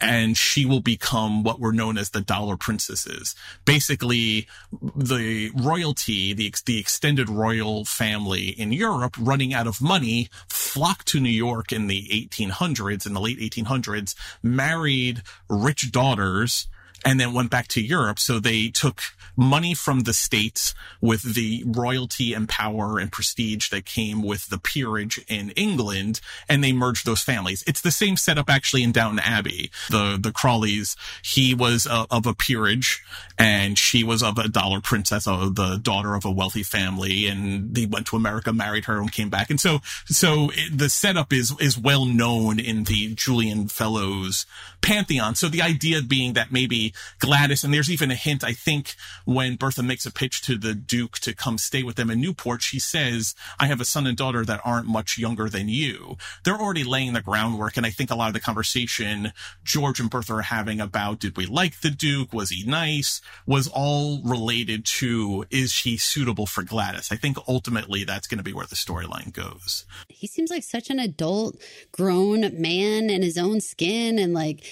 [0.00, 3.34] and she will become what were known as the dollar princesses.
[3.64, 4.46] Basically,
[4.94, 11.20] the royalty, the, the extended royal family in Europe running out of money flocked to
[11.20, 16.68] New York in the 1800s, in the late 1800s, married rich daughters
[17.04, 18.18] and then went back to Europe.
[18.18, 19.02] So they took
[19.36, 24.58] money from the states with the royalty and power and prestige that came with the
[24.58, 27.64] peerage in England, and they merged those families.
[27.66, 29.70] It's the same setup actually in Downton Abbey.
[29.90, 33.02] The the Crawleys, he was a, of a peerage,
[33.38, 37.74] and she was of a dollar princess, of the daughter of a wealthy family, and
[37.74, 39.50] they went to America, married her, and came back.
[39.50, 44.46] And so so it, the setup is is well known in the Julian Fellowes
[44.80, 45.34] pantheon.
[45.34, 48.94] So the idea being that maybe Gladys, and there's even a hint, I think,
[49.24, 52.62] when Bertha makes a pitch to the Duke to come stay with them in Newport,
[52.62, 56.16] she says, I have a son and daughter that aren't much younger than you.
[56.44, 57.76] They're already laying the groundwork.
[57.76, 59.32] And I think a lot of the conversation
[59.64, 62.32] George and Bertha are having about did we like the Duke?
[62.32, 63.20] Was he nice?
[63.46, 67.10] Was all related to is she suitable for Gladys?
[67.10, 69.84] I think ultimately that's going to be where the storyline goes.
[70.08, 71.60] He seems like such an adult,
[71.92, 74.64] grown man in his own skin and like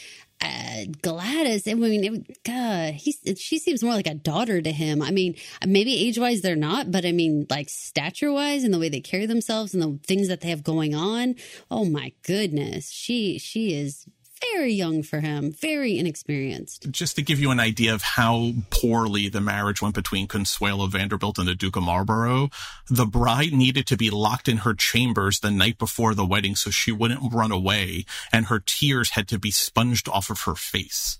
[0.43, 5.01] uh, Gladys, I mean, it, God, he, she seems more like a daughter to him.
[5.01, 5.37] I mean,
[5.67, 9.01] maybe age wise they're not, but I mean, like stature wise and the way they
[9.01, 11.37] carry themselves and the things that they have going on.
[11.71, 14.07] Oh my goodness, she she is
[14.53, 16.91] very young for him, very inexperienced.
[16.91, 21.39] Just to give you an idea of how poorly the marriage went between Consuelo Vanderbilt
[21.39, 22.51] and the Duke of Marlborough,
[22.89, 26.71] the bride needed to be locked in her chambers the night before the wedding so
[26.71, 31.19] she wouldn't run away, and her tears had to be sponged off of her face.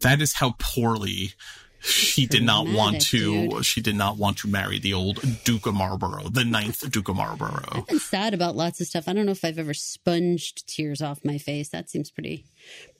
[0.00, 1.34] That is how poorly
[1.80, 3.64] she did not want to dude.
[3.64, 7.16] she did not want to marry the old duke of marlborough the ninth duke of
[7.16, 7.64] marlborough.
[7.72, 9.08] I've been sad about lots of stuff.
[9.08, 11.68] I don't know if i've ever sponged tears off my face.
[11.70, 12.44] That seems pretty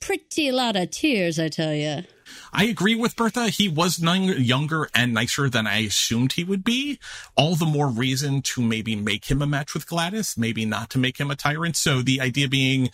[0.01, 2.03] pretty lot of tears i tell you
[2.53, 3.49] I agree with Bertha.
[3.49, 6.99] He was younger and nicer than I assumed he would be.
[7.37, 10.99] All the more reason to maybe make him a match with Gladys, maybe not to
[10.99, 11.77] make him a tyrant.
[11.77, 12.91] So the idea being,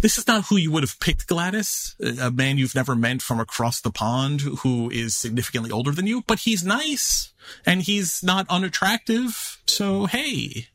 [0.00, 3.40] this is not who you would have picked Gladys, a man you've never met from
[3.40, 7.32] across the pond who is significantly older than you, but he's nice
[7.64, 9.62] and he's not unattractive.
[9.66, 10.68] So hey,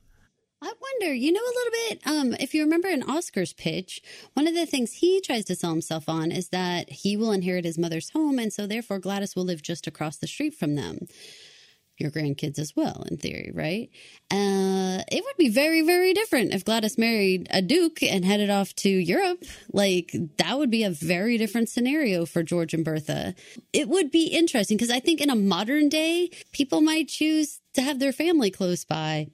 [0.63, 2.01] I wonder, you know, a little bit.
[2.05, 4.01] Um, if you remember in Oscar's pitch,
[4.33, 7.65] one of the things he tries to sell himself on is that he will inherit
[7.65, 11.07] his mother's home, and so therefore Gladys will live just across the street from them.
[11.97, 13.89] Your grandkids as well, in theory, right?
[14.31, 18.73] Uh, it would be very, very different if Gladys married a duke and headed off
[18.77, 19.43] to Europe.
[19.73, 23.35] Like, that would be a very different scenario for George and Bertha.
[23.73, 27.81] It would be interesting because I think in a modern day, people might choose to
[27.81, 29.27] have their family close by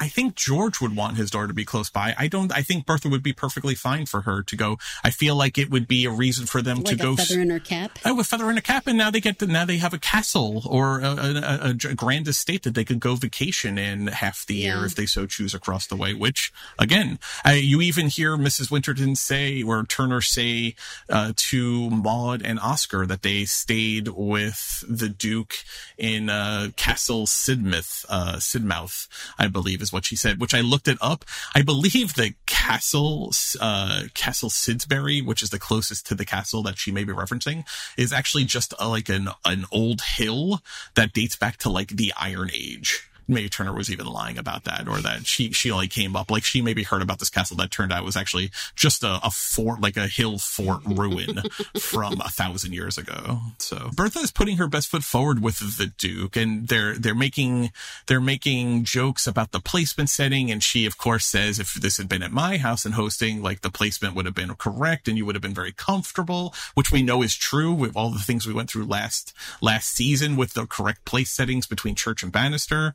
[0.00, 2.14] I think George would want his daughter to be close by.
[2.18, 2.52] I don't.
[2.52, 4.78] I think Bertha would be perfectly fine for her to go.
[5.02, 7.16] I feel like it would be a reason for them like to go.
[7.16, 7.98] Feather in her cap.
[8.04, 9.98] Oh, a feather in a cap, and now they get to, now they have a
[9.98, 14.54] castle or a, a, a, grand estate that they could go vacation in half the
[14.54, 14.76] yeah.
[14.76, 16.14] year if they so choose across the way.
[16.14, 18.70] Which again, uh, you even hear Mrs.
[18.70, 20.74] Winterton say or Turner say
[21.08, 25.54] uh, to Maud and Oscar that they stayed with the Duke
[25.96, 28.04] in uh, Castle Sidmouth.
[28.08, 29.08] Uh, Sidmouth,
[29.38, 31.24] I believe, is what she said, which I looked it up.
[31.54, 36.78] I believe the castle, uh, Castle Sidsbury, which is the closest to the castle that
[36.78, 37.64] she may be referencing,
[37.96, 40.60] is actually just a, like an, an old hill
[40.94, 43.08] that dates back to like the Iron Age.
[43.28, 46.44] May Turner was even lying about that, or that she she only came up like
[46.44, 49.80] she maybe heard about this castle that turned out was actually just a, a fort,
[49.80, 51.42] like a hill fort ruin
[51.80, 53.40] from a thousand years ago.
[53.58, 57.72] So Bertha is putting her best foot forward with the Duke, and they're they're making
[58.06, 62.08] they're making jokes about the placement setting, and she of course says if this had
[62.08, 65.26] been at my house and hosting, like the placement would have been correct, and you
[65.26, 68.54] would have been very comfortable, which we know is true with all the things we
[68.54, 72.94] went through last last season with the correct place settings between Church and Bannister.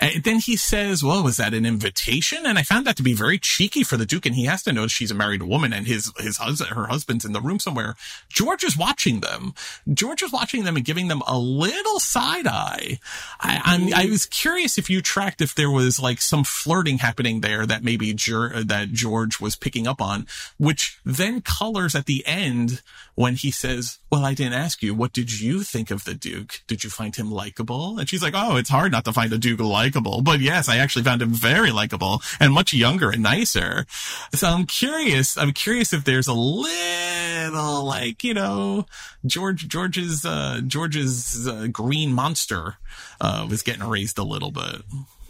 [0.00, 2.46] And then he says, well, was that an invitation?
[2.46, 4.26] And I found that to be very cheeky for the Duke.
[4.26, 7.24] And he has to know she's a married woman and his, his husband, her husband's
[7.24, 7.96] in the room somewhere.
[8.28, 9.54] George is watching them.
[9.92, 13.00] George is watching them and giving them a little side eye.
[13.40, 17.66] I, I was curious if you tracked if there was like some flirting happening there
[17.66, 20.26] that maybe Ger- uh, that George was picking up on,
[20.58, 22.82] which then colors at the end
[23.16, 24.94] when he says, well, I didn't ask you.
[24.94, 26.62] What did you think of the Duke?
[26.68, 27.98] Did you find him likable?
[27.98, 29.87] And she's like, oh, it's hard not to find a Duke likable.
[30.22, 33.86] But yes, I actually found him very likable and much younger and nicer.
[34.34, 35.36] So I'm curious.
[35.36, 38.86] I'm curious if there's a little like, you know,
[39.24, 42.76] George, George's, uh, George's uh, green monster,
[43.20, 44.82] uh, was getting raised a little bit.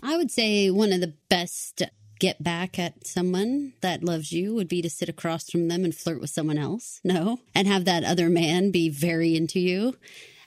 [0.03, 1.83] I would say one of the best
[2.19, 5.95] get back at someone that loves you would be to sit across from them and
[5.95, 7.01] flirt with someone else.
[7.05, 7.39] No.
[7.55, 9.97] And have that other man be very into you.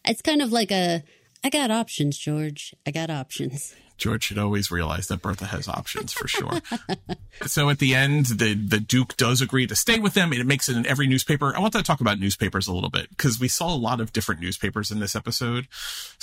[0.05, 1.03] It's kind of like a,
[1.43, 2.75] I got options, George.
[2.85, 3.75] I got options.
[4.01, 6.59] George should always realize that Bertha has options for sure.
[7.45, 10.33] so at the end, the, the Duke does agree to stay with them.
[10.33, 11.55] It makes it in every newspaper.
[11.55, 14.11] I want to talk about newspapers a little bit because we saw a lot of
[14.11, 15.67] different newspapers in this episode.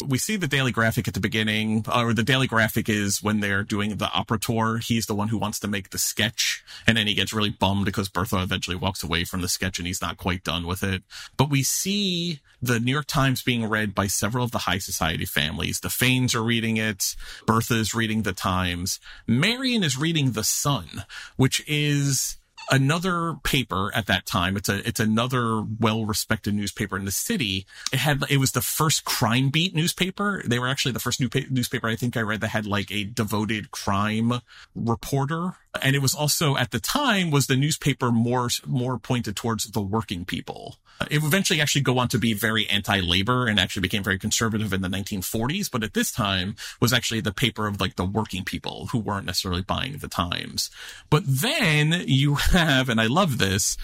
[0.04, 3.62] We see the Daily Graphic at the beginning, or the Daily Graphic is when they're
[3.62, 4.78] doing the opera tour.
[4.78, 7.84] He's the one who wants to make the sketch and then he gets really bummed
[7.84, 11.02] because Bertha eventually walks away from the sketch and he's not quite done with it.
[11.36, 15.24] But we see the New York Times being read by several of the high society
[15.24, 15.80] families.
[15.80, 17.14] The Fanes are reading it.
[17.46, 19.00] Bertha is reading the Times.
[19.26, 21.04] Marian is reading the Sun,
[21.36, 22.38] which is
[22.70, 24.56] another paper at that time.
[24.56, 27.66] It's a it's another well respected newspaper in the city.
[27.92, 30.42] It had it was the first crime beat newspaper.
[30.44, 33.04] They were actually the first new newspaper I think I read that had like a
[33.04, 34.40] devoted crime
[34.74, 35.54] reporter.
[35.80, 39.82] And it was also at the time was the newspaper more more pointed towards the
[39.82, 40.76] working people.
[41.00, 44.72] Uh, it eventually actually go on to be very anti-labor and actually became very conservative
[44.72, 45.70] in the 1940s.
[45.70, 49.26] But at this time was actually the paper of like the working people who weren't
[49.26, 50.70] necessarily buying the Times.
[51.10, 53.76] But then you have, and I love this,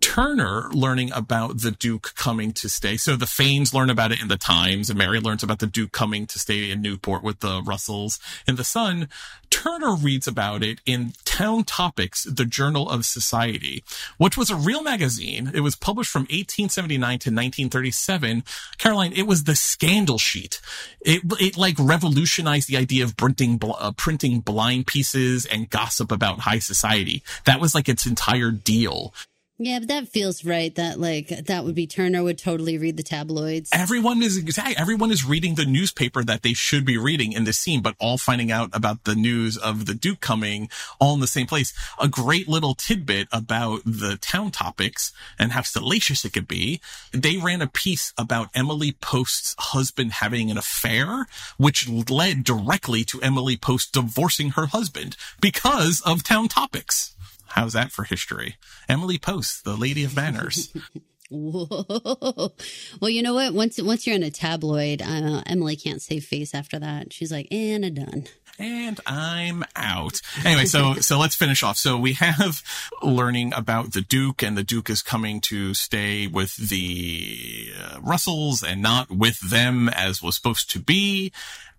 [0.00, 2.96] Turner learning about the Duke coming to stay.
[2.96, 5.92] So the Fanes learn about it in the Times and Mary learns about the Duke
[5.92, 9.08] coming to stay in Newport with the Russells in the Sun.
[9.50, 13.82] Turner reads about it in Town Topics, the Journal of Society,
[14.16, 15.50] which was a real magazine.
[15.52, 16.26] It was published from
[16.60, 18.44] 1879 to 1937.
[18.78, 20.60] Caroline, it was the scandal sheet.
[21.00, 26.40] It, it like revolutionized the idea of printing, uh, printing blind pieces and gossip about
[26.40, 27.22] high society.
[27.44, 29.14] That was like its entire deal.
[29.62, 30.74] Yeah, but that feels right.
[30.74, 33.68] That like that would be Turner would totally read the tabloids.
[33.74, 37.58] Everyone is exactly everyone is reading the newspaper that they should be reading in this
[37.58, 41.26] scene, but all finding out about the news of the Duke coming all in the
[41.26, 41.74] same place.
[42.00, 46.80] A great little tidbit about the town topics and how salacious it could be.
[47.12, 51.26] They ran a piece about Emily Post's husband having an affair,
[51.58, 57.14] which led directly to Emily Post divorcing her husband because of town topics.
[57.50, 58.56] How's that for history?
[58.88, 60.72] Emily Post, the Lady of Manners.
[61.30, 62.52] Whoa.
[63.00, 63.54] Well, you know what?
[63.54, 67.12] Once once you're in a tabloid, uh, Emily can't save face after that.
[67.12, 68.24] She's like, and I'm done.
[68.58, 70.20] And I'm out.
[70.44, 71.78] Anyway, so so let's finish off.
[71.78, 72.62] So we have
[73.00, 78.64] learning about the Duke, and the Duke is coming to stay with the uh, Russells
[78.64, 81.32] and not with them as was supposed to be.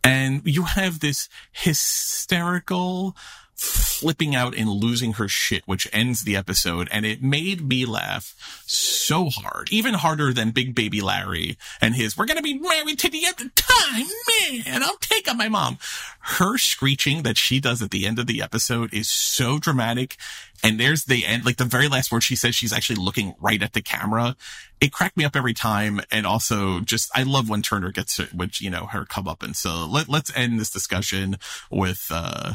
[0.03, 3.15] And you have this hysterical
[3.61, 6.89] flipping out and losing her shit, which ends the episode.
[6.91, 8.33] And it made me laugh
[8.65, 12.97] so hard, even harder than Big Baby Larry and his, we're going to be married
[12.99, 14.07] to the end of time,
[14.65, 14.81] man.
[14.81, 15.77] I'll take on my mom.
[16.19, 20.17] Her screeching that she does at the end of the episode is so dramatic.
[20.63, 23.61] And there's the end, like the very last word she says, she's actually looking right
[23.61, 24.35] at the camera.
[24.79, 26.01] It cracked me up every time.
[26.11, 29.43] And also just, I love when Turner gets, which, you know, her come up.
[29.43, 31.37] And so let, let's end this discussion
[31.69, 32.53] with, uh,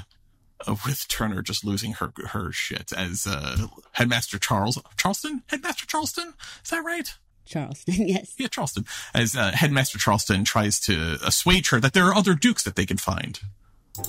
[0.67, 6.35] with Turner just losing her her shit as uh, Headmaster Charles Charleston, Headmaster Charleston,
[6.65, 7.15] is that right?
[7.45, 8.35] Charleston, yes.
[8.39, 8.85] Yeah, Charleston.
[9.15, 12.87] As uh, Headmaster Charleston tries to assuage her that there are other dukes that they
[12.87, 13.41] can find.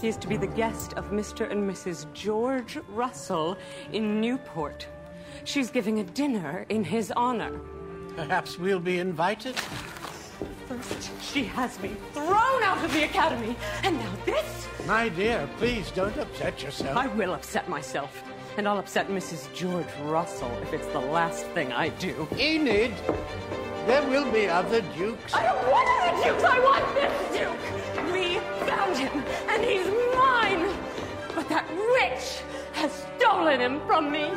[0.01, 1.49] He is to be the guest of Mr.
[1.49, 2.11] and Mrs.
[2.13, 3.57] George Russell
[3.93, 4.85] in Newport.
[5.45, 7.61] She's giving a dinner in his honor.
[8.15, 9.55] Perhaps we'll be invited.
[10.67, 14.67] First, she has me thrown out of the academy, and now this?
[14.85, 16.95] My dear, please don't upset yourself.
[16.97, 18.23] I will upset myself.
[18.57, 19.53] And I'll upset Mrs.
[19.53, 22.27] George Russell if it's the last thing I do.
[22.37, 22.91] Enid,
[23.85, 25.33] there will be other dukes.
[25.33, 26.43] I don't want other dukes!
[26.43, 28.11] I want this duke!
[28.11, 30.75] We found him, and he's mine!
[31.35, 32.41] But that witch
[32.73, 34.31] has stolen him from me!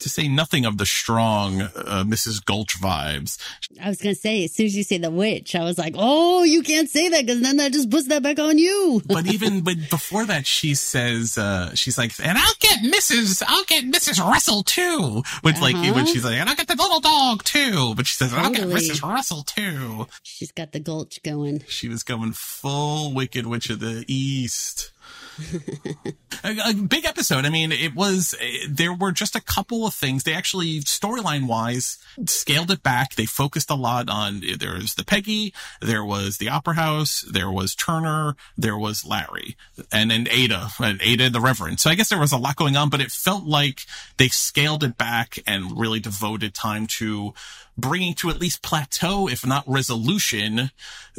[0.00, 2.44] To say nothing of the strong uh, Mrs.
[2.44, 3.36] Gulch vibes.
[3.82, 5.94] I was going to say, as soon as you say the witch, I was like,
[5.98, 9.02] oh, you can't say that because then that just puts that back on you.
[9.06, 13.42] but even but before that, she says, uh, she's like, and I'll get Mrs.
[13.46, 14.24] I'll get Mrs.
[14.24, 15.22] Russell too.
[15.42, 15.64] Which uh-huh.
[15.64, 17.94] like, when she's like, and I'll get the little dog too.
[17.96, 18.62] But she says, totally.
[18.62, 19.02] I'll get Mrs.
[19.02, 20.06] Russell too.
[20.22, 21.64] She's got the Gulch going.
[21.66, 24.92] She was going full Wicked Witch of the East
[26.44, 27.44] a, a, big episode.
[27.44, 30.24] I mean, it was, eh, there were just a couple of things.
[30.24, 33.14] They actually, storyline wise, scaled it back.
[33.14, 37.22] They focused a lot on, eh, there was the Peggy, there was the Opera House,
[37.22, 39.56] there was Turner, there was Larry,
[39.92, 41.80] and then Ada, and Ada the Reverend.
[41.80, 43.86] So I guess there was a lot going on, but it felt like
[44.16, 47.34] they scaled it back and really devoted time to
[47.78, 50.70] bringing to at least plateau, if not resolution,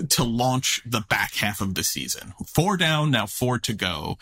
[0.09, 2.33] to launch the back half of the season.
[2.45, 4.17] Four down, now four to go.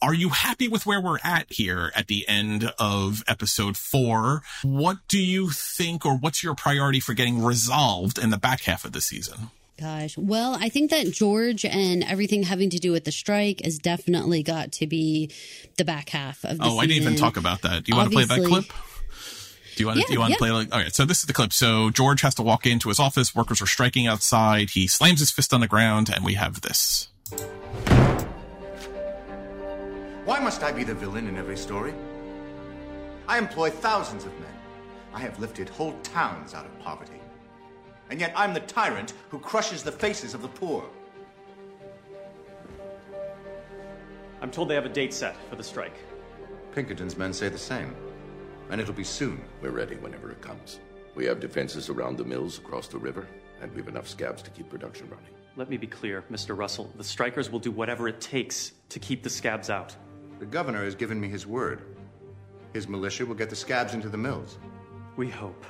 [0.00, 4.42] Are you happy with where we're at here at the end of episode four?
[4.62, 8.84] What do you think, or what's your priority for getting resolved in the back half
[8.84, 9.50] of the season?
[9.78, 10.18] Gosh.
[10.18, 14.42] Well, I think that George and everything having to do with the strike has definitely
[14.42, 15.30] got to be
[15.78, 16.78] the back half of the Oh, season.
[16.80, 17.84] I didn't even talk about that.
[17.84, 18.66] Do you want to play that clip?
[19.80, 20.36] Do you want to, yeah, do you want yeah.
[20.36, 20.94] to play like, all right.
[20.94, 21.54] So this is the clip.
[21.54, 23.34] So George has to walk into his office.
[23.34, 24.68] Workers are striking outside.
[24.68, 27.08] He slams his fist on the ground and we have this.
[30.26, 31.94] Why must I be the villain in every story?
[33.26, 34.52] I employ thousands of men.
[35.14, 37.22] I have lifted whole towns out of poverty.
[38.10, 40.84] And yet I'm the tyrant who crushes the faces of the poor.
[44.42, 45.96] I'm told they have a date set for the strike.
[46.74, 47.96] Pinkerton's men say the same
[48.70, 49.42] and it'll be soon.
[49.60, 50.80] We're ready whenever it comes.
[51.14, 53.26] We have defenses around the mills across the river,
[53.60, 55.34] and we have enough scabs to keep production running.
[55.56, 56.56] Let me be clear, Mr.
[56.56, 56.90] Russell.
[56.96, 59.94] The strikers will do whatever it takes to keep the scabs out.
[60.38, 61.82] The governor has given me his word.
[62.72, 64.58] His militia will get the scabs into the mills.
[65.16, 65.66] We hope.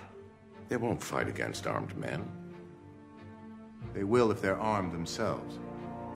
[0.68, 2.31] They won't fight against armed men.
[3.94, 5.59] They will if they're armed themselves.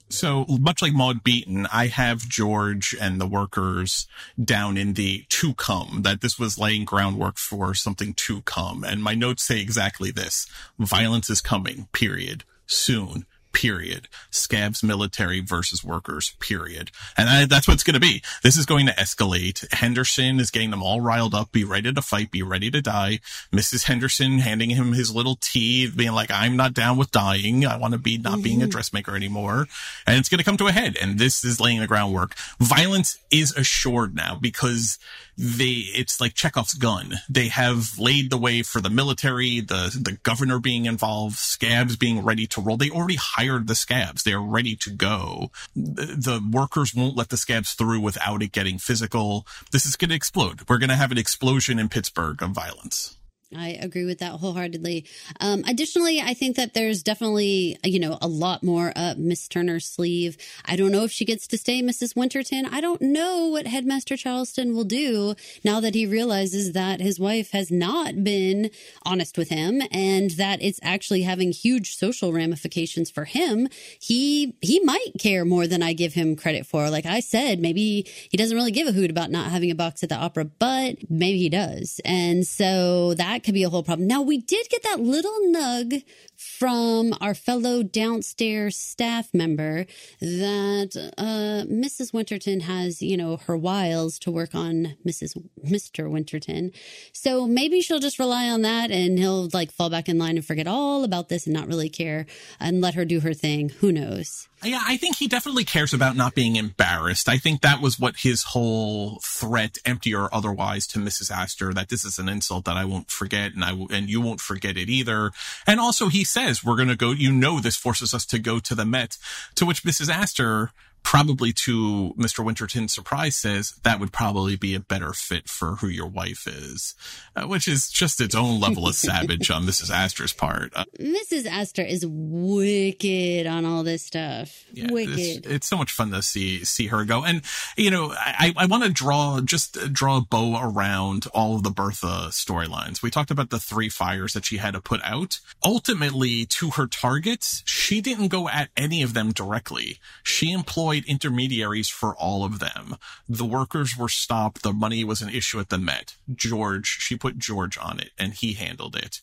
[0.07, 4.07] So much like Maud Beaton, I have George and the workers
[4.41, 8.83] down in the to come, that this was laying groundwork for something to come.
[8.83, 10.47] And my notes say exactly this.
[10.77, 12.43] Violence is coming, period.
[12.67, 13.25] Soon
[13.55, 14.09] period.
[14.29, 16.91] Scabs military versus workers, period.
[17.17, 18.21] And I, that's what it's going to be.
[18.43, 19.71] This is going to escalate.
[19.73, 21.53] Henderson is getting them all riled up.
[21.53, 22.31] Be ready to fight.
[22.31, 23.21] Be ready to die.
[23.53, 23.85] Mrs.
[23.85, 27.65] Henderson handing him his little tea, being like, I'm not down with dying.
[27.65, 28.71] I want to be not being a mm-hmm.
[28.71, 29.67] dressmaker anymore.
[30.05, 30.97] And it's going to come to a head.
[31.01, 32.35] And this is laying the groundwork.
[32.59, 34.99] Violence is assured now because
[35.37, 37.15] they it's like Chekhov's gun.
[37.29, 42.23] They have laid the way for the military, the the governor being involved, scabs being
[42.23, 42.77] ready to roll.
[42.77, 44.23] They already hired the scabs.
[44.23, 45.51] They are ready to go.
[45.75, 49.45] The, the workers won't let the scabs through without it getting physical.
[49.71, 50.61] This is going to explode.
[50.69, 53.17] We're going to have an explosion in Pittsburgh of violence.
[53.53, 55.05] I agree with that wholeheartedly.
[55.39, 59.85] Um, additionally, I think that there's definitely, you know, a lot more up Miss Turner's
[59.85, 60.35] sleeve.
[60.65, 62.15] I don't know if she gets to stay Mrs.
[62.15, 62.65] Winterton.
[62.65, 67.51] I don't know what Headmaster Charleston will do now that he realizes that his wife
[67.51, 68.71] has not been
[69.05, 73.67] honest with him and that it's actually having huge social ramifications for him.
[73.99, 76.89] He, he might care more than I give him credit for.
[76.89, 80.01] Like I said, maybe he doesn't really give a hoot about not having a box
[80.01, 82.01] at the opera, but maybe he does.
[82.03, 84.07] And so that could be a whole problem.
[84.07, 86.03] Now, we did get that little nug
[86.37, 89.85] from our fellow downstairs staff member
[90.19, 92.13] that uh, Mrs.
[92.13, 95.41] Winterton has, you know, her wiles to work on Mrs.
[95.65, 96.09] Mr.
[96.09, 96.71] Winterton.
[97.13, 100.45] So maybe she'll just rely on that and he'll like fall back in line and
[100.45, 102.25] forget all about this and not really care
[102.59, 103.69] and let her do her thing.
[103.69, 104.47] Who knows?
[104.63, 107.29] Yeah, I think he definitely cares about not being embarrassed.
[107.29, 111.29] I think that was what his whole threat, empty or otherwise, to Mrs.
[111.29, 114.21] Astor, that this is an insult that I won't forget and I w- and you
[114.21, 115.31] won't forget it either.
[115.67, 118.59] And also he says, we're going to go, you know, this forces us to go
[118.59, 119.17] to the Met,
[119.55, 120.09] to which Mrs.
[120.09, 120.71] Astor
[121.05, 122.43] probably to Mr.
[122.43, 126.95] Winterton's surprise says that would probably be a better fit for who your wife is,
[127.35, 129.91] uh, which is just its own level of savage on Mrs.
[129.91, 130.73] Astor's part.
[130.75, 131.45] Uh, Mrs.
[131.45, 134.65] Astor is wicked on all this stuff.
[134.73, 135.19] Yeah, wicked.
[135.19, 137.23] It's, it's, so much fun to see see her go.
[137.23, 137.43] And
[137.77, 141.69] you know, I I want to draw just draw a bow around all of the
[141.69, 143.03] Bertha storylines.
[143.03, 145.39] We talked about the three fires that she had to put out.
[145.63, 149.99] Ultimately, to her targets, she didn't go at any of them directly.
[150.23, 152.95] She employed employed intermediaries for all of them.
[153.27, 154.63] The workers were stopped.
[154.63, 156.15] The money was an issue at the Met.
[156.33, 159.21] George, she put George on it and he handled it.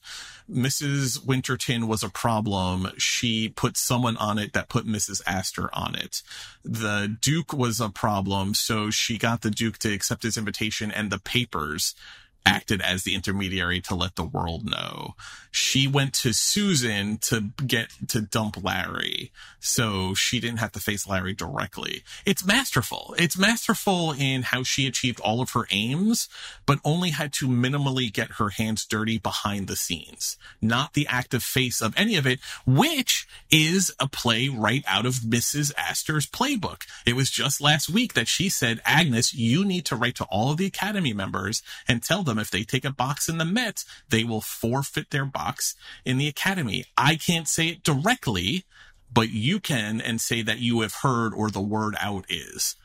[0.51, 1.24] Mrs.
[1.24, 2.89] Winterton was a problem.
[2.99, 5.23] She put someone on it that put Mrs.
[5.27, 6.23] Astor on it.
[6.65, 8.55] The Duke was a problem.
[8.55, 11.94] So she got the Duke to accept his invitation and the papers
[12.44, 15.14] acted as the intermediary to let the world know.
[15.51, 19.31] She went to Susan to get to dump Larry.
[19.60, 22.02] So she didn't have to face Larry directly.
[22.27, 23.14] It's masterful.
[23.16, 26.28] It's masterful in how she achieved all of her aims,
[26.66, 31.44] but only had to minimally get her hands dirty behind the scenes, not the active
[31.44, 35.73] face of any of it, which is a play right out of Mrs.
[35.77, 36.86] Astor's playbook.
[37.06, 40.51] It was just last week that she said, Agnes, you need to write to all
[40.51, 43.84] of the Academy members and tell them if they take a box in the Met,
[44.09, 46.86] they will forfeit their box in the Academy.
[46.96, 48.64] I can't say it directly,
[49.12, 52.76] but you can and say that you have heard or the word out is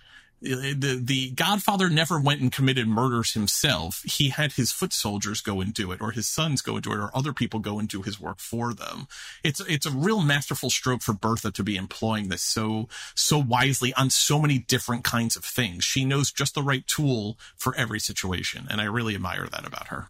[0.42, 4.04] the the Godfather never went and committed murders himself.
[4.04, 6.94] He had his foot soldiers go and do it, or his sons go and do
[6.94, 9.08] it, or other people go and do his work for them.
[9.44, 13.94] It's it's a real masterful stroke for Bertha to be employing this so so wisely
[13.96, 15.84] on so many different kinds of things.
[15.84, 19.88] She knows just the right tool for every situation, and I really admire that about
[19.88, 20.10] her.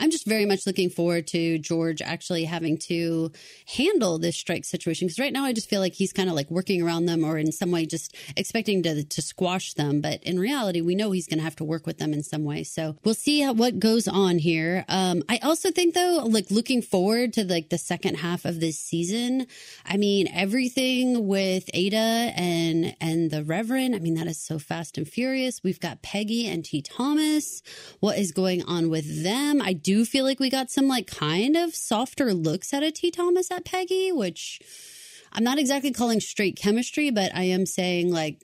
[0.00, 3.32] I'm just very much looking forward to George actually having to
[3.76, 6.50] handle this strike situation because right now I just feel like he's kind of like
[6.50, 10.00] working around them or in some way just expecting to to squash them.
[10.00, 12.44] But in reality, we know he's going to have to work with them in some
[12.44, 12.64] way.
[12.64, 14.84] So we'll see how, what goes on here.
[14.88, 18.78] Um, I also think though, like looking forward to like the second half of this
[18.78, 19.46] season.
[19.84, 21.96] I mean, everything with Ada
[22.36, 23.94] and and the Reverend.
[23.94, 25.62] I mean, that is so fast and furious.
[25.62, 26.82] We've got Peggy and T.
[26.82, 27.62] Thomas.
[28.00, 29.60] What is going on with them?
[29.60, 29.72] I
[30.04, 33.10] feel like we got some like kind of softer looks at a T.
[33.10, 34.60] Thomas at Peggy, which
[35.32, 38.42] I'm not exactly calling straight chemistry, but I am saying like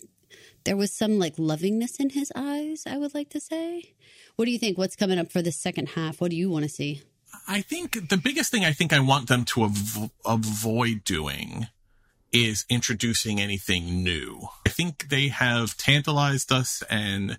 [0.65, 3.95] there was some like lovingness in his eyes, I would like to say.
[4.37, 4.79] What do you think?
[4.79, 6.21] What's coming up for the second half?
[6.21, 7.03] What do you want to see?
[7.47, 11.69] I think the biggest thing I think I want them to av- avoid doing
[12.33, 14.49] is introducing anything new.
[14.67, 17.39] I think they have tantalized us and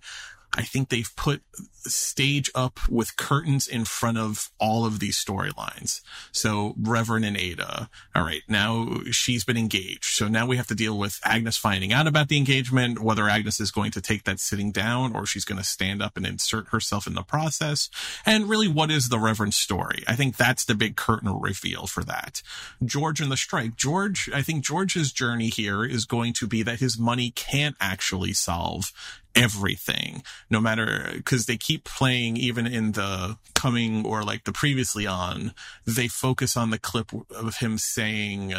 [0.55, 1.43] I think they've put
[1.87, 6.01] stage up with curtains in front of all of these storylines.
[6.31, 7.89] So Reverend and Ada.
[8.15, 8.41] All right.
[8.47, 10.15] Now she's been engaged.
[10.15, 13.59] So now we have to deal with Agnes finding out about the engagement, whether Agnes
[13.59, 16.69] is going to take that sitting down or she's going to stand up and insert
[16.69, 17.89] herself in the process.
[18.25, 20.03] And really, what is the Reverend story?
[20.07, 22.41] I think that's the big curtain reveal for that.
[22.83, 23.75] George and the strike.
[23.75, 28.33] George, I think George's journey here is going to be that his money can't actually
[28.33, 28.91] solve
[29.35, 35.05] everything, no matter, cause they keep playing even in the coming or like the previously
[35.05, 35.53] on,
[35.85, 38.53] they focus on the clip of him saying,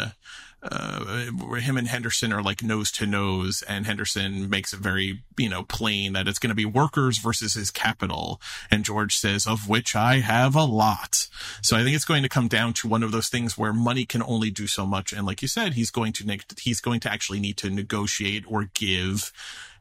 [0.62, 1.26] uh,
[1.56, 5.62] him and Henderson are like nose to nose, and Henderson makes it very, you know,
[5.62, 8.40] plain that it's going to be workers versus his capital.
[8.70, 11.28] And George says, of which I have a lot.
[11.62, 14.04] So I think it's going to come down to one of those things where money
[14.04, 15.12] can only do so much.
[15.12, 18.70] And like you said, he's going to, he's going to actually need to negotiate or
[18.74, 19.32] give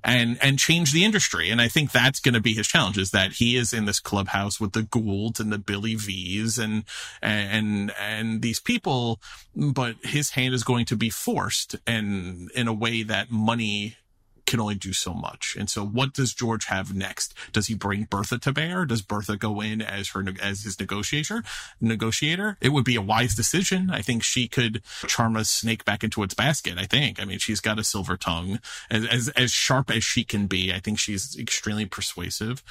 [0.06, 1.50] and and change the industry.
[1.50, 4.00] And I think that's going to be his challenge is that he is in this
[4.00, 6.84] clubhouse with the Goulds and the Billy V's and
[7.22, 9.20] and and these people,
[9.56, 13.98] but his hand is going to be forced and in a way that money
[14.46, 15.56] can only do so much.
[15.58, 17.34] And so what does George have next?
[17.52, 18.86] Does he bring Bertha to bear?
[18.86, 21.44] Does Bertha go in as her, as his negotiator,
[21.82, 22.58] negotiator?
[22.62, 23.90] It would be a wise decision.
[23.90, 26.78] I think she could charm a snake back into its basket.
[26.78, 27.22] I think.
[27.22, 28.60] I mean, she's got a silver tongue
[28.90, 30.74] as, as, as sharp as she can be.
[30.74, 32.64] I think she's extremely persuasive.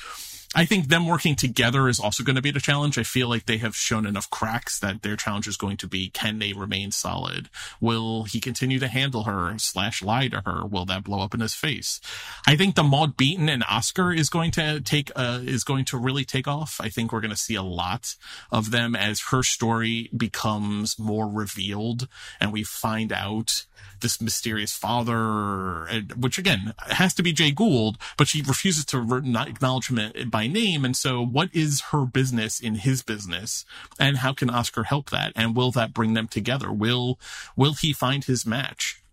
[0.55, 2.97] I think them working together is also going to be the challenge.
[2.97, 6.11] I feel like they have shown enough cracks that their challenge is going to be
[6.11, 7.51] can they remain solid?
[7.81, 10.65] Will he continue to handle her slash lie to her?
[10.65, 12.01] Will that blow up in his face?
[12.47, 15.99] I think the Maud Beaton and Oscar is going to take uh, is going to
[15.99, 16.81] really take off.
[16.81, 18.15] I think we're going to see a lot
[18.53, 22.07] of them as her story becomes more revealed
[22.41, 23.67] and we find out
[24.01, 29.91] this mysterious father, which again has to be Jay Gould, but she refuses to acknowledge
[29.91, 30.85] him by name.
[30.85, 33.65] And so, what is her business in his business,
[33.99, 35.33] and how can Oscar help that?
[35.37, 36.73] And will that bring them together?
[36.73, 37.19] Will
[37.57, 39.04] will he find his match?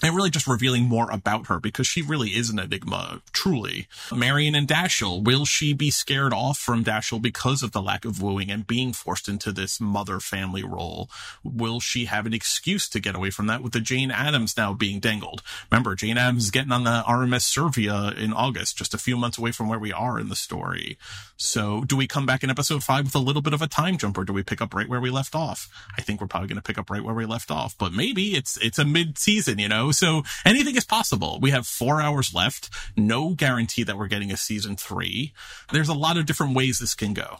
[0.00, 3.88] And really just revealing more about her because she really is an enigma, truly.
[4.14, 8.22] Marian and Dashiell, will she be scared off from Dashiell because of the lack of
[8.22, 11.10] wooing and being forced into this mother family role?
[11.42, 14.72] Will she have an excuse to get away from that with the Jane Addams now
[14.72, 15.42] being dangled?
[15.70, 19.36] Remember, Jane Addams is getting on the RMS Servia in August, just a few months
[19.36, 20.96] away from where we are in the story.
[21.36, 23.98] So do we come back in episode five with a little bit of a time
[23.98, 25.68] jump or do we pick up right where we left off?
[25.96, 28.36] I think we're probably going to pick up right where we left off, but maybe
[28.36, 29.87] it's, it's a mid season, you know?
[29.92, 31.38] So anything is possible.
[31.40, 32.70] We have four hours left.
[32.96, 35.32] No guarantee that we're getting a season three.
[35.72, 37.38] There's a lot of different ways this can go.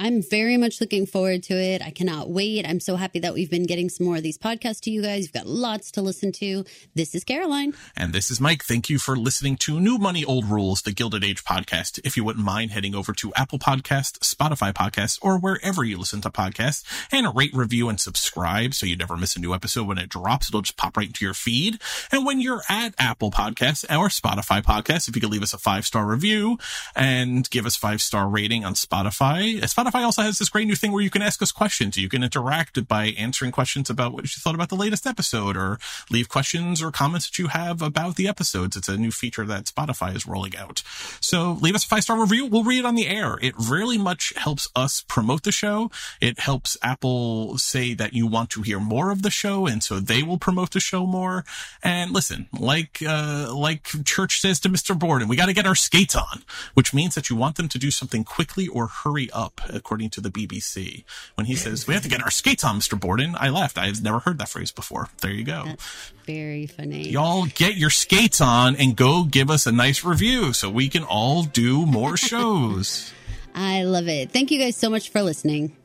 [0.00, 1.82] I'm very much looking forward to it.
[1.82, 2.66] I cannot wait.
[2.66, 5.24] I'm so happy that we've been getting some more of these podcasts to you guys.
[5.24, 6.64] You've got lots to listen to.
[6.94, 7.74] This is Caroline.
[7.94, 8.64] And this is Mike.
[8.64, 12.00] Thank you for listening to New Money, Old Rules, the Gilded Age podcast.
[12.02, 16.22] If you wouldn't mind heading over to Apple Podcasts, Spotify Podcasts, or wherever you listen
[16.22, 16.82] to podcasts
[17.12, 20.48] and rate, review, and subscribe so you never miss a new episode when it drops.
[20.48, 21.78] It'll just pop right into your feed.
[22.10, 25.58] And when you're at Apple Podcasts or Spotify Podcasts, if you could leave us a
[25.58, 26.56] five star review
[26.96, 29.62] and give us five star rating on Spotify.
[29.62, 31.96] Uh, Spotify also has this great new thing where you can ask us questions.
[31.96, 35.78] You can interact by answering questions about what you thought about the latest episode or
[36.10, 38.76] leave questions or comments that you have about the episodes.
[38.76, 40.82] It's a new feature that Spotify is rolling out.
[41.20, 42.46] So leave us a five star review.
[42.46, 43.38] We'll read it on the air.
[43.42, 45.90] It really much helps us promote the show.
[46.20, 49.66] It helps Apple say that you want to hear more of the show.
[49.66, 51.44] And so they will promote the show more.
[51.82, 54.98] And listen, like, uh, like church says to Mr.
[54.98, 56.42] Borden, we got to get our skates on,
[56.74, 60.20] which means that you want them to do something quickly or hurry up, according to
[60.20, 61.02] the BBC.
[61.34, 62.98] When he says, we have to get our skates on, Mr.
[62.98, 63.78] Borden, I laughed.
[63.78, 65.08] I've never heard that phrase before.
[65.20, 65.64] There you go.
[65.66, 67.08] That's very funny.
[67.08, 71.02] Y'all get your skates on and go give us a nice review so we can
[71.02, 73.12] all do more shows.
[73.54, 74.30] I love it.
[74.30, 75.76] Thank you guys so much for listening.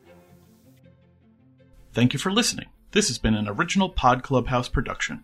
[1.93, 2.67] Thank you for listening.
[2.91, 5.23] This has been an original Pod Clubhouse production.